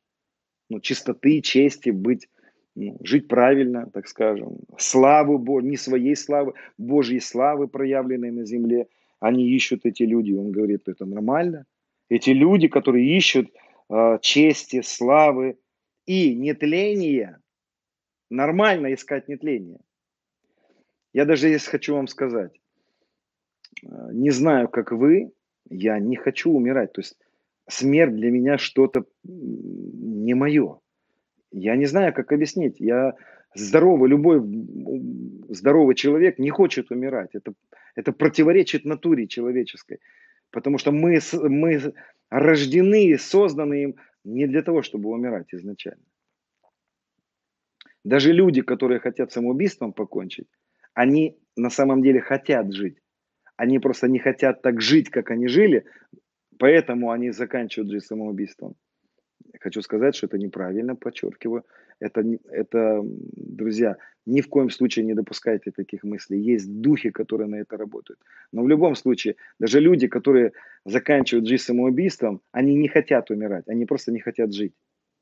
ну, 0.69 0.79
чистоты, 0.79 1.41
чести, 1.41 1.89
быть, 1.89 2.27
ну, 2.75 2.97
жить 3.03 3.27
правильно, 3.27 3.89
так 3.91 4.07
скажем. 4.07 4.59
Славы 4.77 5.39
не 5.61 5.77
своей 5.77 6.15
славы, 6.15 6.53
Божьей 6.77 7.19
славы, 7.19 7.67
проявленной 7.67 8.31
на 8.31 8.45
земле. 8.45 8.87
Они 9.19 9.49
ищут 9.49 9.85
эти 9.85 10.03
люди. 10.03 10.33
Он 10.33 10.51
говорит, 10.51 10.87
это 10.87 11.05
нормально. 11.05 11.65
Эти 12.09 12.31
люди, 12.31 12.67
которые 12.67 13.17
ищут 13.17 13.49
э, 13.89 14.19
чести, 14.21 14.81
славы 14.81 15.57
и 16.05 16.35
нетления, 16.35 17.39
нормально 18.29 18.93
искать 18.93 19.27
нетление. 19.27 19.79
Я 21.13 21.25
даже 21.25 21.47
здесь 21.47 21.65
хочу 21.65 21.95
вам 21.95 22.07
сказать, 22.07 22.51
не 23.83 24.31
знаю, 24.31 24.67
как 24.69 24.91
вы, 24.91 25.31
я 25.69 25.99
не 25.99 26.15
хочу 26.15 26.51
умирать. 26.51 26.93
То 26.93 27.01
есть 27.01 27.17
смерть 27.67 28.15
для 28.15 28.31
меня 28.31 28.57
что-то 28.57 29.05
не 29.23 30.33
мое. 30.33 30.79
Я 31.51 31.75
не 31.75 31.85
знаю, 31.85 32.13
как 32.13 32.31
объяснить. 32.31 32.79
Я 32.79 33.15
здоровый, 33.53 34.09
любой 34.09 34.41
здоровый 35.49 35.95
человек 35.95 36.39
не 36.39 36.49
хочет 36.49 36.91
умирать. 36.91 37.31
Это, 37.33 37.53
это 37.95 38.11
противоречит 38.11 38.85
натуре 38.85 39.27
человеческой. 39.27 39.99
Потому 40.51 40.77
что 40.77 40.91
мы, 40.91 41.19
мы 41.33 41.93
рождены, 42.29 43.17
созданы 43.17 43.83
им 43.83 43.95
не 44.23 44.47
для 44.47 44.61
того, 44.61 44.81
чтобы 44.81 45.09
умирать 45.09 45.53
изначально. 45.53 46.03
Даже 48.03 48.31
люди, 48.31 48.61
которые 48.61 48.99
хотят 48.99 49.31
самоубийством 49.31 49.91
покончить, 49.91 50.47
они 50.93 51.37
на 51.55 51.69
самом 51.69 52.03
деле 52.03 52.21
хотят 52.21 52.71
жить. 52.71 52.97
Они 53.57 53.79
просто 53.79 54.07
не 54.07 54.19
хотят 54.19 54.61
так 54.61 54.81
жить, 54.81 55.09
как 55.09 55.31
они 55.31 55.47
жили, 55.47 55.85
поэтому 56.59 57.11
они 57.11 57.31
заканчивают 57.31 57.91
жизнь 57.91 58.05
самоубийством. 58.05 58.75
Хочу 59.59 59.81
сказать, 59.81 60.15
что 60.15 60.27
это 60.27 60.37
неправильно, 60.37 60.95
подчеркиваю. 60.95 61.63
Это, 61.99 62.23
это, 62.49 63.01
друзья, 63.03 63.97
ни 64.25 64.41
в 64.41 64.49
коем 64.49 64.69
случае 64.69 65.05
не 65.05 65.13
допускайте 65.13 65.71
таких 65.71 66.03
мыслей. 66.03 66.41
Есть 66.41 66.81
духи, 66.81 67.09
которые 67.09 67.47
на 67.47 67.55
это 67.55 67.77
работают. 67.77 68.19
Но 68.51 68.63
в 68.63 68.67
любом 68.67 68.95
случае, 68.95 69.35
даже 69.59 69.79
люди, 69.79 70.07
которые 70.07 70.51
заканчивают 70.85 71.47
жизнь 71.47 71.63
самоубийством, 71.63 72.41
они 72.51 72.75
не 72.75 72.89
хотят 72.89 73.31
умирать, 73.31 73.67
они 73.67 73.85
просто 73.85 74.11
не 74.11 74.19
хотят 74.19 74.53
жить. 74.53 74.73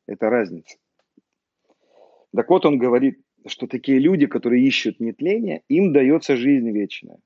Это 0.08 0.30
разница. 0.30 0.78
Так 2.36 2.50
вот 2.50 2.66
он 2.66 2.80
говорит, 2.80 3.20
что 3.46 3.68
такие 3.68 4.00
люди, 4.00 4.26
которые 4.26 4.66
ищут 4.66 5.00
нетление, 5.00 5.62
им 5.68 5.94
дается 5.94 6.36
жизнь 6.36 6.72
вечная. 6.72 7.20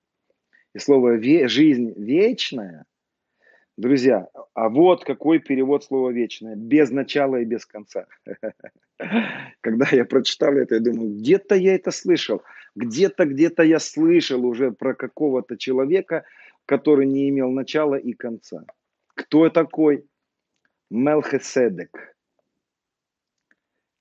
И 0.75 0.79
слово 0.79 1.19
«жизнь 1.19 1.93
вечная», 1.95 2.85
друзья, 3.77 4.27
а 4.53 4.69
вот 4.69 5.03
какой 5.05 5.39
перевод 5.39 5.83
слова 5.83 6.11
«вечное», 6.11 6.55
без 6.55 6.91
начала 6.91 7.37
и 7.37 7.45
без 7.45 7.65
конца. 7.65 8.07
Когда 9.61 9.87
я 9.91 10.05
прочитал 10.05 10.53
это, 10.53 10.75
я 10.75 10.81
думаю, 10.81 11.17
где-то 11.17 11.55
я 11.55 11.75
это 11.75 11.91
слышал, 11.91 12.41
где-то, 12.75 13.25
где-то 13.25 13.63
я 13.63 13.79
слышал 13.79 14.45
уже 14.45 14.71
про 14.71 14.93
какого-то 14.93 15.57
человека, 15.57 16.25
который 16.65 17.05
не 17.05 17.29
имел 17.29 17.49
начала 17.51 17.95
и 17.95 18.13
конца. 18.13 18.65
Кто 19.15 19.49
такой? 19.49 20.05
Мелхиседек. 20.89 22.15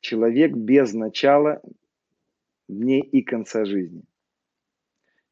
Человек 0.00 0.52
без 0.52 0.92
начала 0.92 1.62
дней 2.68 3.00
и 3.00 3.22
конца 3.22 3.64
жизни. 3.64 4.02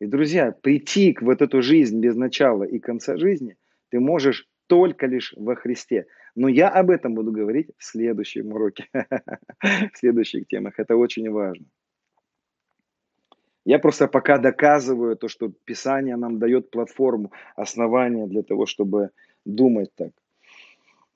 И, 0.04 0.06
друзья, 0.06 0.52
прийти 0.52 1.14
к 1.14 1.22
вот 1.22 1.40
эту 1.40 1.62
жизнь 1.62 1.98
без 1.98 2.14
начала 2.14 2.64
и 2.64 2.78
конца 2.78 3.16
жизни 3.16 3.56
ты 3.88 4.00
можешь 4.00 4.46
только 4.66 5.06
лишь 5.06 5.32
во 5.34 5.54
Христе. 5.54 6.04
Но 6.34 6.46
я 6.46 6.68
об 6.68 6.90
этом 6.90 7.14
буду 7.14 7.32
говорить 7.32 7.70
в 7.78 7.84
следующем 7.84 8.52
уроке, 8.52 8.86
в 9.62 9.96
следующих 9.96 10.46
темах. 10.46 10.74
Это 10.78 10.94
очень 10.96 11.30
важно. 11.30 11.64
Я 13.64 13.78
просто 13.78 14.06
пока 14.06 14.36
доказываю 14.36 15.16
то, 15.16 15.28
что 15.28 15.50
Писание 15.64 16.16
нам 16.16 16.38
дает 16.38 16.70
платформу, 16.70 17.32
основания 17.56 18.26
для 18.26 18.42
того, 18.42 18.66
чтобы 18.66 19.08
думать 19.46 19.88
так. 19.94 20.10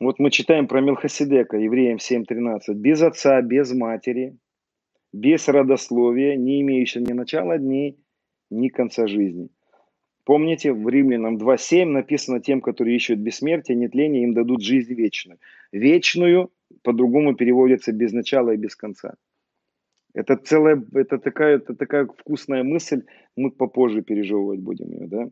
Вот 0.00 0.18
мы 0.18 0.30
читаем 0.30 0.66
про 0.66 0.80
Мелхиседека, 0.80 1.58
Евреям 1.58 1.98
7.13. 1.98 2.72
«Без 2.72 3.02
отца, 3.02 3.42
без 3.42 3.70
матери, 3.74 4.38
без 5.12 5.46
родословия, 5.46 6.36
не 6.36 6.62
имеющего 6.62 7.02
ни 7.02 7.12
начала 7.12 7.58
дней, 7.58 7.98
ни 8.50 8.68
конца 8.68 9.06
жизни. 9.06 9.48
Помните, 10.24 10.72
в 10.72 10.86
Римлянам 10.88 11.38
2.7 11.38 11.86
написано 11.86 12.40
тем, 12.40 12.60
которые 12.60 12.96
ищут 12.96 13.18
бессмертие, 13.18 13.76
нетление, 13.76 14.24
им 14.24 14.34
дадут 14.34 14.62
жизнь 14.62 14.92
вечную. 14.92 15.38
Вечную 15.72 16.50
по-другому 16.82 17.34
переводится 17.34 17.92
без 17.92 18.12
начала 18.12 18.50
и 18.50 18.56
без 18.58 18.76
конца. 18.76 19.14
Это 20.14 20.36
целая, 20.36 20.84
это 20.94 21.18
такая, 21.18 21.56
это 21.56 21.74
такая 21.74 22.06
вкусная 22.06 22.62
мысль, 22.62 23.04
мы 23.36 23.50
попозже 23.50 24.02
пережевывать 24.02 24.60
будем 24.60 24.92
ее, 24.92 25.06
да? 25.06 25.30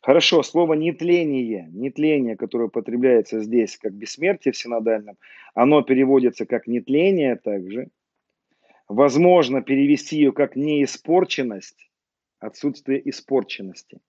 Хорошо, 0.00 0.42
слово 0.42 0.74
нетление, 0.74 1.68
нетление, 1.72 2.36
которое 2.36 2.64
употребляется 2.66 3.40
здесь 3.40 3.78
как 3.78 3.92
бессмертие 3.94 4.52
в 4.52 4.56
синодальном, 4.56 5.16
оно 5.54 5.82
переводится 5.82 6.44
как 6.44 6.66
нетление 6.66 7.36
также. 7.36 7.88
Возможно 8.88 9.62
перевести 9.62 10.16
ее 10.16 10.32
как 10.32 10.56
неиспорченность, 10.56 11.88
отсутствие 12.44 13.08
испорченности. 13.08 14.00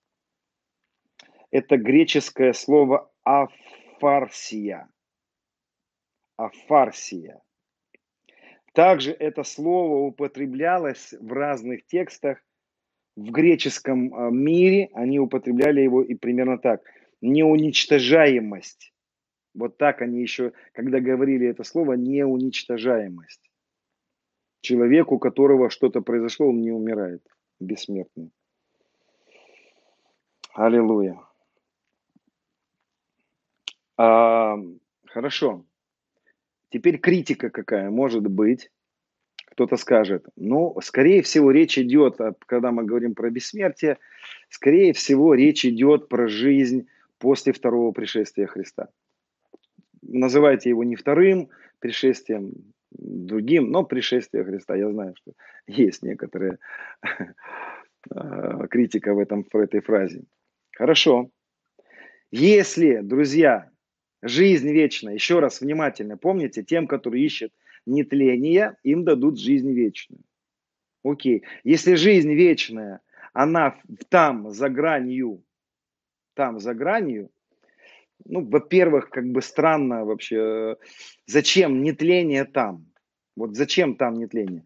Это 1.50 1.76
греческое 1.76 2.52
слово 2.52 3.10
афарсия. 3.24 4.88
Афарсия. 6.36 7.40
Также 8.74 9.12
это 9.12 9.42
слово 9.42 10.06
употреблялось 10.06 11.14
в 11.18 11.32
разных 11.32 11.86
текстах. 11.86 12.42
В 13.16 13.30
греческом 13.30 14.14
а, 14.14 14.30
мире 14.30 14.90
они 14.92 15.18
употребляли 15.18 15.80
его 15.80 16.02
и 16.02 16.14
примерно 16.14 16.58
так. 16.58 16.82
Неуничтожаемость. 17.22 18.92
Вот 19.54 19.78
так 19.78 20.02
они 20.02 20.20
еще, 20.20 20.52
когда 20.72 21.00
говорили 21.00 21.48
это 21.48 21.64
слово, 21.64 21.94
неуничтожаемость. 21.94 23.50
Человек, 24.60 25.10
у 25.12 25.18
которого 25.18 25.70
что-то 25.70 26.02
произошло, 26.02 26.48
он 26.48 26.60
не 26.60 26.72
умирает 26.72 27.22
бессмертный. 27.60 28.30
Аллилуйя. 30.54 31.20
А, 33.96 34.56
хорошо. 35.06 35.64
Теперь 36.70 36.98
критика 36.98 37.50
какая 37.50 37.90
может 37.90 38.26
быть. 38.26 38.70
Кто-то 39.46 39.76
скажет, 39.76 40.26
ну, 40.36 40.78
скорее 40.82 41.22
всего, 41.22 41.50
речь 41.50 41.78
идет, 41.78 42.18
когда 42.44 42.72
мы 42.72 42.84
говорим 42.84 43.14
про 43.14 43.30
бессмертие, 43.30 43.96
скорее 44.50 44.92
всего, 44.92 45.32
речь 45.32 45.64
идет 45.64 46.08
про 46.08 46.28
жизнь 46.28 46.88
после 47.18 47.54
второго 47.54 47.92
пришествия 47.92 48.46
Христа. 48.46 48.88
Называйте 50.02 50.68
его 50.68 50.84
не 50.84 50.94
вторым 50.94 51.48
пришествием, 51.78 52.74
другим, 52.98 53.70
но 53.70 53.84
пришествие 53.84 54.44
Христа. 54.44 54.76
Я 54.76 54.90
знаю, 54.90 55.14
что 55.16 55.32
есть 55.66 56.02
некоторые 56.02 56.58
а, 58.10 58.66
критика 58.68 59.14
в, 59.14 59.18
этом, 59.18 59.44
в 59.44 59.56
этой 59.56 59.80
фразе. 59.80 60.24
Хорошо. 60.76 61.30
Если, 62.30 63.00
друзья, 63.00 63.70
жизнь 64.22 64.70
вечная, 64.70 65.14
еще 65.14 65.38
раз 65.38 65.60
внимательно 65.60 66.16
помните, 66.16 66.62
тем, 66.62 66.86
которые 66.86 67.24
ищут 67.24 67.52
нетление, 67.86 68.76
им 68.82 69.04
дадут 69.04 69.38
жизнь 69.38 69.72
вечную. 69.72 70.22
Окей. 71.04 71.44
Если 71.62 71.94
жизнь 71.94 72.32
вечная, 72.34 73.00
она 73.32 73.76
там, 74.08 74.50
за 74.50 74.68
гранью, 74.68 75.44
там, 76.34 76.58
за 76.58 76.74
гранью, 76.74 77.30
ну, 78.24 78.44
во-первых, 78.48 79.10
как 79.10 79.26
бы 79.30 79.42
странно 79.42 80.04
вообще, 80.04 80.76
зачем 81.26 81.82
нетление 81.82 82.44
там? 82.44 82.86
Вот 83.36 83.56
зачем 83.56 83.96
там 83.96 84.14
нетление? 84.14 84.64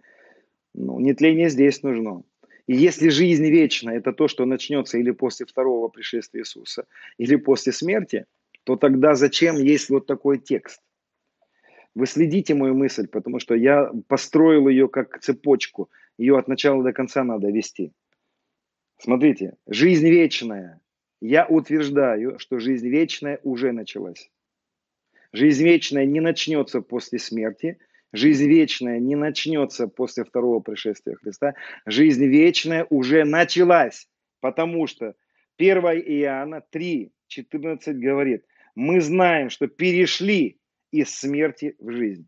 Ну, 0.75 1.01
нетление 1.01 1.51
здесь 1.51 1.83
нужно. 1.83 2.23
И 2.67 2.75
если 2.75 3.09
жизнь 3.09 3.47
вечна, 3.47 3.91
это 3.91 4.13
то, 4.13 4.29
что 4.29 4.45
начнется 4.45 4.99
или 4.99 5.11
после 5.11 5.45
второго 5.45 5.89
пришествия 5.89 6.43
Иисуса, 6.43 6.87
или 7.19 7.37
после 7.37 7.73
смерти, 7.73 8.27
то 8.65 8.77
тогда 8.77 9.15
зачем 9.15 9.57
есть 9.57 9.91
вот 9.91 10.07
такой 10.07 10.39
текст? 10.39 10.81
Вы 11.97 12.07
следите 12.07 12.55
мою 12.55 12.75
мысль, 12.77 13.09
потому 13.09 13.41
что 13.41 13.55
я 13.55 13.91
построил 14.07 14.69
ее 14.69 14.89
как 14.89 15.19
цепочку. 15.21 15.91
Ее 16.19 16.39
от 16.39 16.47
начала 16.47 16.85
до 16.85 16.93
конца 16.93 17.25
надо 17.25 17.51
вести. 17.51 17.93
Смотрите, 18.99 19.57
жизнь 19.67 20.09
вечная. 20.09 20.81
Я 21.21 21.47
утверждаю, 21.47 22.39
что 22.39 22.59
жизнь 22.59 22.89
вечная 22.89 23.41
уже 23.43 23.73
началась. 23.73 24.31
Жизнь 25.33 25.65
вечная 25.65 26.07
не 26.07 26.21
начнется 26.21 26.81
после 26.81 27.19
смерти– 27.19 27.79
Жизнь 28.13 28.49
вечная 28.49 28.99
не 28.99 29.15
начнется 29.15 29.87
после 29.87 30.25
второго 30.25 30.61
пришествия 30.61 31.15
Христа. 31.15 31.55
Жизнь 31.87 32.27
вечная 32.27 32.87
уже 32.91 33.25
началась, 33.25 34.09
потому 34.41 34.87
что 34.89 35.15
1 35.59 35.79
Иоанна 35.79 36.61
3, 36.61 37.13
14 37.29 37.97
говорит, 37.99 38.45
мы 38.75 39.01
знаем, 39.01 39.49
что 39.49 39.69
перешли 39.69 40.59
из 40.91 41.17
смерти 41.17 41.77
в 41.79 41.93
жизнь. 41.93 42.27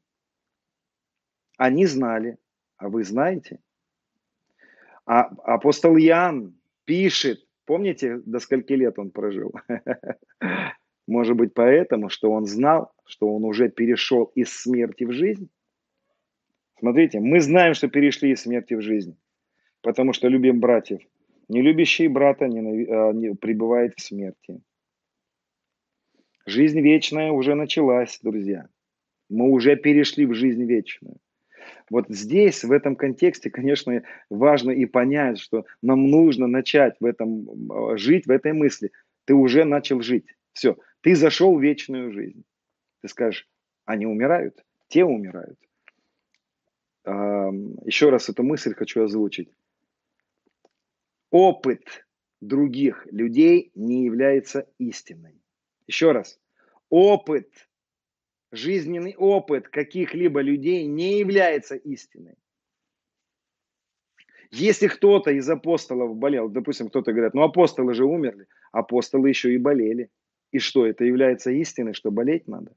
Они 1.56 1.86
знали, 1.86 2.38
а 2.76 2.88
вы 2.88 3.02
знаете? 3.02 3.58
А 5.04 5.22
апостол 5.22 5.96
Иоанн 5.96 6.54
пишет, 6.84 7.44
помните, 7.64 8.20
до 8.24 8.38
скольки 8.38 8.72
лет 8.72 8.98
он 8.98 9.10
прожил? 9.10 9.52
Может 11.06 11.36
быть, 11.36 11.52
поэтому, 11.54 12.08
что 12.08 12.30
он 12.30 12.46
знал, 12.46 12.92
что 13.04 13.28
он 13.28 13.44
уже 13.44 13.68
перешел 13.68 14.24
из 14.34 14.52
смерти 14.52 15.04
в 15.04 15.12
жизнь? 15.12 15.50
Смотрите, 16.78 17.20
мы 17.20 17.40
знаем, 17.40 17.74
что 17.74 17.88
перешли 17.88 18.32
из 18.32 18.42
смерти 18.42 18.74
в 18.74 18.82
жизнь, 18.82 19.16
потому 19.82 20.12
что 20.12 20.28
любим 20.28 20.60
братьев. 20.60 21.00
Не 21.48 21.60
любящий 21.60 22.08
брата 22.08 22.48
не, 22.48 22.86
а, 22.86 23.12
не 23.12 23.34
пребывает 23.34 23.94
в 23.96 24.00
смерти. 24.00 24.60
Жизнь 26.46 26.80
вечная 26.80 27.30
уже 27.30 27.54
началась, 27.54 28.18
друзья. 28.22 28.68
Мы 29.28 29.50
уже 29.50 29.76
перешли 29.76 30.26
в 30.26 30.34
жизнь 30.34 30.64
вечную. 30.64 31.16
Вот 31.90 32.06
здесь, 32.08 32.64
в 32.64 32.72
этом 32.72 32.96
контексте, 32.96 33.50
конечно, 33.50 34.02
важно 34.30 34.70
и 34.70 34.86
понять, 34.86 35.38
что 35.38 35.66
нам 35.82 36.10
нужно 36.10 36.46
начать 36.46 36.96
в 37.00 37.04
этом, 37.04 37.70
а, 37.70 37.96
жить 37.96 38.26
в 38.26 38.30
этой 38.30 38.52
мысли. 38.52 38.92
Ты 39.24 39.34
уже 39.34 39.64
начал 39.64 40.00
жить. 40.00 40.26
Все, 40.52 40.76
ты 41.00 41.14
зашел 41.14 41.56
в 41.56 41.62
вечную 41.62 42.12
жизнь. 42.12 42.44
Ты 43.00 43.08
скажешь, 43.08 43.48
они 43.84 44.06
умирают? 44.06 44.64
Те 44.88 45.04
умирают 45.04 45.58
еще 47.04 48.10
раз 48.10 48.28
эту 48.28 48.42
мысль 48.42 48.74
хочу 48.74 49.02
озвучить. 49.04 49.50
Опыт 51.30 52.06
других 52.40 53.06
людей 53.10 53.70
не 53.74 54.04
является 54.04 54.68
истиной. 54.78 55.40
Еще 55.86 56.12
раз. 56.12 56.38
Опыт, 56.90 57.48
жизненный 58.52 59.16
опыт 59.16 59.68
каких-либо 59.68 60.40
людей 60.40 60.86
не 60.86 61.18
является 61.18 61.74
истиной. 61.74 62.36
Если 64.50 64.86
кто-то 64.86 65.30
из 65.30 65.48
апостолов 65.48 66.14
болел, 66.14 66.50
допустим, 66.50 66.88
кто-то 66.88 67.12
говорит, 67.12 67.32
ну 67.32 67.42
апостолы 67.42 67.94
же 67.94 68.04
умерли, 68.04 68.46
апостолы 68.70 69.30
еще 69.30 69.54
и 69.54 69.58
болели. 69.58 70.10
И 70.50 70.58
что, 70.58 70.86
это 70.86 71.04
является 71.04 71.50
истиной, 71.50 71.94
что 71.94 72.10
болеть 72.10 72.46
надо? 72.46 72.76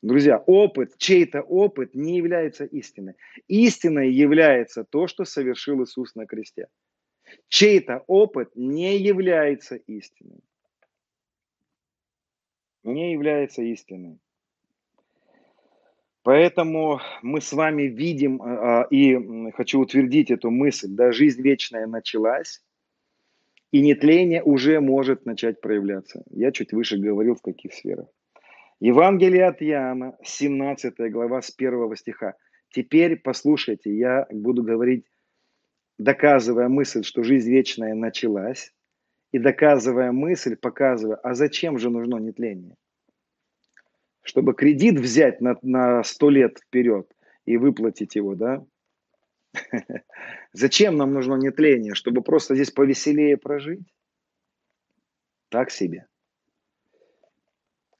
Друзья, 0.00 0.38
опыт, 0.38 0.96
чей-то 0.96 1.42
опыт 1.42 1.94
не 1.94 2.16
является 2.16 2.64
истиной. 2.64 3.14
Истиной 3.48 4.10
является 4.10 4.84
то, 4.84 5.06
что 5.06 5.26
совершил 5.26 5.82
Иисус 5.82 6.14
на 6.14 6.26
кресте. 6.26 6.68
Чей-то 7.48 8.04
опыт 8.06 8.50
не 8.54 8.98
является 8.98 9.76
истиной. 9.76 10.40
Не 12.84 13.12
является 13.12 13.62
истиной. 13.62 14.18
Поэтому 16.22 17.00
мы 17.22 17.40
с 17.40 17.52
вами 17.52 17.82
видим, 17.82 18.40
а, 18.40 18.82
а, 18.82 18.86
и 18.90 19.50
хочу 19.52 19.80
утвердить 19.80 20.30
эту 20.30 20.50
мысль, 20.50 20.88
да, 20.88 21.12
жизнь 21.12 21.42
вечная 21.42 21.86
началась, 21.86 22.62
и 23.72 23.80
нетление 23.80 24.42
уже 24.42 24.80
может 24.80 25.26
начать 25.26 25.60
проявляться. 25.60 26.22
Я 26.30 26.52
чуть 26.52 26.72
выше 26.72 26.96
говорил, 26.96 27.34
в 27.34 27.42
каких 27.42 27.74
сферах. 27.74 28.06
Евангелие 28.80 29.46
от 29.46 29.62
Иоанна, 29.62 30.16
17 30.22 30.94
глава 31.10 31.42
с 31.42 31.52
1 31.56 31.96
стиха. 31.96 32.34
Теперь 32.70 33.16
послушайте, 33.16 33.94
я 33.94 34.26
буду 34.30 34.62
говорить, 34.62 35.04
доказывая 35.98 36.68
мысль, 36.68 37.02
что 37.02 37.22
жизнь 37.22 37.50
вечная 37.50 37.94
началась, 37.94 38.72
и 39.34 39.38
доказывая 39.40 40.12
мысль, 40.12 40.54
показывая, 40.54 41.16
а 41.16 41.34
зачем 41.34 41.76
же 41.76 41.90
нужно 41.90 42.18
нетление? 42.18 42.76
Чтобы 44.22 44.54
кредит 44.54 45.00
взять 45.00 45.40
на, 45.40 45.56
на 45.62 46.04
100 46.04 46.30
лет 46.30 46.58
вперед 46.60 47.12
и 47.44 47.56
выплатить 47.56 48.14
его, 48.14 48.36
да? 48.36 48.64
Зачем 50.52 50.96
нам 50.96 51.12
нужно 51.12 51.34
нетление? 51.34 51.94
Чтобы 51.94 52.22
просто 52.22 52.54
здесь 52.54 52.70
повеселее 52.70 53.36
прожить? 53.36 53.92
Так 55.48 55.72
себе. 55.72 56.06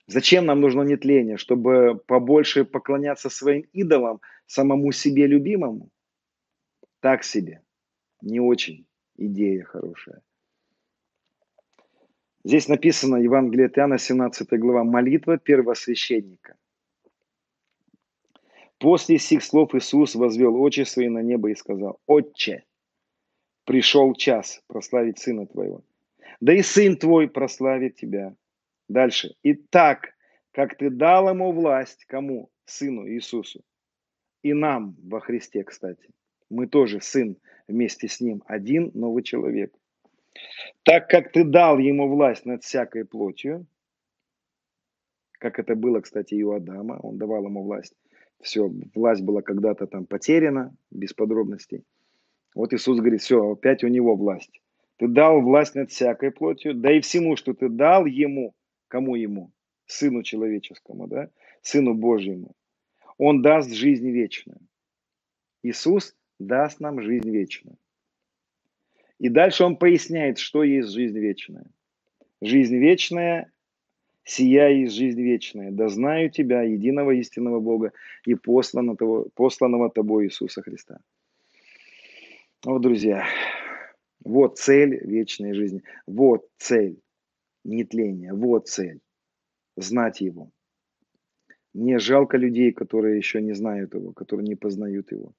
Зачем 0.07 0.47
нам 0.47 0.61
нужно 0.61 0.83
нетление? 0.83 1.37
Чтобы 1.37 2.01
побольше 2.07 2.65
поклоняться 2.65 3.29
своим 3.29 3.63
идолам, 3.73 4.21
самому 4.47 4.93
себе 4.93 5.27
любимому? 5.27 5.91
Так 7.01 7.25
себе. 7.25 7.61
Не 8.23 8.39
очень 8.39 8.87
идея 9.17 9.65
хорошая. 9.65 10.23
Здесь 12.45 12.69
написано 12.69 13.17
Евангелие 13.17 13.67
от 13.67 13.79
Иоанна, 13.79 13.99
17 13.99 14.49
глава, 14.59 14.85
молитва 14.85 15.39
первосвященника. 15.39 16.57
После 18.79 19.19
сих 19.19 19.43
слов 19.43 19.75
Иисус 19.75 20.15
возвел 20.15 20.61
очи 20.61 20.85
свои 20.85 21.09
на 21.09 21.23
небо 21.23 21.51
и 21.51 21.55
сказал, 21.55 22.01
«Отче, 22.07 22.65
пришел 23.65 24.15
час 24.15 24.63
прославить 24.67 25.19
Сына 25.19 25.47
Твоего, 25.47 25.83
да 26.41 26.53
и 26.53 26.63
Сын 26.63 26.97
Твой 26.97 27.29
прославит 27.29 27.97
Тебя, 27.97 28.35
Дальше. 28.89 29.35
И 29.43 29.55
так, 29.55 30.15
как 30.53 30.77
ты 30.77 30.91
дал 30.91 31.29
ему 31.31 31.53
власть, 31.53 32.05
кому? 32.07 32.51
Сыну 32.67 33.09
Иисусу. 33.09 33.63
И 34.43 34.53
нам 34.53 34.97
во 35.03 35.21
Христе, 35.21 35.65
кстати. 35.65 36.09
Мы 36.51 36.67
тоже 36.67 37.01
сын 37.01 37.37
вместе 37.69 38.09
с 38.09 38.21
ним. 38.21 38.43
Один 38.47 38.91
новый 38.95 39.23
человек. 39.23 39.75
Так 40.83 41.09
как 41.09 41.33
ты 41.33 41.45
дал 41.45 41.79
ему 41.79 42.09
власть 42.09 42.45
над 42.45 42.63
всякой 42.63 43.05
плотью, 43.05 43.67
как 45.33 45.59
это 45.59 45.75
было, 45.75 46.01
кстати, 46.01 46.35
и 46.35 46.43
у 46.43 46.53
Адама, 46.53 46.99
он 47.03 47.19
давал 47.19 47.45
ему 47.45 47.63
власть. 47.63 47.95
Все, 48.41 48.71
власть 48.95 49.23
была 49.23 49.43
когда-то 49.43 49.87
там 49.87 50.07
потеряна, 50.07 50.75
без 50.91 51.13
подробностей. 51.13 51.85
Вот 52.55 52.73
Иисус 52.73 52.99
говорит, 52.99 53.23
все, 53.23 53.53
опять 53.53 53.85
у 53.85 53.89
него 53.89 54.17
власть. 54.17 54.61
Ты 54.97 55.09
дал 55.09 55.41
власть 55.41 55.75
над 55.75 55.91
всякой 55.91 56.31
плотью, 56.31 56.75
да 56.75 56.93
и 56.93 57.01
всему, 57.01 57.37
что 57.37 57.53
ты 57.53 57.69
дал 57.69 58.07
ему, 58.07 58.55
Кому 58.95 59.17
ему? 59.17 59.53
Сыну 59.87 60.23
человеческому, 60.23 61.09
да? 61.09 61.29
Сыну 61.63 61.95
Божьему. 61.95 62.55
Он 63.19 63.43
даст 63.43 63.73
жизнь 63.73 64.09
вечную. 64.09 64.61
Иисус 65.65 66.15
даст 66.39 66.79
нам 66.79 67.01
жизнь 67.03 67.29
вечную. 67.29 67.77
И 69.25 69.31
дальше 69.31 69.65
он 69.65 69.77
поясняет, 69.77 70.37
что 70.37 70.63
есть 70.63 70.91
жизнь 70.91 71.19
вечная. 71.19 71.65
Жизнь 72.43 72.77
вечная, 72.77 73.51
сия 74.23 74.69
есть 74.69 74.95
жизнь 74.95 75.23
вечная. 75.23 75.71
Да 75.71 75.89
знаю 75.89 76.29
тебя, 76.29 76.61
единого 76.61 77.13
истинного 77.13 77.59
Бога 77.59 77.95
и 78.27 78.35
посланного, 78.35 79.31
посланного 79.35 79.89
тобой 79.89 80.27
Иисуса 80.27 80.61
Христа. 80.61 80.99
Вот, 82.67 82.83
друзья, 82.83 83.25
вот 84.23 84.59
цель 84.59 85.01
вечной 85.07 85.55
жизни. 85.55 85.83
Вот 86.07 86.47
цель 86.59 87.01
нетление. 87.65 88.35
Вот 88.35 88.69
цель. 88.69 89.01
Знать 89.79 90.21
его. 90.21 90.51
Мне 91.73 91.99
жалко 91.99 92.37
людей, 92.37 92.73
которые 92.73 93.17
еще 93.17 93.41
не 93.41 93.55
знают 93.55 93.95
его, 93.95 94.13
которые 94.13 94.47
не 94.47 94.55
познают 94.55 95.13
его. 95.13 95.33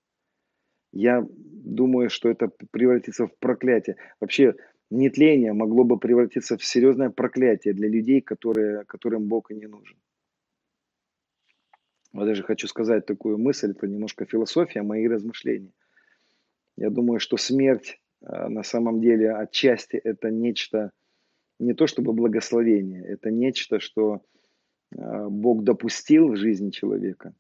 Я 0.96 1.28
думаю, 1.30 2.10
что 2.10 2.30
это 2.30 2.50
превратится 2.72 3.28
в 3.28 3.38
проклятие. 3.38 3.98
Вообще, 4.22 4.56
нетление 4.90 5.52
могло 5.52 5.84
бы 5.84 6.00
превратиться 6.00 6.58
в 6.58 6.64
серьезное 6.64 7.10
проклятие 7.10 7.74
для 7.74 7.90
людей, 7.90 8.22
которые, 8.22 8.86
которым 8.86 9.28
Бог 9.28 9.52
и 9.52 9.56
не 9.56 9.68
нужен. 9.68 9.98
Вот 12.14 12.26
даже 12.28 12.44
хочу 12.44 12.68
сказать 12.68 13.06
такую 13.06 13.38
мысль, 13.38 13.72
это 13.72 13.88
немножко 13.88 14.26
философия, 14.26 14.84
мои 14.84 15.06
размышления. 15.06 15.74
Я 16.78 16.90
думаю, 16.90 17.20
что 17.20 17.36
смерть 17.36 18.00
э, 18.22 18.48
на 18.48 18.64
самом 18.64 19.02
деле 19.02 19.34
отчасти 19.34 19.98
это 19.98 20.32
нечто, 20.32 20.92
не 21.60 21.74
то 21.74 21.88
чтобы 21.88 22.14
благословение, 22.14 23.04
это 23.04 23.32
нечто, 23.32 23.82
что 23.82 24.22
э, 24.96 25.28
Бог 25.28 25.66
допустил 25.66 26.30
в 26.30 26.38
жизни 26.38 26.70
человека. 26.70 27.34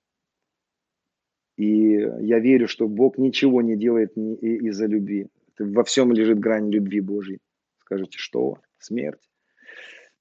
И 1.58 1.92
я 2.20 2.40
верю, 2.40 2.68
что 2.68 2.88
Бог 2.88 3.18
ничего 3.18 3.62
не 3.62 3.76
делает 3.76 4.18
из-за 4.18 4.88
любви. 4.88 5.28
Во 5.58 5.84
всем 5.84 6.12
лежит 6.12 6.40
грань 6.40 6.70
любви 6.70 7.00
Божьей. 7.00 7.40
Скажите, 7.80 8.18
что? 8.18 8.60
Смерть? 8.78 9.22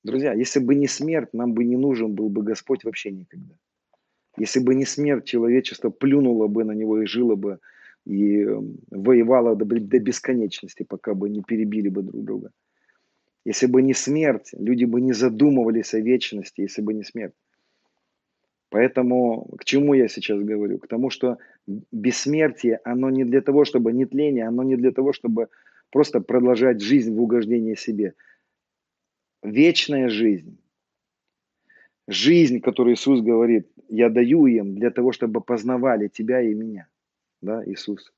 Друзья, 0.04 0.32
если 0.32 0.60
бы 0.60 0.74
не 0.74 0.86
смерть, 0.86 1.30
нам 1.32 1.54
бы 1.54 1.64
не 1.64 1.76
нужен 1.76 2.14
был 2.14 2.28
бы 2.28 2.42
Господь 2.42 2.84
вообще 2.84 3.10
никогда. 3.10 3.54
Если 4.36 4.60
бы 4.60 4.74
не 4.74 4.84
смерть, 4.84 5.24
человечество 5.24 5.90
плюнуло 5.90 6.46
бы 6.46 6.64
на 6.64 6.72
него 6.72 7.00
и 7.00 7.06
жило 7.06 7.36
бы, 7.36 7.58
и 8.04 8.42
эм, 8.42 8.78
воевало 8.90 9.56
до, 9.56 9.64
до 9.64 9.98
бесконечности, 9.98 10.82
пока 10.82 11.14
бы 11.14 11.30
не 11.30 11.42
перебили 11.42 11.88
бы 11.88 12.02
друг 12.02 12.24
друга. 12.24 12.50
Если 13.44 13.66
бы 13.66 13.82
не 13.82 13.94
смерть, 13.94 14.50
люди 14.52 14.84
бы 14.84 15.00
не 15.00 15.12
задумывались 15.12 15.94
о 15.94 16.00
вечности, 16.00 16.62
если 16.62 16.82
бы 16.82 16.94
не 16.94 17.04
смерть. 17.04 17.34
Поэтому 18.70 19.46
к 19.58 19.64
чему 19.64 19.94
я 19.94 20.08
сейчас 20.08 20.40
говорю? 20.40 20.78
К 20.78 20.88
тому, 20.88 21.10
что 21.10 21.38
бессмертие, 21.92 22.80
оно 22.84 23.10
не 23.10 23.24
для 23.24 23.40
того, 23.40 23.64
чтобы 23.64 23.92
не 23.92 24.06
тление, 24.06 24.46
оно 24.48 24.62
не 24.62 24.76
для 24.76 24.90
того, 24.90 25.12
чтобы 25.12 25.48
просто 25.90 26.20
продолжать 26.20 26.80
жизнь 26.80 27.14
в 27.14 27.22
угождении 27.22 27.74
себе. 27.74 28.14
Вечная 29.42 30.08
жизнь, 30.08 30.58
жизнь, 32.08 32.60
которую 32.60 32.94
Иисус 32.94 33.20
говорит, 33.20 33.68
я 33.88 34.08
даю 34.08 34.46
им 34.46 34.74
для 34.74 34.90
того, 34.90 35.12
чтобы 35.12 35.40
познавали 35.40 36.08
тебя 36.08 36.40
и 36.40 36.54
меня. 36.54 36.88
Да, 37.40 37.62
Иисус. 37.64 38.12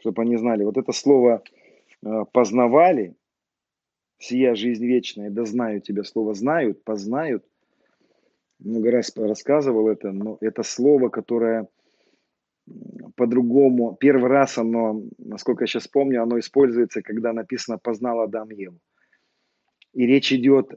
Чтобы 0.00 0.22
они 0.22 0.36
знали. 0.36 0.64
Вот 0.64 0.76
это 0.76 0.92
слово 0.92 1.42
э, 2.02 2.24
познавали, 2.32 3.14
сия 4.18 4.54
жизнь 4.54 4.86
вечная, 4.86 5.30
да 5.30 5.44
знаю 5.44 5.80
тебя. 5.80 6.02
Слово 6.02 6.34
знают, 6.34 6.82
познают. 6.84 7.44
Много 8.58 8.90
раз 8.90 9.14
рассказывал 9.16 9.88
это, 9.88 10.12
но 10.12 10.38
это 10.40 10.62
слово, 10.62 11.08
которое 11.08 11.68
по-другому. 13.14 13.96
Первый 13.98 14.28
раз 14.28 14.58
оно, 14.58 15.02
насколько 15.18 15.64
я 15.64 15.66
сейчас 15.66 15.88
помню, 15.88 16.22
оно 16.22 16.38
используется, 16.38 17.02
когда 17.02 17.32
написано 17.32 17.78
«познал 17.78 18.20
Адам 18.20 18.50
Еву». 18.50 18.78
И 19.92 20.06
речь 20.06 20.32
идет, 20.32 20.74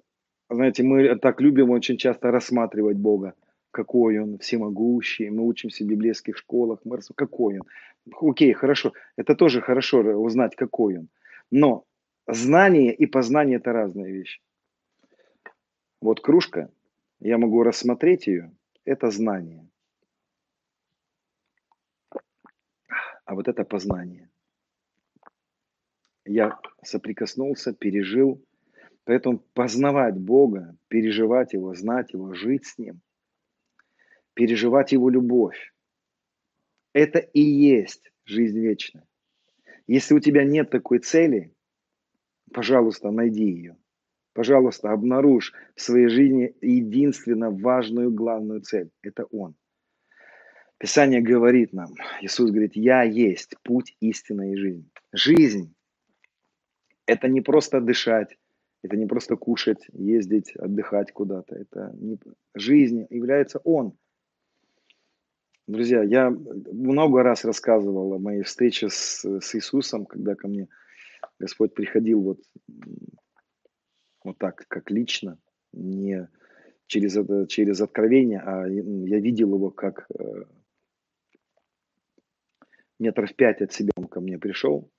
знаете, 0.49 0.83
мы 0.83 1.17
так 1.17 1.41
любим 1.41 1.71
очень 1.71 1.97
часто 1.97 2.31
рассматривать 2.31 2.97
Бога– 2.97 3.33
какой 3.71 4.19
он 4.19 4.37
всемогущий, 4.39 5.29
мы 5.29 5.45
учимся 5.45 5.83
в 5.83 5.87
библейских 5.87 6.37
школах, 6.37 6.79
мы, 6.83 6.99
какой 7.15 7.59
он. 7.59 7.67
Окей, 8.29 8.53
хорошо, 8.53 8.93
это 9.15 9.35
тоже 9.35 9.61
хорошо 9.61 9.99
узнать, 9.99 10.55
какой 10.55 10.97
он. 10.97 11.09
Но 11.51 11.85
знание 12.27 12.93
и 12.93 13.05
познание 13.05 13.57
это 13.57 13.71
разные 13.71 14.11
вещи. 14.11 14.41
Вот 16.01 16.21
кружка, 16.21 16.69
я 17.19 17.37
могу 17.37 17.63
рассмотреть 17.63 18.27
ее, 18.27 18.51
это 18.85 19.11
знание. 19.11 19.67
А 23.25 23.35
вот 23.35 23.47
это 23.47 23.63
познание. 23.63 24.29
Я 26.25 26.59
соприкоснулся, 26.83 27.73
пережил. 27.73 28.43
Поэтому 29.03 29.39
познавать 29.53 30.17
Бога, 30.17 30.77
переживать 30.87 31.53
Его, 31.53 31.73
знать 31.73 32.13
Его, 32.13 32.33
жить 32.33 32.65
с 32.65 32.77
Ним– 32.77 33.01
переживать 34.39 34.93
Его 34.93 35.09
любовь. 35.09 35.73
Это 36.93 37.19
и 37.19 37.41
есть 37.41 38.09
жизнь 38.23 38.57
вечная. 38.57 39.05
Если 39.85 40.13
у 40.13 40.21
тебя 40.21 40.45
нет 40.45 40.69
такой 40.69 40.99
цели, 40.99 41.53
пожалуйста, 42.53 43.11
найди 43.11 43.43
ее. 43.43 43.77
Пожалуйста, 44.33 44.91
обнаружь 44.91 45.53
в 45.75 45.81
своей 45.81 46.07
жизни 46.07 46.55
единственно 46.61 47.49
важную 47.49 48.11
главную 48.11 48.61
цель. 48.61 48.89
Это 49.01 49.25
Он. 49.25 49.55
Писание 50.77 51.21
говорит 51.21 51.73
нам, 51.73 51.93
Иисус 52.21 52.51
говорит, 52.51 52.75
я 52.75 53.03
есть 53.03 53.55
путь, 53.63 53.97
истина 53.99 54.53
и 54.53 54.55
жизнь. 54.55 54.89
Жизнь– 55.11 55.73
это 57.05 57.27
не 57.27 57.41
просто 57.41 57.81
дышать, 57.81 58.37
это 58.81 58.95
не 58.95 59.05
просто 59.05 59.35
кушать, 59.35 59.87
ездить, 59.91 60.55
отдыхать 60.55 61.11
куда-то. 61.11 61.55
Это 61.55 61.91
не... 61.99 62.17
Жизнь 62.55 63.07
является 63.09 63.59
Он– 63.59 63.97
Друзья, 65.69 66.01
я 66.01 66.31
много 66.31 67.21
раз 67.21 67.45
рассказывал 67.45 68.13
о 68.13 68.17
моей 68.17 68.41
встрече 68.41 68.89
с, 68.89 69.23
с 69.23 69.53
Иисусом, 69.53 70.07
когда 70.07 70.33
ко 70.33 70.47
мне 70.47 70.67
Господь 71.37 71.75
приходил 71.75 72.21
вот, 72.23 72.39
вот 74.23 74.37
так, 74.37 74.65
как 74.67 74.91
лично, 74.91 75.37
не 75.73 76.27
через, 76.87 77.17
через 77.47 77.81
откровение, 77.81 78.39
а 78.39 78.67
я 78.67 79.19
видел 79.19 79.53
его 79.53 79.69
как 79.69 80.07
э, 80.17 80.43
метров 82.99 83.35
пять 83.35 83.61
от 83.61 83.71
себя 83.71 83.91
он 83.95 84.07
ко 84.07 84.19
мне 84.21 84.37
пришел. 84.37 84.89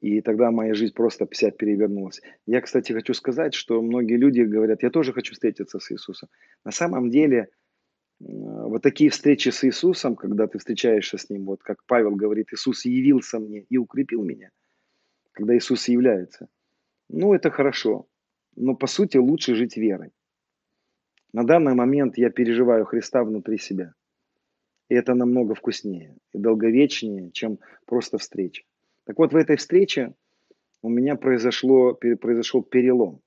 И 0.00 0.20
тогда 0.20 0.50
моя 0.50 0.74
жизнь 0.74 0.92
просто 0.92 1.24
50 1.24 1.56
перевернулась. 1.56 2.20
Я, 2.46 2.60
кстати, 2.60 2.92
хочу 2.92 3.14
сказать, 3.14 3.54
что 3.54 3.80
многие 3.80 4.18
люди 4.18 4.42
говорят, 4.42 4.82
я 4.82 4.90
тоже 4.90 5.14
хочу 5.14 5.32
встретиться 5.32 5.78
с 5.78 5.90
Иисусом. 5.90 6.28
На 6.64 6.72
самом 6.72 7.10
деле– 7.10 7.48
вот 8.20 8.82
такие 8.82 9.10
встречи 9.10 9.48
с 9.48 9.64
Иисусом, 9.64 10.16
когда 10.16 10.46
ты 10.46 10.58
встречаешься 10.58 11.18
с 11.18 11.28
Ним, 11.30 11.44
вот 11.44 11.62
как 11.62 11.84
Павел 11.86 12.14
говорит, 12.14 12.52
Иисус 12.52 12.84
явился 12.84 13.38
мне 13.38 13.60
и 13.68 13.76
укрепил 13.76 14.22
меня, 14.22 14.50
когда 15.32 15.56
Иисус 15.56 15.88
является. 15.88 16.48
Ну, 17.08 17.34
это 17.34 17.50
хорошо, 17.50 18.06
но 18.56 18.74
по 18.74 18.86
сути 18.86 19.16
лучше 19.16 19.54
жить 19.54 19.76
верой. 19.76 20.12
На 21.32 21.44
данный 21.44 21.74
момент 21.74 22.18
я 22.18 22.30
переживаю 22.30 22.84
Христа 22.84 23.24
внутри 23.24 23.58
себя. 23.58 23.94
И 24.88 24.94
это 24.94 25.14
намного 25.14 25.54
вкуснее 25.54 26.16
и 26.32 26.38
долговечнее, 26.38 27.30
чем 27.32 27.58
просто 27.86 28.18
встреча. 28.18 28.62
Так 29.04 29.18
вот, 29.18 29.32
в 29.32 29.36
этой 29.36 29.56
встрече 29.56 30.14
у 30.82 30.88
меня 30.88 31.16
произошло, 31.16 31.94
произошел 31.94 32.62
перелом. 32.62 33.20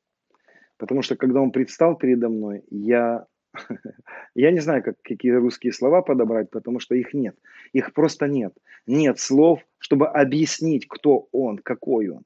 Потому 0.78 1.02
что 1.02 1.16
когда 1.16 1.42
он 1.42 1.52
предстал 1.52 1.98
передо 1.98 2.30
мной, 2.30 2.64
я 2.70 3.26
Я 4.36 4.52
не 4.52 4.60
знаю, 4.60 4.84
как, 4.84 5.02
какие 5.02 5.32
русские 5.32 5.74
слова 5.74 6.02
подобрать, 6.02 6.50
потому 6.50 6.80
что 6.80 6.96
их 6.96 7.14
нет. 7.14 7.36
Их 7.74 7.94
просто 7.94 8.28
нет. 8.28 8.54
Нет 8.86 9.20
слов, 9.20 9.62
чтобы 9.80 10.08
объяснить, 10.08 10.88
кто 10.88 11.28
он, 11.32 11.58
какой 11.58 12.10
он. 12.10 12.24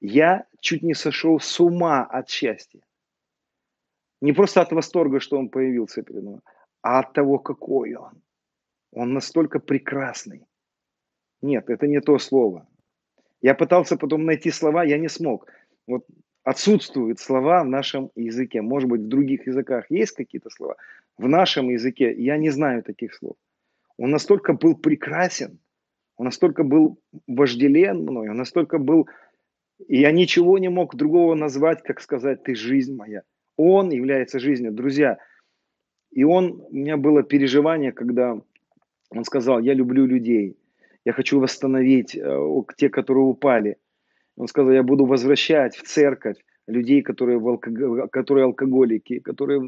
Я 0.00 0.46
чуть 0.60 0.82
не 0.82 0.94
сошел 0.94 1.40
с 1.40 1.60
ума 1.60 2.04
от 2.04 2.28
счастья. 2.28 2.80
Не 4.20 4.32
просто 4.32 4.62
от 4.62 4.72
восторга, 4.72 5.20
что 5.20 5.38
он 5.38 5.48
появился 5.48 6.02
перед 6.02 6.22
мной, 6.22 6.40
а 6.82 7.00
от 7.00 7.12
того, 7.12 7.38
какой 7.38 7.94
он. 7.94 8.22
Он 8.92 9.12
настолько 9.12 9.58
прекрасный. 9.58 10.46
Нет, 11.42 11.68
это 11.70 11.86
не 11.86 12.00
то 12.00 12.18
слово. 12.18 12.66
Я 13.42 13.54
пытался 13.54 13.96
потом 13.96 14.24
найти 14.24 14.50
слова, 14.50 14.84
я 14.84 14.98
не 14.98 15.08
смог. 15.08 15.46
Вот 15.86 16.06
отсутствуют 16.44 17.20
слова 17.20 17.62
в 17.62 17.68
нашем 17.68 18.10
языке. 18.14 18.62
Может 18.62 18.88
быть, 18.88 19.02
в 19.02 19.08
других 19.08 19.46
языках 19.46 19.90
есть 19.90 20.12
какие-то 20.12 20.50
слова. 20.50 20.76
В 21.18 21.28
нашем 21.28 21.68
языке 21.70 22.14
я 22.14 22.38
не 22.38 22.50
знаю 22.50 22.82
таких 22.82 23.14
слов. 23.14 23.36
Он 23.98 24.10
настолько 24.10 24.52
был 24.52 24.76
прекрасен, 24.76 25.58
он 26.16 26.26
настолько 26.26 26.64
был 26.64 26.98
вожделен 27.26 28.02
мной, 28.02 28.30
он 28.30 28.36
настолько 28.36 28.78
был... 28.78 29.08
И 29.88 30.00
я 30.00 30.10
ничего 30.10 30.58
не 30.58 30.68
мог 30.68 30.94
другого 30.94 31.34
назвать, 31.34 31.82
как 31.82 32.00
сказать, 32.00 32.42
ты 32.42 32.54
жизнь 32.54 32.94
моя. 32.94 33.22
Он 33.56 33.90
является 33.90 34.38
жизнью. 34.38 34.72
Друзья, 34.72 35.18
и 36.10 36.24
он, 36.24 36.62
у 36.70 36.74
меня 36.74 36.96
было 36.96 37.22
переживание, 37.22 37.92
когда 37.92 38.40
он 39.10 39.24
сказал, 39.24 39.60
я 39.60 39.74
люблю 39.74 40.06
людей, 40.06 40.56
я 41.04 41.12
хочу 41.12 41.38
восстановить 41.40 42.16
э, 42.16 42.62
те, 42.76 42.88
которые 42.88 43.24
упали– 43.24 43.76
он 44.36 44.48
сказал, 44.48 44.72
я 44.72 44.82
буду 44.82 45.06
возвращать 45.06 45.76
в 45.76 45.82
церковь 45.82 46.36
людей, 46.66 47.02
которые, 47.02 47.38
в 47.38 47.48
алког... 47.48 48.10
которые 48.10 48.44
алкоголики, 48.44 49.18
которые 49.18 49.60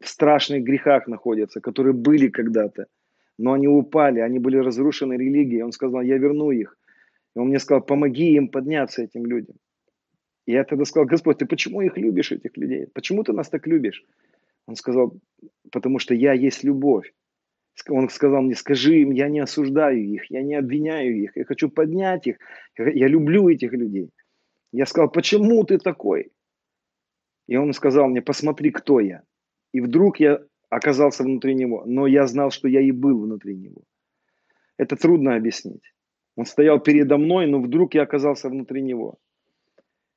в 0.00 0.08
страшных 0.08 0.62
грехах 0.64 1.06
находятся, 1.06 1.60
которые 1.60 1.94
были 1.94 2.28
когда-то, 2.28 2.86
но 3.38 3.52
они 3.52 3.68
упали, 3.68 4.20
они 4.20 4.38
были 4.38 4.58
разрушены 4.58 5.14
религией. 5.14 5.62
Он 5.62 5.72
сказал, 5.72 6.02
я 6.02 6.18
верну 6.18 6.50
их. 6.50 6.76
И 7.34 7.38
он 7.38 7.48
мне 7.48 7.58
сказал, 7.58 7.82
помоги 7.82 8.34
им 8.34 8.48
подняться, 8.48 9.02
этим 9.02 9.26
людям. 9.26 9.56
И 10.46 10.52
я 10.52 10.64
тогда 10.64 10.84
сказал, 10.84 11.06
Господь, 11.06 11.38
ты 11.38 11.46
почему 11.46 11.80
их 11.82 11.96
любишь, 11.96 12.32
этих 12.32 12.56
людей? 12.56 12.86
Почему 12.92 13.22
ты 13.22 13.32
нас 13.32 13.48
так 13.48 13.66
любишь? 13.66 14.04
Он 14.66 14.76
сказал, 14.76 15.14
потому 15.70 15.98
что 15.98 16.14
я 16.14 16.32
есть 16.32 16.64
любовь. 16.64 17.12
Он 17.88 18.08
сказал 18.10 18.42
мне, 18.42 18.54
скажи 18.54 19.00
им, 19.00 19.12
я 19.12 19.28
не 19.28 19.40
осуждаю 19.40 20.04
их, 20.04 20.30
я 20.30 20.42
не 20.42 20.54
обвиняю 20.54 21.16
их, 21.16 21.36
я 21.36 21.44
хочу 21.44 21.70
поднять 21.70 22.26
их, 22.26 22.36
я 22.76 23.08
люблю 23.08 23.48
этих 23.48 23.72
людей. 23.72 24.10
Я 24.72 24.86
сказал, 24.86 25.10
почему 25.10 25.64
ты 25.64 25.78
такой? 25.78 26.32
И 27.46 27.56
он 27.56 27.72
сказал 27.72 28.08
мне, 28.08 28.20
посмотри, 28.20 28.70
кто 28.70 29.00
я. 29.00 29.22
И 29.72 29.80
вдруг 29.80 30.20
я 30.20 30.42
оказался 30.68 31.22
внутри 31.22 31.54
него, 31.54 31.84
но 31.86 32.06
я 32.06 32.26
знал, 32.26 32.50
что 32.50 32.68
я 32.68 32.80
и 32.80 32.92
был 32.92 33.22
внутри 33.22 33.56
него. 33.56 33.82
Это 34.76 34.96
трудно 34.96 35.34
объяснить. 35.34 35.92
Он 36.36 36.46
стоял 36.46 36.80
передо 36.80 37.18
мной, 37.18 37.46
но 37.46 37.60
вдруг 37.60 37.94
я 37.94 38.02
оказался 38.02 38.48
внутри 38.48 38.82
него. 38.82 39.18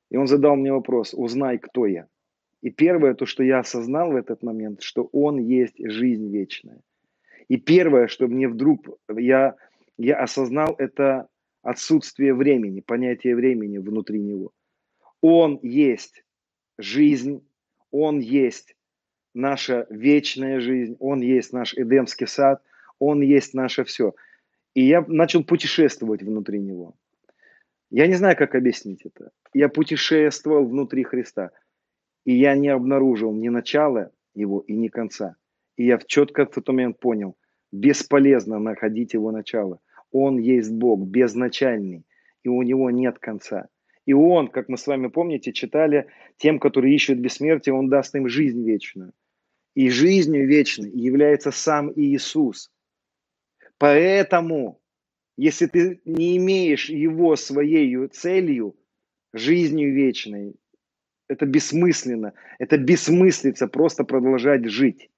И 0.09 0.17
он 0.17 0.27
задал 0.27 0.55
мне 0.55 0.71
вопрос, 0.71 1.13
узнай, 1.13 1.57
кто 1.57 1.85
я. 1.85 2.07
И 2.61 2.69
первое, 2.69 3.13
то, 3.13 3.25
что 3.25 3.43
я 3.43 3.59
осознал 3.59 4.11
в 4.11 4.15
этот 4.15 4.41
момент, 4.43 4.81
что 4.81 5.09
он 5.11 5.37
есть 5.37 5.75
жизнь 5.77 6.31
вечная. 6.31 6.81
И 7.47 7.57
первое, 7.57 8.07
что 8.07 8.27
мне 8.27 8.47
вдруг, 8.47 8.87
я, 9.09 9.55
я 9.97 10.17
осознал, 10.17 10.75
это 10.77 11.27
отсутствие 11.61 12.33
времени, 12.33 12.79
понятие 12.79 13.35
времени 13.35 13.77
внутри 13.77 14.19
него. 14.19 14.51
Он 15.21 15.59
есть 15.61 16.23
жизнь, 16.77 17.47
он 17.91 18.19
есть 18.19 18.75
наша 19.33 19.85
вечная 19.89 20.59
жизнь, 20.59 20.95
он 20.99 21.21
есть 21.21 21.53
наш 21.53 21.73
Эдемский 21.75 22.27
сад, 22.27 22.63
он 22.99 23.21
есть 23.21 23.53
наше 23.53 23.83
все. 23.83 24.13
И 24.75 24.83
я 24.83 25.03
начал 25.07 25.43
путешествовать 25.43 26.21
внутри 26.21 26.59
него. 26.59 26.95
Я 27.89 28.07
не 28.07 28.15
знаю, 28.15 28.35
как 28.35 28.55
объяснить 28.55 29.05
это. 29.05 29.31
Я 29.53 29.69
путешествовал 29.69 30.67
внутри 30.67 31.03
Христа, 31.03 31.51
и 32.25 32.33
я 32.35 32.55
не 32.55 32.67
обнаружил 32.67 33.33
ни 33.33 33.47
начала 33.47 34.11
его 34.33 34.59
и 34.59 34.73
ни 34.73 34.89
конца. 34.89 35.37
И 35.77 35.85
я 35.85 35.97
четко 35.97 36.45
в 36.45 36.49
тот 36.49 36.67
момент 36.67 36.99
понял, 36.99 37.37
бесполезно 37.71 38.59
находить 38.59 39.13
его 39.13 39.31
начало. 39.31 39.79
Он 40.11 40.37
есть 40.37 40.71
Бог, 40.71 41.07
безначальный, 41.07 42.05
и 42.43 42.49
у 42.49 42.61
него 42.61 42.91
нет 42.91 43.17
конца. 43.17 43.69
И 44.05 44.13
он, 44.13 44.49
как 44.49 44.67
мы 44.67 44.77
с 44.77 44.87
вами 44.87 45.07
помните, 45.07 45.53
читали, 45.53 46.07
тем, 46.37 46.59
которые 46.59 46.93
ищут 46.93 47.19
бессмертие, 47.19 47.73
он 47.73 47.89
даст 47.89 48.13
им 48.15 48.27
жизнь 48.27 48.63
вечную. 48.63 49.13
И 49.73 49.89
жизнью 49.89 50.47
вечной 50.47 50.91
является 50.91 51.51
сам 51.51 51.91
Иисус. 51.95 52.71
Поэтому, 53.77 54.81
если 55.37 55.67
ты 55.67 56.01
не 56.05 56.37
имеешь 56.37 56.89
его 56.89 57.35
своей 57.35 58.07
целью, 58.07 58.75
жизнью 59.33 59.93
вечной, 59.93 60.55
это 61.27 61.45
бессмысленно, 61.45 62.33
это 62.59 62.77
бессмыслица 62.77 63.67
просто 63.67 64.03
продолжать 64.03 64.65
жить. 64.65 65.09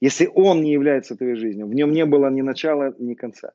Если 0.00 0.28
он 0.34 0.62
не 0.62 0.72
является 0.72 1.16
твоей 1.16 1.36
жизнью, 1.36 1.66
в 1.66 1.74
нем 1.74 1.92
не 1.92 2.04
было 2.04 2.28
ни 2.30 2.42
начала, 2.42 2.94
ни 2.98 3.14
конца. 3.14 3.52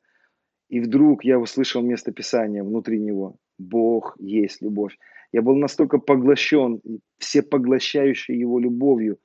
И 0.70 0.80
вдруг 0.80 1.24
я 1.24 1.40
услышал 1.40 1.82
место 1.82 2.12
Писания 2.12 2.64
внутри 2.64 3.00
него. 3.00 3.38
Бог 3.58 4.16
есть 4.20 4.62
любовь. 4.62 4.98
Я 5.32 5.42
был 5.42 5.56
настолько 5.56 5.98
поглощен, 5.98 6.82
всепоглощающей 7.18 8.36
его 8.38 8.60
любовью, 8.60 9.20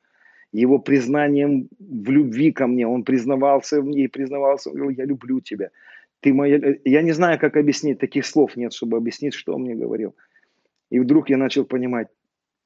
его 0.53 0.79
признанием 0.79 1.69
в 1.79 2.11
любви 2.11 2.53
ко 2.53 2.67
мне. 2.67 2.87
Он 2.87 3.05
признавался 3.05 3.81
в 3.81 3.87
ней, 3.87 4.09
признавался, 4.09 4.71
говорил, 4.71 4.91
я 4.91 5.05
люблю 5.05 5.41
тебя. 5.41 5.71
Ты 6.21 6.35
моя... 6.35 6.77
Я 6.85 7.03
не 7.03 7.13
знаю, 7.13 7.39
как 7.39 7.57
объяснить, 7.57 7.99
таких 7.99 8.27
слов 8.27 8.57
нет, 8.57 8.73
чтобы 8.73 8.97
объяснить, 8.97 9.35
что 9.35 9.55
он 9.55 9.63
мне 9.63 9.75
говорил. 9.75 10.15
И 10.91 11.01
вдруг 11.01 11.31
я 11.31 11.39
начал 11.39 11.65
понимать, 11.65 12.09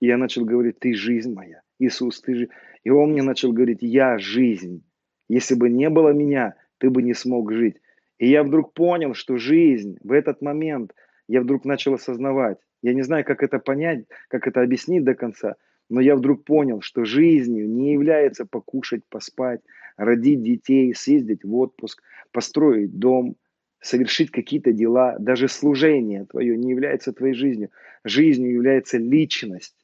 я 0.00 0.16
начал 0.16 0.44
говорить, 0.44 0.78
ты 0.80 0.94
жизнь 0.94 1.32
моя. 1.32 1.62
Иисус, 1.78 2.20
ты 2.20 2.34
же... 2.34 2.48
И 2.82 2.90
он 2.90 3.12
мне 3.12 3.22
начал 3.22 3.52
говорить, 3.52 3.78
я 3.82 4.18
жизнь. 4.18 4.82
Если 5.28 5.54
бы 5.54 5.70
не 5.70 5.88
было 5.88 6.10
меня, 6.10 6.54
ты 6.78 6.90
бы 6.90 7.02
не 7.02 7.14
смог 7.14 7.52
жить. 7.52 7.76
И 8.18 8.28
я 8.28 8.42
вдруг 8.42 8.72
понял, 8.72 9.14
что 9.14 9.36
жизнь 9.36 9.98
в 10.02 10.12
этот 10.12 10.42
момент, 10.42 10.92
я 11.28 11.40
вдруг 11.40 11.64
начал 11.64 11.94
осознавать. 11.94 12.58
Я 12.82 12.94
не 12.94 13.02
знаю, 13.02 13.24
как 13.24 13.42
это 13.42 13.58
понять, 13.58 14.06
как 14.28 14.46
это 14.46 14.62
объяснить 14.62 15.04
до 15.04 15.14
конца, 15.14 15.56
но 15.88 16.00
я 16.00 16.16
вдруг 16.16 16.44
понял, 16.44 16.80
что 16.80 17.04
жизнью 17.04 17.68
не 17.68 17.92
является 17.92 18.44
покушать, 18.44 19.02
поспать, 19.08 19.60
родить 19.96 20.42
детей, 20.42 20.94
съездить 20.94 21.44
в 21.44 21.54
отпуск, 21.54 22.02
построить 22.32 22.98
дом, 22.98 23.36
совершить 23.80 24.30
какие-то 24.30 24.72
дела. 24.72 25.16
Даже 25.18 25.48
служение 25.48 26.24
твое 26.26 26.56
не 26.56 26.70
является 26.70 27.12
твоей 27.12 27.34
жизнью. 27.34 27.70
Жизнью 28.04 28.52
является 28.52 28.98
личность. 28.98 29.76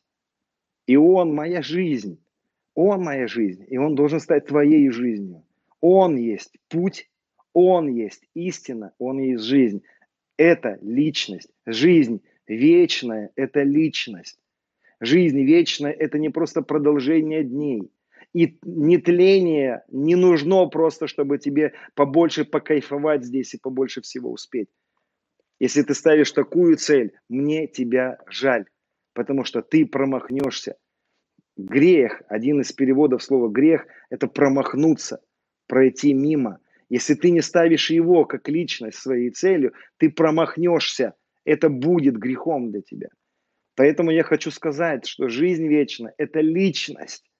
И 0.87 0.97
Он 0.97 1.35
моя 1.35 1.62
жизнь. 1.62 2.19
Он 2.74 3.03
моя 3.03 3.27
жизнь. 3.27 3.65
И 3.69 3.79
Он 3.79 3.95
должен 3.95 4.20
стать 4.20 4.47
твоей 4.47 4.91
жизнью. 4.91 5.45
Он 5.81 6.16
есть 6.16 6.57
путь, 6.69 7.11
Он 7.53 7.89
есть 7.89 8.24
истина, 8.35 8.93
Он 8.99 9.19
есть 9.19 9.45
жизнь. 9.45 9.83
Это 10.37 10.79
личность. 10.81 11.51
Жизнь 11.66 12.23
вечная– 12.47 13.31
это 13.37 13.62
личность. 13.62 14.41
Жизнь 15.03 15.43
вечная– 15.43 15.93
это 15.99 16.19
не 16.19 16.31
просто 16.31 16.62
продолжение 16.62 17.45
дней. 17.45 17.93
И 18.33 18.59
нетление 18.62 19.85
не 19.89 20.15
нужно 20.15 20.65
просто, 20.66 21.07
чтобы 21.07 21.37
тебе 21.37 21.74
побольше 21.95 22.47
покайфовать 22.47 23.24
здесь 23.24 23.53
и 23.53 23.59
побольше 23.59 24.01
всего 24.01 24.33
успеть. 24.33 24.69
Если 25.61 25.83
ты 25.83 25.93
ставишь 25.93 26.33
такую 26.33 26.77
цель, 26.79 27.12
мне 27.29 27.66
тебя 27.66 28.19
жаль 28.31 28.65
потому 29.15 29.45
что 29.45 29.62
ты 29.62 29.87
промахнешься. 29.87 30.77
Грех, 31.57 32.23
один 32.29 32.61
из 32.61 32.73
переводов 32.73 33.23
слова 33.23 33.49
грех, 33.49 33.87
это 34.11 34.27
промахнуться, 34.27 35.20
пройти 35.66 36.15
мимо. 36.15 36.59
Если 36.89 37.15
ты 37.15 37.31
не 37.31 37.41
ставишь 37.41 37.91
его 37.91 38.24
как 38.24 38.49
личность 38.49 38.99
своей 38.99 39.31
целью, 39.31 39.73
ты 39.99 40.11
промахнешься. 40.11 41.15
Это 41.45 41.69
будет 41.69 42.16
грехом 42.16 42.70
для 42.70 42.83
тебя. 42.83 43.09
Поэтому 43.74 44.11
я 44.11 44.23
хочу 44.23 44.51
сказать, 44.51 45.07
что 45.07 45.28
жизнь 45.28 45.66
вечная– 45.66 46.15
это 46.19 46.40
личность. 46.40 47.31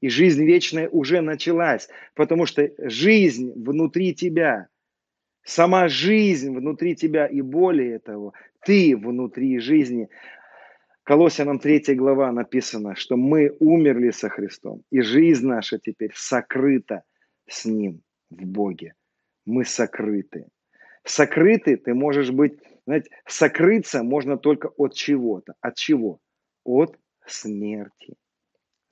И 0.00 0.08
жизнь 0.08 0.44
вечная 0.44 0.88
уже 0.88 1.20
началась, 1.20 1.88
потому 2.14 2.46
что 2.46 2.70
жизнь 2.78 3.52
внутри 3.54 4.14
тебя, 4.14 4.68
сама 5.42 5.88
жизнь 5.88 6.54
внутри 6.54 6.96
тебя, 6.96 7.26
и 7.26 7.42
более 7.42 7.98
того, 7.98 8.32
ты 8.64 8.96
внутри 8.96 9.58
жизни, 9.58 10.08
Колоссянам 11.02 11.58
3 11.58 11.94
глава 11.96 12.30
написано, 12.30 12.94
что 12.94 13.16
мы 13.16 13.54
умерли 13.58 14.10
со 14.10 14.28
Христом, 14.28 14.82
и 14.90 15.00
жизнь 15.00 15.46
наша 15.46 15.78
теперь 15.78 16.12
сокрыта 16.14 17.02
с 17.48 17.64
Ним 17.64 18.02
в 18.30 18.44
Боге. 18.46 18.94
Мы 19.44 19.64
сокрыты. 19.64 20.46
Сокрыты 21.04 21.76
ты 21.76 21.94
можешь 21.94 22.30
быть, 22.30 22.58
знаете, 22.90 23.10
сокрыться 23.24 24.02
можно 24.02 24.36
только 24.36 24.66
от 24.66 24.94
чего-то. 24.94 25.54
От 25.60 25.76
чего? 25.76 26.18
От 26.64 26.98
смерти. 27.24 28.16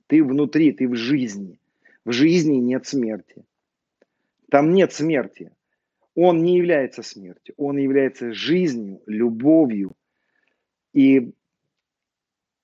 Ты 0.07 0.23
внутри, 0.23 0.71
ты 0.71 0.87
в 0.87 0.95
жизни. 0.95 1.59
В 2.05 2.13
жизни 2.13 2.55
нет 2.55 2.87
смерти. 2.87 3.43
Там 4.49 4.73
нет 4.73 4.93
смерти. 4.93 5.51
Он 6.15 6.41
не 6.41 6.55
является 6.55 7.03
смертью. 7.03 7.55
Он 7.57 7.77
является 7.77 8.31
жизнью, 8.31 9.01
любовью. 9.05 9.91
И 10.93 11.33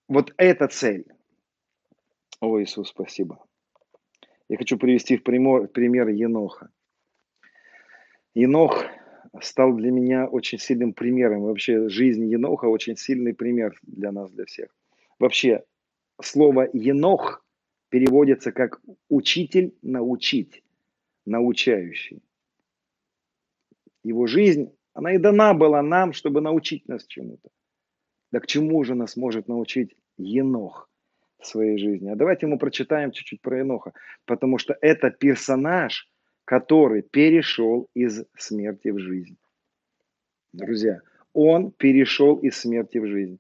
вот 0.08 0.34
эта 0.38 0.70
цель. 0.70 1.06
О, 2.40 2.62
Иисус, 2.62 2.88
спасибо. 2.88 3.44
Я 4.48 4.56
хочу 4.56 4.78
привести 4.78 5.18
в 5.18 5.24
пример, 5.24 5.68
пример 5.68 6.08
Еноха. 6.08 6.70
Енох 8.34 8.86
стал 9.42 9.74
для 9.74 9.92
меня 9.92 10.28
очень 10.28 10.60
сильным 10.60 10.94
примером. 10.94 11.44
Вообще 11.44 11.90
жизнь 11.90 12.26
Еноха 12.26 12.66
очень 12.66 12.96
сильный 12.96 13.34
пример 13.34 13.78
для 13.84 14.12
нас, 14.12 14.32
для 14.32 14.46
всех. 14.46 14.76
Вообще 15.20 15.64
слово 16.22 16.70
Енох 16.74 17.46
переводится 17.90 18.52
как 18.52 18.82
учитель 19.10 19.74
научить, 19.82 20.64
научающий. 21.26 22.22
Его 24.04 24.28
жизнь, 24.28 24.72
она 24.94 25.14
и 25.14 25.18
дана 25.18 25.54
была 25.54 25.82
нам, 25.82 26.14
чтобы 26.14 26.42
научить 26.42 26.88
нас 26.88 27.06
чему-то. 27.08 27.50
Да 28.32 28.40
к 28.40 28.48
чему 28.48 28.84
же 28.84 28.96
нас 28.96 29.16
может 29.16 29.48
научить 29.48 29.96
Енох 30.18 30.90
в 31.40 31.48
своей 31.48 31.78
жизни? 31.78 32.10
А 32.10 32.16
давайте 32.16 32.48
мы 32.48 32.58
прочитаем 32.58 33.12
чуть-чуть 33.12 33.42
про 33.42 33.60
Еноха, 33.60 33.94
потому 34.26 34.58
что 34.58 34.78
это 34.82 35.10
персонаж, 35.10 36.10
который 36.46 37.02
перешел 37.02 37.90
из 37.96 38.24
смерти 38.38 38.90
в 38.90 39.00
жизнь. 39.00 39.38
Друзья, 40.54 41.02
он 41.34 41.72
перешел 41.72 42.38
из 42.38 42.56
смерти 42.56 43.00
в 43.00 43.08
жизнь. 43.08 43.40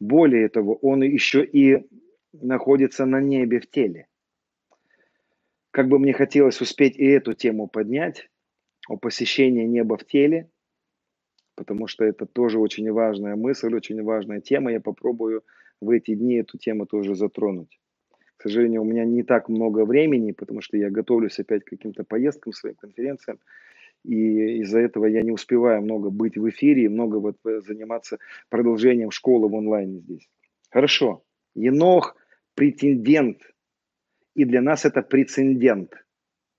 Более 0.00 0.48
того, 0.48 0.74
он 0.74 1.02
еще 1.02 1.44
и 1.44 1.86
находится 2.32 3.06
на 3.06 3.20
небе 3.20 3.60
в 3.60 3.70
теле. 3.70 4.08
Как 5.70 5.88
бы 5.88 5.98
мне 5.98 6.12
хотелось 6.12 6.60
успеть 6.60 6.96
и 6.96 7.06
эту 7.06 7.32
тему 7.34 7.68
поднять, 7.68 8.28
о 8.88 8.96
посещении 8.96 9.64
неба 9.64 9.96
в 9.96 10.04
теле, 10.04 10.50
потому 11.54 11.86
что 11.86 12.04
это 12.04 12.26
тоже 12.26 12.58
очень 12.58 12.90
важная 12.92 13.36
мысль, 13.36 13.74
очень 13.74 14.02
важная 14.02 14.40
тема. 14.40 14.72
Я 14.72 14.80
попробую 14.80 15.42
в 15.80 15.90
эти 15.90 16.14
дни 16.14 16.34
эту 16.34 16.58
тему 16.58 16.86
тоже 16.86 17.14
затронуть. 17.14 17.80
Сожалению, 18.44 18.82
у 18.82 18.84
меня 18.84 19.06
не 19.06 19.22
так 19.22 19.48
много 19.48 19.86
времени, 19.86 20.32
потому 20.32 20.60
что 20.60 20.76
я 20.76 20.90
готовлюсь 20.90 21.38
опять 21.38 21.64
к 21.64 21.70
каким-то 21.70 22.04
поездкам, 22.04 22.52
своим 22.52 22.74
конференциям, 22.74 23.38
и 24.04 24.58
из-за 24.60 24.80
этого 24.80 25.06
я 25.06 25.22
не 25.22 25.32
успеваю 25.32 25.80
много 25.80 26.10
быть 26.10 26.36
в 26.36 26.46
эфире, 26.50 26.90
много 26.90 27.16
вот 27.16 27.38
э, 27.46 27.62
заниматься 27.62 28.18
продолжением 28.50 29.10
школы 29.10 29.48
в 29.48 29.56
онлайне 29.56 30.00
здесь. 30.00 30.28
Хорошо. 30.68 31.24
Енох– 31.54 32.16
претендент, 32.54 33.40
и 34.34 34.44
для 34.44 34.60
нас 34.60 34.84
это 34.84 35.00
прецедент. 35.00 35.94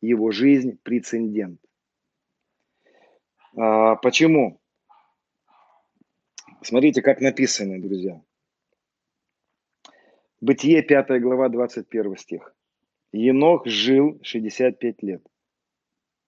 Его 0.01 0.31
жизнь– 0.31 0.79
прецедент. 0.83 1.59
А, 3.55 3.95
почему? 3.97 4.59
Смотрите, 6.63 7.03
как 7.03 7.21
написано, 7.21 7.79
друзья. 7.79 8.24
Бытие 10.47 10.83
5 10.83 11.21
глава 11.21 11.49
21 11.49 12.17
стих. 12.17 12.55
Енох 13.11 13.65
жил 13.65 14.19
65 14.21 15.01
лет 15.01 15.23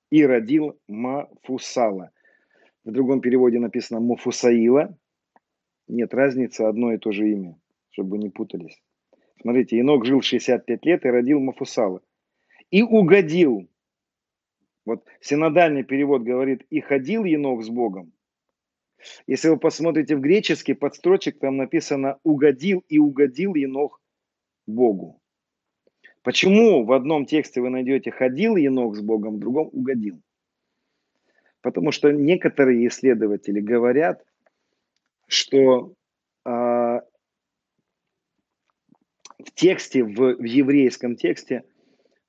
и 0.09 0.25
родил 0.25 0.79
Мафусала. 0.87 2.09
В 2.83 2.91
другом 2.91 3.21
переводе 3.21 3.59
написано 3.59 3.99
Муфусаила. 3.99 4.97
Нет 5.87 6.15
разницы, 6.15 6.61
одно 6.61 6.93
и 6.93 6.97
то 6.97 7.11
же 7.11 7.29
имя, 7.29 7.59
чтобы 7.91 8.17
не 8.17 8.29
путались. 8.29 8.81
Смотрите, 9.39 9.77
Енох 9.77 10.03
жил 10.03 10.23
65 10.23 10.83
лет 10.83 11.05
и 11.05 11.09
родил 11.09 11.39
Мафусала. 11.39 12.01
И 12.71 12.81
угодил. 12.81 13.69
Вот 14.83 15.05
синодальный 15.21 15.83
перевод 15.83 16.23
говорит, 16.23 16.65
и 16.71 16.81
ходил 16.81 17.23
Енох 17.23 17.63
с 17.63 17.69
Богом. 17.69 18.13
Если 19.27 19.49
вы 19.49 19.57
посмотрите 19.57 20.15
в 20.15 20.21
греческий 20.21 20.73
подстрочек, 20.73 21.37
там 21.37 21.57
написано 21.57 22.17
«угодил 22.23 22.83
и 22.89 22.97
угодил 22.97 23.53
Енох 23.53 24.01
Богу». 24.67 25.19
Почему 26.23 26.83
в 26.83 26.91
одном 26.91 27.25
тексте 27.25 27.61
вы 27.61 27.69
найдете 27.69 28.11
«ходил 28.11 28.57
Енох 28.57 28.95
с 28.95 29.01
Богом», 29.01 29.37
в 29.37 29.39
другом 29.39 29.69
«угодил»? 29.71 30.21
Потому 31.61 31.91
что 31.91 32.11
некоторые 32.11 32.87
исследователи 32.87 33.61
говорят, 33.61 34.23
что 35.27 35.93
э, 36.45 36.49
в 36.49 37.01
тексте, 39.53 40.03
в, 40.03 40.35
в 40.35 40.43
еврейском 40.43 41.15
тексте, 41.15 41.63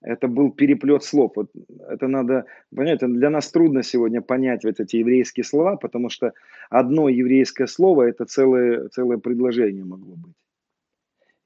это 0.00 0.28
был 0.28 0.52
переплет 0.52 1.02
слов. 1.02 1.32
Вот 1.34 1.50
это 1.88 2.06
надо 2.06 2.46
понять, 2.74 3.00
для 3.00 3.30
нас 3.30 3.50
трудно 3.50 3.82
сегодня 3.82 4.22
понять 4.22 4.64
вот 4.64 4.78
эти 4.78 4.96
еврейские 4.96 5.44
слова, 5.44 5.76
потому 5.76 6.08
что 6.08 6.34
одно 6.70 7.08
еврейское 7.08 7.66
слово– 7.66 8.02
это 8.08 8.24
целое, 8.26 8.88
целое 8.88 9.18
предложение 9.18 9.84
могло 9.84 10.14
быть. 10.14 10.34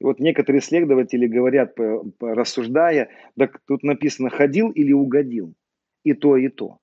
И 0.03 0.05
вот 0.05 0.19
некоторые 0.19 0.59
исследователи 0.59 1.27
говорят, 1.27 1.77
рассуждая, 2.19 3.09
так 3.37 3.61
тут 3.65 3.83
написано 3.83 4.29
«ходил» 4.29 4.69
или 4.69 4.91
«угодил». 4.91 5.55
И 6.03 6.11
то, 6.13 6.35
и 6.35 6.49
то. 6.49 6.79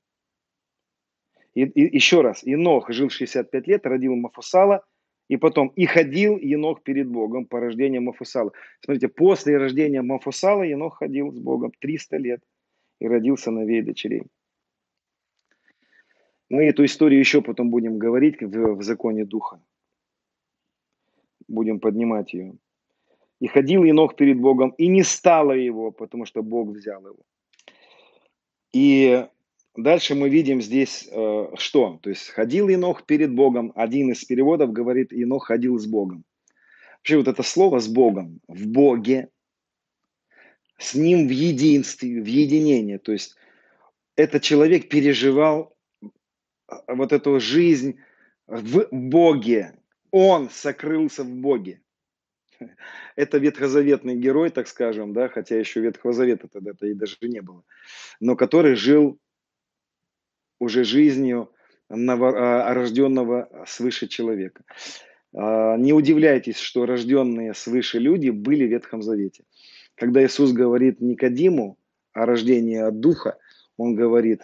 И, 1.53 1.65
и 1.65 1.95
еще 1.95 2.23
раз, 2.23 2.41
Инох 2.45 2.91
жил 2.91 3.11
65 3.11 3.67
лет, 3.67 3.85
родил 3.85 4.17
Мафусала, 4.17 4.87
и 5.29 5.37
потом 5.37 5.69
и 5.77 5.85
ходил 5.85 6.39
Енох 6.39 6.83
перед 6.83 7.09
Богом 7.09 7.45
по 7.45 7.61
рождению 7.61 8.01
Мафусала. 8.01 8.53
Смотрите, 8.81 9.09
после 9.09 9.59
рождения 9.59 10.01
Мафусала 10.01 10.63
Енох 10.63 10.97
ходил 10.97 11.31
с 11.31 11.39
Богом 11.39 11.73
300 11.79 12.17
лет 12.17 12.41
и 13.01 13.07
родил 13.07 13.37
сыновей 13.37 13.81
и 13.81 13.83
дочерей. 13.83 14.23
Мы 16.49 16.65
эту 16.65 16.87
историю 16.87 17.21
еще 17.21 17.43
потом 17.43 17.69
будем 17.69 17.99
говорить 17.99 18.41
в, 18.41 18.77
в 18.77 18.83
законе 18.83 19.27
Духа. 19.27 19.61
Будем 21.49 21.81
поднимать 21.81 22.33
ее. 22.33 22.57
И 23.41 23.47
ходил 23.47 23.85
Енох 23.85 24.17
перед 24.17 24.39
Богом, 24.39 24.71
и 24.79 24.87
не 24.87 25.03
стало 25.03 25.53
его, 25.53 25.91
потому 25.91 26.27
что 26.27 26.43
Бог 26.43 26.69
взял 26.69 27.01
его. 27.01 27.21
И 28.73 29.27
Дальше 29.77 30.15
мы 30.15 30.29
видим 30.29 30.61
здесь 30.61 31.09
э, 31.11 31.47
что? 31.57 31.99
То 32.03 32.11
есть 32.11 32.29
ходил 32.31 32.69
Енох 32.69 33.07
перед 33.07 33.33
Богом. 33.33 33.73
Один 33.77 34.11
из 34.11 34.25
переводов 34.25 34.73
говорит, 34.73 35.13
Енох 35.13 35.47
ходил 35.47 35.79
с 35.79 35.87
Богом. 35.87 36.25
Вообще 36.99 37.17
вот 37.19 37.29
это 37.29 37.43
слово 37.43 37.79
с 37.79 37.89
Богом, 37.89 38.41
в 38.49 38.67
Боге, 38.67 39.29
с 40.77 40.95
Ним 40.95 41.29
в 41.29 41.31
единстве, 41.31 42.21
в 42.21 42.27
единении. 42.27 42.97
То 42.97 43.13
есть 43.13 43.37
этот 44.17 44.43
человек 44.43 44.89
переживал 44.89 45.75
э, 46.03 46.07
вот 46.89 47.13
эту 47.13 47.39
жизнь 47.39 48.01
в 48.49 48.89
Боге. 48.91 49.79
Он 50.11 50.51
сокрылся 50.51 51.23
в 51.23 51.31
Боге. 51.31 51.81
Это 53.17 53.39
ветхозаветный 53.39 54.17
герой, 54.17 54.51
так 54.51 54.69
скажем, 54.69 55.13
да, 55.13 55.29
хотя 55.29 55.59
еще 55.59 55.81
Ветхого 55.81 56.13
Завета 56.13 56.49
тогда-то 56.49 56.87
и 56.87 56.95
даже 56.95 57.17
не 57.23 57.41
было, 57.41 57.65
но 58.21 58.37
который 58.37 58.75
жил 58.75 59.19
уже 60.59 60.85
жизнью 60.85 61.51
а, 61.89 63.65
свыше 63.67 64.07
человека. 64.07 64.65
А, 65.35 65.77
не 65.77 65.93
удивляйтесь, 65.93 66.59
что 66.59 66.87
рожденные 66.87 67.55
свыше 67.55 67.99
люди 67.99 68.31
были 68.31 68.67
в 68.67 68.71
Ветхом 68.71 69.03
Завете. 69.03 69.45
Когда 69.95 70.25
Иисус 70.25 70.53
говорит 70.53 71.01
Никодиму 71.01 71.79
о 72.13 72.27
рождении 72.27 72.79
от 72.79 73.01
Духа, 73.01 73.39
он 73.77 73.95
говорит, 73.95 74.43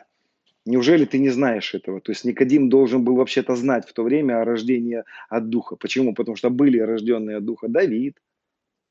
неужели 0.67 1.05
ты 1.05 1.19
не 1.19 1.31
знаешь 1.31 1.75
этого? 1.75 2.01
То 2.01 2.13
есть 2.13 2.25
Никодим 2.25 2.69
должен 2.69 3.05
был 3.05 3.17
вообще-то 3.17 3.57
знать 3.57 3.89
в 3.89 3.93
то 3.93 4.03
время 4.03 4.41
о 4.41 4.45
рождении 4.45 5.03
от 5.29 5.49
Духа. 5.49 5.77
Почему? 5.77 6.15
Потому 6.15 6.37
что 6.37 6.51
были 6.51 6.79
рожденные 6.79 7.39
от 7.39 7.45
Духа 7.45 7.69
Давид. 7.69 8.19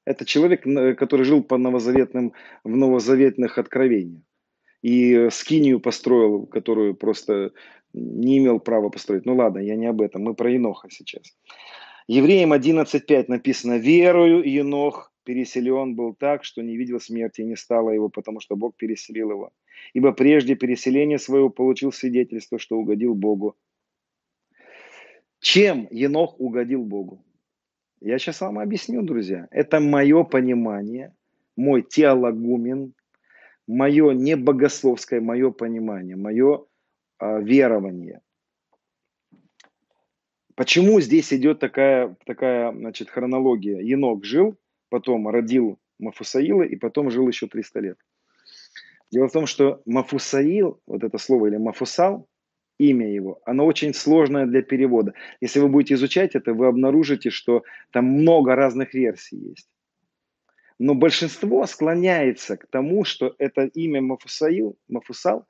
Это 0.06 0.26
человек, 0.26 0.64
который 0.98 1.26
жил 1.26 1.44
по 1.44 1.58
новозаветным, 1.58 2.34
в 2.64 2.76
новозаветных 2.76 3.58
откровениях 3.58 4.24
и 4.82 5.30
скинию 5.32 5.80
построил, 5.80 6.46
которую 6.46 6.96
просто 6.96 7.52
не 7.94 8.38
имел 8.38 8.60
права 8.60 8.90
построить. 8.90 9.26
Ну 9.26 9.36
ладно, 9.36 9.60
я 9.60 9.76
не 9.76 9.88
об 9.88 10.02
этом, 10.02 10.22
мы 10.22 10.36
про 10.36 10.52
Еноха 10.52 10.90
сейчас. 10.92 11.36
Евреям 12.08 12.54
11.5 12.54 13.26
написано, 13.28 13.80
«Верою 13.80 14.44
Енох 14.44 15.12
переселен 15.26 15.96
был 15.96 16.14
так, 16.14 16.46
что 16.46 16.62
не 16.62 16.78
видел 16.78 17.00
смерти 17.00 17.42
и 17.42 17.46
не 17.46 17.58
стало 17.58 17.90
его, 17.90 18.10
потому 18.10 18.40
что 18.40 18.56
Бог 18.56 18.76
переселил 18.78 19.32
его. 19.32 19.52
Ибо 19.94 20.14
прежде 20.14 20.56
переселения 20.56 21.18
своего 21.18 21.50
получил 21.50 21.92
свидетельство, 21.92 22.60
что 22.60 22.78
угодил 22.78 23.14
Богу». 23.14 23.56
Чем 25.40 25.88
Енох 25.92 26.40
угодил 26.40 26.84
Богу? 26.84 27.24
Я 28.02 28.18
сейчас 28.18 28.42
вам 28.42 28.58
объясню, 28.58 29.04
друзья. 29.04 29.48
Это 29.52 29.80
мое 29.80 30.24
понимание, 30.24 31.14
мой 31.56 31.84
теологумен, 31.84 32.94
мое 33.68 34.12
не 34.14 34.36
богословское, 34.36 35.22
мое 35.22 35.52
понимание, 35.52 36.16
мое 36.16 36.66
а, 37.20 37.40
верование. 37.40 38.22
Почему 40.56 41.02
здесь 41.02 41.34
идет 41.34 41.60
такая, 41.60 42.16
такая 42.26 42.72
значит, 42.72 43.10
хронология? 43.10 43.80
Енок 43.82 44.26
жил, 44.26 44.58
потом 44.90 45.28
родил 45.28 45.80
Мафусаила 46.00 46.64
и 46.64 46.76
потом 46.76 47.10
жил 47.10 47.28
еще 47.28 47.48
300 47.48 47.80
лет. 47.80 47.98
Дело 49.12 49.28
в 49.28 49.32
том, 49.32 49.46
что 49.46 49.82
Мафусаил, 49.86 50.82
вот 50.86 51.04
это 51.04 51.18
слово 51.18 51.48
или 51.48 51.58
Мафусал, 51.58 52.28
имя 52.78 53.10
его, 53.12 53.40
оно 53.46 53.66
очень 53.66 53.94
сложное 53.94 54.46
для 54.46 54.62
перевода. 54.62 55.14
Если 55.42 55.60
вы 55.60 55.70
будете 55.70 55.94
изучать 55.94 56.36
это, 56.36 56.54
вы 56.54 56.68
обнаружите, 56.68 57.30
что 57.30 57.64
там 57.92 58.06
много 58.06 58.56
разных 58.56 58.94
версий 58.94 59.38
есть. 59.38 59.70
Но 60.78 60.94
большинство 60.94 61.66
склоняется 61.66 62.58
к 62.58 62.68
тому, 62.68 63.06
что 63.06 63.34
это 63.38 63.64
имя 63.66 64.02
Мафусаил, 64.02 64.78
Мафусал 64.90 65.48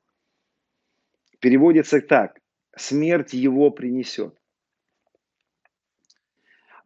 переводится 1.40 2.00
так. 2.00 2.38
Смерть 2.76 3.32
его 3.32 3.70
принесет. 3.70 4.34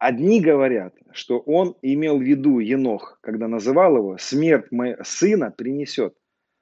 Одни 0.01 0.41
говорят, 0.41 0.95
что 1.11 1.37
он 1.37 1.75
имел 1.83 2.17
в 2.17 2.23
виду 2.23 2.57
Енох, 2.57 3.19
когда 3.21 3.47
называл 3.47 3.97
его, 3.97 4.17
смерть 4.17 4.71
моего 4.71 5.03
сына 5.03 5.51
принесет. 5.51 6.17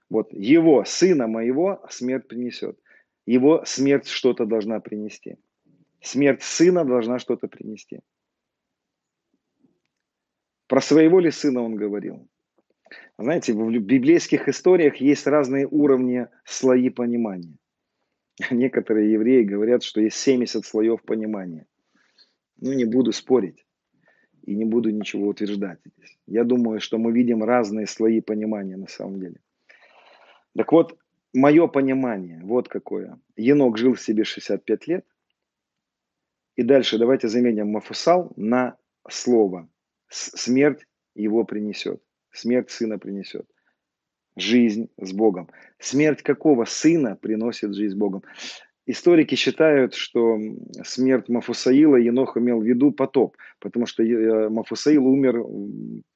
Вот 0.10 0.34
его 0.34 0.84
сына 0.84 1.26
моего 1.28 1.82
смерть 1.90 2.28
принесет. 2.28 2.78
Его 3.26 3.64
смерть 3.64 4.07
что-то 4.10 4.45
должна 4.45 4.82
принести. 4.82 5.38
Смерть 6.02 6.41
сына 6.41 6.84
должна 6.84 7.18
что-то 7.18 7.48
принести. 7.48 8.02
Про 10.68 10.82
своего 10.82 11.22
ли 11.22 11.32
сына 11.32 11.61
он 11.61 11.76
говорил? 11.76 12.28
Знаете, 13.18 13.53
в 13.53 13.72
библейских 13.72 14.49
историях 14.49 14.98
есть 14.98 15.28
разные 15.28 15.66
уровни, 15.66 16.28
слои 16.44 16.90
понимания. 16.90 17.56
Некоторые 18.52 19.14
евреи 19.14 19.44
говорят, 19.44 19.84
что 19.84 20.02
есть 20.02 20.18
70 20.18 20.66
слоев 20.66 21.02
понимания. 21.03 21.69
Ну, 22.61 22.73
не 22.73 22.86
буду 22.86 23.11
спорить 23.11 23.65
и 24.44 24.56
не 24.56 24.65
буду 24.65 24.90
ничего 24.90 25.27
утверждать 25.27 25.80
здесь. 25.86 26.18
Я 26.27 26.44
думаю, 26.44 26.80
что 26.80 26.98
мы 26.98 27.11
видим 27.11 27.44
разные 27.44 27.88
слои 27.88 28.22
понимания 28.22 28.77
на 28.77 28.88
самом 28.88 29.19
деле. 29.19 29.40
Так 30.57 30.72
вот, 30.72 30.98
мое 31.34 31.68
понимание, 31.68 32.41
вот 32.44 32.68
какое. 32.68 33.19
Енок 33.36 33.77
жил 33.77 33.94
в 33.94 34.02
себе 34.02 34.23
65 34.23 34.88
лет. 34.88 35.06
И 36.56 36.64
дальше 36.64 36.98
давайте 36.98 37.27
заменим 37.27 37.69
Мафусал 37.69 38.34
на 38.36 38.77
слово 39.07 39.69
смерть 40.10 40.86
его 41.15 41.44
принесет. 41.44 42.02
Смерть 42.31 42.69
сына 42.69 42.99
принесет. 42.99 43.48
Жизнь 44.36 44.90
с 44.98 45.11
Богом. 45.14 45.49
Смерть 45.80 46.22
какого 46.22 46.65
сына 46.65 47.15
приносит 47.15 47.73
жизнь 47.73 47.95
с 47.95 47.98
Богом? 47.98 48.23
Историки 48.91 49.36
считают, 49.36 49.94
что 49.94 50.40
смерть 50.84 51.30
Мафусаила 51.30 51.95
Енох 51.95 52.38
имел 52.38 52.60
в 52.60 52.64
виду 52.64 52.91
потоп, 52.91 53.38
потому 53.60 53.86
что 53.86 54.02
э, 54.02 54.49
Мафусаил 54.49 55.06
умер 55.06 55.45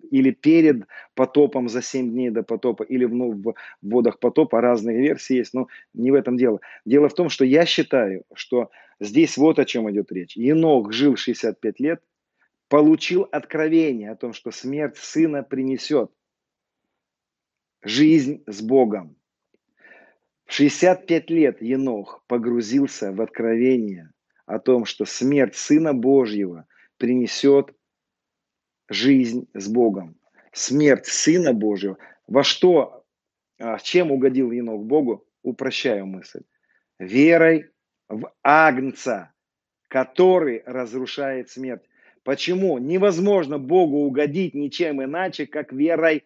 или 0.09 0.31
перед 0.31 0.87
потопом 1.13 1.69
за 1.69 1.83
7 1.83 2.09
дней 2.09 2.31
до 2.31 2.41
потопа, 2.41 2.81
или 2.81 3.05
ну, 3.05 3.31
в 3.31 3.53
водах 3.83 4.17
потопа, 4.17 4.59
разные 4.59 4.97
версии 4.97 5.35
есть, 5.35 5.53
но 5.53 5.67
не 5.93 6.09
в 6.09 6.15
этом 6.15 6.35
дело. 6.35 6.61
Дело 6.83 7.09
в 7.09 7.13
том, 7.13 7.29
что 7.29 7.45
я 7.45 7.67
считаю, 7.67 8.23
что 8.33 8.71
здесь 8.99 9.37
вот 9.37 9.59
о 9.59 9.65
чем 9.65 9.87
идет 9.91 10.11
речь. 10.11 10.35
Енох 10.35 10.91
жил 10.91 11.15
65 11.15 11.79
лет, 11.79 12.01
получил 12.69 13.27
откровение 13.31 14.09
о 14.09 14.15
том, 14.15 14.33
что 14.33 14.49
смерть 14.49 14.97
сына 14.97 15.43
принесет 15.43 16.09
жизнь 17.83 18.41
с 18.47 18.63
Богом. 18.63 19.15
В 20.53 20.55
65 20.55 21.31
лет 21.31 21.63
Енох 21.63 22.23
погрузился 22.27 23.11
в 23.11 23.21
откровение 23.21 24.11
о 24.45 24.59
том, 24.59 24.85
что 24.85 25.03
смерть 25.03 25.55
Сына 25.55 25.95
Божьего 25.95 26.67
принесет 26.97 27.73
жизнь 28.87 29.49
с 29.55 29.67
Богом. 29.67 30.15
Смерть 30.51 31.07
Сына 31.07 31.53
Божьего. 31.53 31.97
Во 32.27 32.43
что, 32.43 33.03
а, 33.57 33.79
чем 33.79 34.11
угодил 34.11 34.51
Енох 34.51 34.83
Богу? 34.83 35.25
Упрощаю 35.41 36.05
мысль. 36.05 36.43
Верой 36.99 37.71
в 38.07 38.31
Агнца, 38.43 39.33
который 39.87 40.61
разрушает 40.67 41.49
смерть. 41.49 41.81
Почему? 42.23 42.77
Невозможно 42.77 43.57
Богу 43.57 44.01
угодить 44.05 44.53
ничем 44.53 45.03
иначе, 45.03 45.47
как 45.47 45.73
верой 45.73 46.23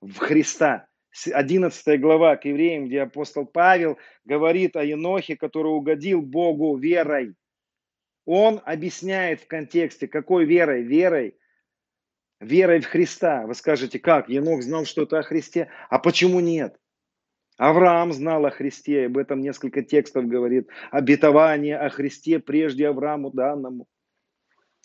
в 0.00 0.16
Христа. 0.16 0.87
11 1.26 2.00
глава 2.00 2.36
к 2.36 2.44
евреям, 2.44 2.86
где 2.86 3.02
апостол 3.02 3.46
Павел 3.46 3.98
говорит 4.24 4.76
о 4.76 4.84
Енохе, 4.84 5.36
который 5.36 5.68
угодил 5.68 6.22
Богу 6.22 6.76
верой. 6.76 7.34
Он 8.24 8.60
объясняет 8.64 9.40
в 9.40 9.46
контексте, 9.46 10.06
какой 10.06 10.44
верой? 10.44 10.82
Верой, 10.82 11.36
верой 12.40 12.80
в 12.80 12.86
Христа. 12.86 13.46
Вы 13.46 13.54
скажете, 13.54 13.98
как? 13.98 14.28
Енох 14.28 14.62
знал 14.62 14.84
что-то 14.84 15.18
о 15.18 15.22
Христе? 15.22 15.70
А 15.88 15.98
почему 15.98 16.40
нет? 16.40 16.78
Авраам 17.56 18.12
знал 18.12 18.46
о 18.46 18.50
Христе, 18.50 19.06
об 19.06 19.18
этом 19.18 19.40
несколько 19.40 19.82
текстов 19.82 20.28
говорит. 20.28 20.68
Обетование 20.90 21.76
о 21.76 21.88
Христе 21.88 22.38
прежде 22.38 22.86
Аврааму 22.86 23.30
данному. 23.30 23.86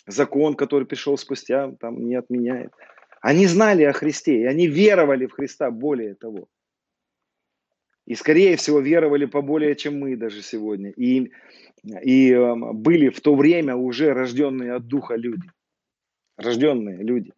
Закон, 0.07 0.55
который 0.55 0.87
пришел 0.87 1.17
спустя, 1.17 1.71
там 1.79 2.03
не 2.03 2.15
отменяет. 2.15 2.73
Они 3.23 3.47
знали 3.47 3.83
о 3.83 3.93
Христе, 3.93 4.41
и 4.41 4.45
они 4.45 4.67
веровали 4.67 5.27
в 5.27 5.31
Христа 5.31 5.71
более 5.71 6.13
того. 6.13 6.49
И, 8.05 8.15
скорее 8.15 8.57
всего, 8.57 8.81
веровали 8.81 9.23
поболее, 9.23 9.77
чем 9.77 9.97
мы 9.97 10.17
даже 10.17 10.41
сегодня. 10.41 10.89
И 10.89 11.31
и 12.01 12.31
эм, 12.31 12.75
были 12.77 13.07
в 13.07 13.21
то 13.21 13.35
время 13.35 13.77
уже 13.77 14.13
рожденные 14.13 14.73
от 14.73 14.87
Духа 14.87 15.15
люди. 15.15 15.49
Рожденные 16.35 16.97
люди. 16.97 17.31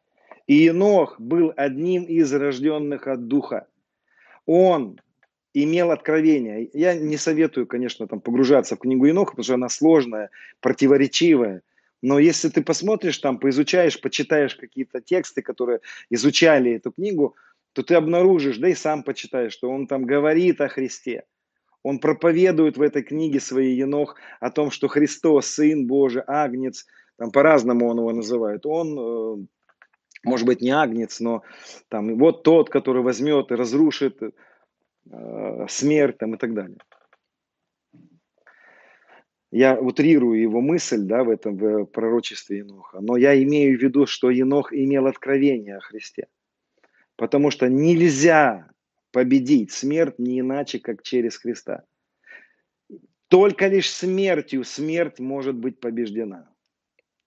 И 0.47 0.55
Енох 0.55 1.19
был 1.19 1.53
одним 1.55 2.03
из 2.05 2.33
рожденных 2.33 3.05
от 3.05 3.27
Духа. 3.27 3.67
Он 4.47 4.99
имел 5.53 5.91
откровение. 5.91 6.67
Я 6.73 6.95
не 6.95 7.17
советую, 7.17 7.67
конечно, 7.67 8.07
там 8.07 8.21
погружаться 8.21 8.75
в 8.75 8.79
книгу 8.79 9.05
Еноха, 9.05 9.31
потому 9.31 9.43
что 9.43 9.53
она 9.53 9.69
сложная, 9.69 10.31
противоречивая. 10.61 11.61
Но 12.01 12.19
если 12.19 12.49
ты 12.49 12.63
посмотришь 12.63 13.17
там, 13.17 13.39
поизучаешь, 13.39 13.99
почитаешь 13.99 14.55
какие-то 14.55 15.01
тексты, 15.01 15.41
которые 15.41 15.79
изучали 16.09 16.73
эту 16.73 16.91
книгу, 16.91 17.35
то 17.73 17.83
ты 17.83 17.95
обнаружишь, 17.95 18.57
да 18.57 18.69
и 18.69 18.75
сам 18.75 19.03
почитаешь, 19.03 19.53
что 19.53 19.69
он 19.69 19.87
там 19.87 20.05
говорит 20.05 20.61
о 20.61 20.69
Христе. 20.69 21.23
Он 21.83 21.99
проповедует 21.99 22.77
в 22.77 22.81
этой 22.81 23.03
книге 23.03 23.39
своей 23.39 23.75
Енох 23.75 24.15
о 24.39 24.49
том, 24.49 24.71
что 24.71 24.87
Христос, 24.87 25.47
Сын 25.47 25.85
Божий, 25.85 26.23
Агнец, 26.25 26.85
там 27.17 27.31
по-разному 27.31 27.87
он 27.87 27.97
его 27.99 28.11
называет. 28.11 28.65
Он, 28.65 28.97
э, 28.97 29.45
может 30.23 30.47
быть, 30.47 30.61
не 30.61 30.71
Агнец, 30.71 31.19
но 31.19 31.43
там 31.89 32.17
вот 32.17 32.43
тот, 32.43 32.69
который 32.69 33.03
возьмет 33.03 33.51
и 33.51 33.55
разрушит 33.55 34.19
э, 34.21 35.65
смерть 35.67 36.17
там, 36.17 36.35
и 36.35 36.37
так 36.37 36.53
далее. 36.53 36.77
Я 39.55 39.79
утрирую 39.79 40.41
его 40.41 40.59
мысль 40.59 41.03
да, 41.03 41.23
в 41.23 41.29
этом 41.29 41.55
в 41.55 41.85
пророчестве 41.85 42.57
Еноха, 42.57 42.99
но 42.99 43.15
я 43.15 43.41
имею 43.41 43.79
в 43.79 43.81
виду, 43.81 44.05
что 44.05 44.29
Енох 44.29 44.73
имел 44.73 45.07
откровение 45.07 45.77
о 45.77 45.79
Христе. 45.79 46.27
Потому 47.15 47.51
что 47.51 47.69
нельзя 47.69 48.67
победить 49.13 49.71
смерть 49.71 50.19
не 50.19 50.41
иначе, 50.41 50.79
как 50.79 51.03
через 51.03 51.37
Христа. 51.37 51.85
Только 53.29 53.67
лишь 53.67 53.89
смертью 53.89 54.65
смерть 54.65 55.19
может 55.19 55.55
быть 55.55 55.79
побеждена. 55.79 56.49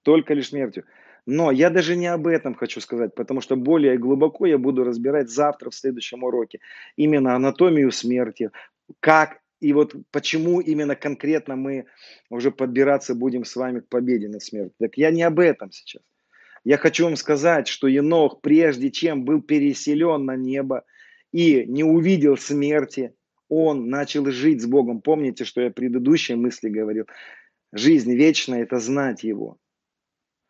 Только 0.02 0.34
лишь 0.34 0.48
смертью. 0.48 0.84
Но 1.24 1.50
я 1.50 1.70
даже 1.70 1.96
не 1.96 2.08
об 2.08 2.26
этом 2.26 2.54
хочу 2.54 2.82
сказать, 2.82 3.14
потому 3.14 3.40
что 3.40 3.56
более 3.56 3.96
глубоко 3.96 4.44
я 4.44 4.58
буду 4.58 4.84
разбирать 4.84 5.30
завтра 5.30 5.70
в 5.70 5.74
следующем 5.74 6.24
уроке 6.24 6.60
именно 6.94 7.34
анатомию 7.34 7.90
смерти, 7.90 8.50
как 9.00 9.40
и 9.60 9.72
вот 9.72 9.94
почему 10.10 10.60
именно 10.60 10.94
конкретно 10.94 11.56
мы 11.56 11.86
уже 12.30 12.50
подбираться 12.50 13.14
будем 13.14 13.44
с 13.44 13.56
вами 13.56 13.80
к 13.80 13.88
победе 13.88 14.28
над 14.28 14.42
смертью. 14.42 14.74
Так 14.78 14.96
я 14.96 15.10
не 15.10 15.22
об 15.22 15.40
этом 15.40 15.72
сейчас. 15.72 16.02
Я 16.64 16.76
хочу 16.76 17.04
вам 17.04 17.16
сказать, 17.16 17.68
что 17.68 17.88
Енох, 17.88 18.40
прежде 18.40 18.90
чем 18.90 19.24
был 19.24 19.42
переселен 19.42 20.24
на 20.24 20.36
небо, 20.36 20.84
и 21.32 21.64
не 21.66 21.84
увидел 21.84 22.36
смерти, 22.36 23.14
он 23.48 23.88
начал 23.88 24.26
жить 24.26 24.62
с 24.62 24.66
Богом. 24.66 25.00
Помните, 25.00 25.44
что 25.44 25.60
я 25.60 25.70
в 25.70 25.74
предыдущей 25.74 26.34
мысли 26.34 26.68
говорил? 26.68 27.06
Жизнь 27.72 28.14
вечная– 28.14 28.62
это 28.64 28.78
знать 28.78 29.24
Его. 29.24 29.58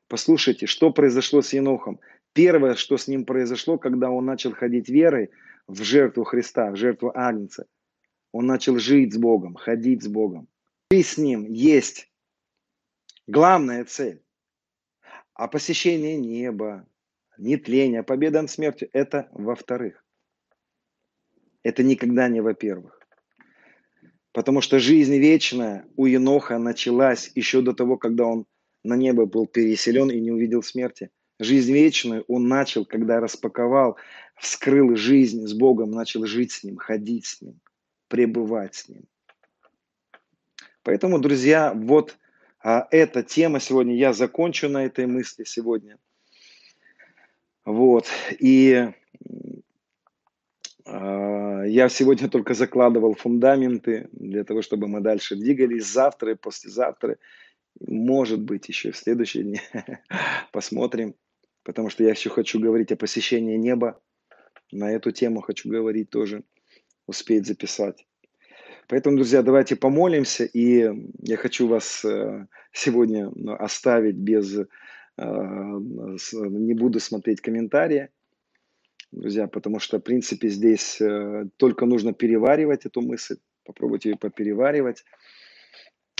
Послушайте, 0.08 0.66
что 0.66 0.92
произошло 0.92 1.42
с 1.42 1.52
Енохом. 1.52 2.00
Первое, 2.32 2.74
что 2.74 2.96
с 2.96 3.08
ним 3.08 3.24
произошло, 3.24 3.78
когда 3.78 4.10
он 4.10 4.24
начал 4.24 4.52
ходить 4.52 4.88
верой 4.88 5.30
в 5.66 5.82
жертву 5.82 6.24
Христа, 6.24 6.70
в 6.70 6.76
жертву 6.76 7.12
Агнца. 7.14 7.66
Он 8.32 8.46
начал 8.46 8.78
жить 8.78 9.14
с 9.14 9.18
Богом, 9.18 9.54
ходить 9.54 10.02
с 10.02 10.08
Богом. 10.08 10.48
И 10.90 11.02
с 11.02 11.18
Ним 11.18 11.44
есть 11.44 12.10
главная 13.26 13.84
цель. 13.84 14.22
А 15.34 15.48
посещение 15.48 16.16
неба, 16.16 16.86
нетление, 17.38 18.02
победа 18.02 18.42
над 18.42 18.50
смертью– 18.50 18.88
это 18.92 19.28
во-вторых. 19.32 20.04
Это 21.62 21.82
никогда 21.82 22.28
не 22.28 22.40
во-первых. 22.40 22.98
Потому 24.32 24.60
что 24.60 24.78
жизнь 24.78 25.16
вечная 25.16 25.86
у 25.96 26.06
Еноха 26.06 26.58
началась 26.58 27.30
еще 27.34 27.60
до 27.60 27.72
того, 27.72 27.96
когда 27.96 28.26
он 28.26 28.46
на 28.84 28.94
небо 28.94 29.26
был 29.26 29.46
переселен 29.46 30.10
и 30.10 30.20
не 30.20 30.30
увидел 30.30 30.62
смерти. 30.62 31.10
Жизнь 31.38 31.72
вечную 31.72 32.24
он 32.28 32.48
начал, 32.48 32.84
когда 32.84 33.20
распаковал, 33.20 33.96
вскрыл 34.36 34.96
жизнь 34.96 35.46
с 35.46 35.54
Богом, 35.54 35.90
начал 35.90 36.26
жить 36.26 36.52
с 36.52 36.64
Ним, 36.64 36.76
ходить 36.76 37.26
с 37.26 37.40
Ним, 37.40 37.60
пребывать 38.08 38.74
с 38.74 38.88
Ним. 38.88 39.04
Поэтому, 40.82 41.18
друзья, 41.18 41.72
вот 41.74 42.16
а, 42.60 42.88
эта 42.90 43.22
тема 43.22 43.60
сегодня, 43.60 43.94
я 43.94 44.12
закончу 44.12 44.68
на 44.68 44.84
этой 44.84 45.06
мысли 45.06 45.44
сегодня. 45.44 45.98
Вот, 47.64 48.06
и 48.38 48.90
а, 50.86 51.62
я 51.64 51.88
сегодня 51.88 52.28
только 52.30 52.54
закладывал 52.54 53.14
фундаменты 53.14 54.08
для 54.12 54.44
того, 54.44 54.62
чтобы 54.62 54.88
мы 54.88 55.00
дальше 55.00 55.36
двигались 55.36 55.86
завтра 55.86 56.32
и 56.32 56.36
послезавтра. 56.36 57.18
Может 57.80 58.40
быть, 58.40 58.68
еще 58.68 58.90
в 58.90 58.96
следующие 58.96 59.44
дни. 59.44 59.60
Посмотрим. 60.52 61.14
Потому 61.62 61.90
что 61.90 62.02
я 62.02 62.10
еще 62.10 62.30
хочу 62.30 62.58
говорить 62.58 62.92
о 62.92 62.96
посещении 62.96 63.56
неба. 63.56 64.00
На 64.72 64.90
эту 64.90 65.12
тему 65.12 65.42
хочу 65.42 65.68
говорить 65.68 66.08
тоже. 66.08 66.42
Успеть 67.08 67.46
записать. 67.46 68.06
Поэтому, 68.86 69.16
друзья, 69.16 69.42
давайте 69.42 69.74
помолимся. 69.74 70.44
И 70.44 70.88
я 71.22 71.36
хочу 71.36 71.66
вас 71.66 72.04
э, 72.04 72.46
сегодня 72.72 73.30
ну, 73.34 73.54
оставить 73.54 74.16
без... 74.16 74.56
Э, 74.56 74.64
не 75.16 76.74
буду 76.74 77.00
смотреть 77.00 77.40
комментарии 77.40 78.10
друзья, 79.10 79.46
потому 79.46 79.78
что, 79.78 79.98
в 79.98 80.02
принципе, 80.02 80.48
здесь 80.48 81.00
э, 81.00 81.46
только 81.56 81.86
нужно 81.86 82.12
переваривать 82.12 82.86
эту 82.86 83.00
мысль, 83.00 83.38
попробуйте 83.64 84.10
ее 84.10 84.16
попереваривать, 84.16 85.04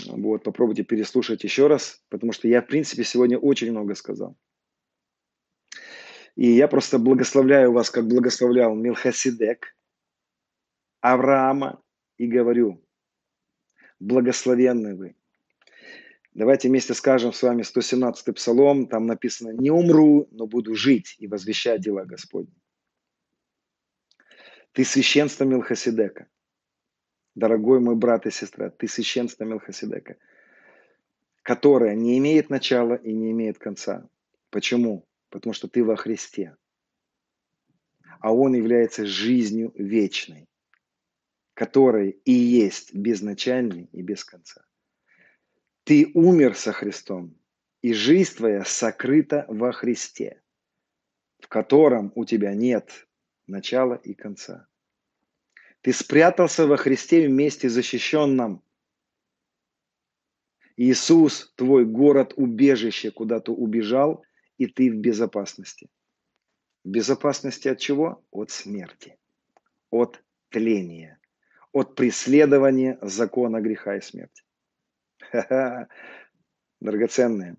вот, 0.07 0.43
попробуйте 0.43 0.83
переслушать 0.83 1.43
еще 1.43 1.67
раз, 1.67 2.01
потому 2.09 2.31
что 2.31 2.47
я, 2.47 2.61
в 2.61 2.67
принципе, 2.67 3.03
сегодня 3.03 3.37
очень 3.37 3.71
много 3.71 3.95
сказал. 3.95 4.35
И 6.35 6.51
я 6.51 6.67
просто 6.67 6.99
благословляю 6.99 7.73
вас, 7.73 7.89
как 7.89 8.07
благословлял 8.07 8.73
Милхасидек, 8.73 9.75
Авраама, 11.01 11.81
и 12.17 12.27
говорю, 12.27 12.83
благословенны 13.99 14.95
вы. 14.95 15.15
Давайте 16.33 16.69
вместе 16.69 16.93
скажем 16.93 17.33
с 17.33 17.41
вами 17.41 17.63
117-й 17.63 18.33
псалом, 18.33 18.87
там 18.87 19.07
написано, 19.07 19.51
не 19.51 19.71
умру, 19.71 20.27
но 20.31 20.45
буду 20.45 20.75
жить 20.75 21.15
и 21.17 21.27
возвещать 21.27 21.81
дела 21.81 22.05
Господни. 22.05 22.53
Ты 24.73 24.83
священство 24.83 25.45
Милхасидека. 25.45 26.27
Дорогой 27.35 27.79
мой 27.79 27.95
брат 27.95 28.25
и 28.25 28.31
сестра, 28.31 28.69
ты 28.69 28.87
священство 28.87 29.43
Милхасидека, 29.43 30.17
которое 31.41 31.95
не 31.95 32.17
имеет 32.17 32.49
начала 32.49 32.95
и 32.95 33.13
не 33.13 33.31
имеет 33.31 33.57
конца. 33.57 34.07
Почему? 34.49 35.07
Потому 35.29 35.53
что 35.53 35.67
ты 35.67 35.83
во 35.83 35.95
Христе. 35.95 36.55
а 38.19 38.33
Он 38.33 38.53
является 38.53 39.05
жизнью 39.05 39.71
вечной, 39.75 40.48
которая 41.59 42.11
и 42.23 42.31
есть 42.31 42.95
безначальный 42.95 43.89
и 43.91 44.01
без 44.01 44.23
конца. 44.23 44.63
Ты 45.83 46.09
умер 46.13 46.55
со 46.55 46.71
Христом, 46.71 47.37
и 47.81 47.91
жизнь 47.91 48.37
твоя 48.37 48.63
сокрыта 48.63 49.43
во 49.49 49.73
Христе, 49.73 50.41
в 51.41 51.49
котором 51.49 52.13
у 52.15 52.23
тебя 52.23 52.53
нет 52.53 53.09
начала 53.45 53.95
и 53.95 54.13
конца. 54.13 54.69
Ты 55.81 55.91
спрятался 55.91 56.65
во 56.65 56.77
Христе 56.77 57.27
вместе 57.27 57.67
защищенном. 57.67 58.63
Иисус, 60.77 61.51
твой 61.57 61.83
город, 61.83 62.35
убежище, 62.37 63.11
куда 63.11 63.41
ты 63.41 63.51
убежал, 63.51 64.23
и 64.57 64.65
ты 64.65 64.89
в 64.89 64.95
безопасности. 64.95 65.89
В 66.85 66.89
безопасности 66.89 67.67
от 67.67 67.79
чего? 67.79 68.23
От 68.31 68.49
смерти, 68.49 69.17
от 69.89 70.23
тления, 70.51 71.18
от 71.71 71.95
преследования 71.95 72.97
закона 73.01 73.61
греха 73.61 73.95
и 73.95 74.01
смерти. 74.01 74.43
Ха-ха, 75.31 75.87
драгоценные. 76.81 77.55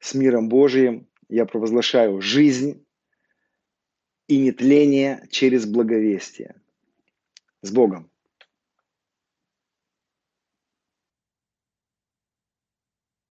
С 0.00 0.14
миром 0.14 0.48
Божиим 0.48 1.08
я 1.28 1.46
провозглашаю 1.46 2.20
жизнь 2.20 2.86
и 4.28 4.38
нетление 4.38 5.26
через 5.30 5.66
благовестие. 5.66 6.54
С 7.62 7.70
Богом! 7.72 8.10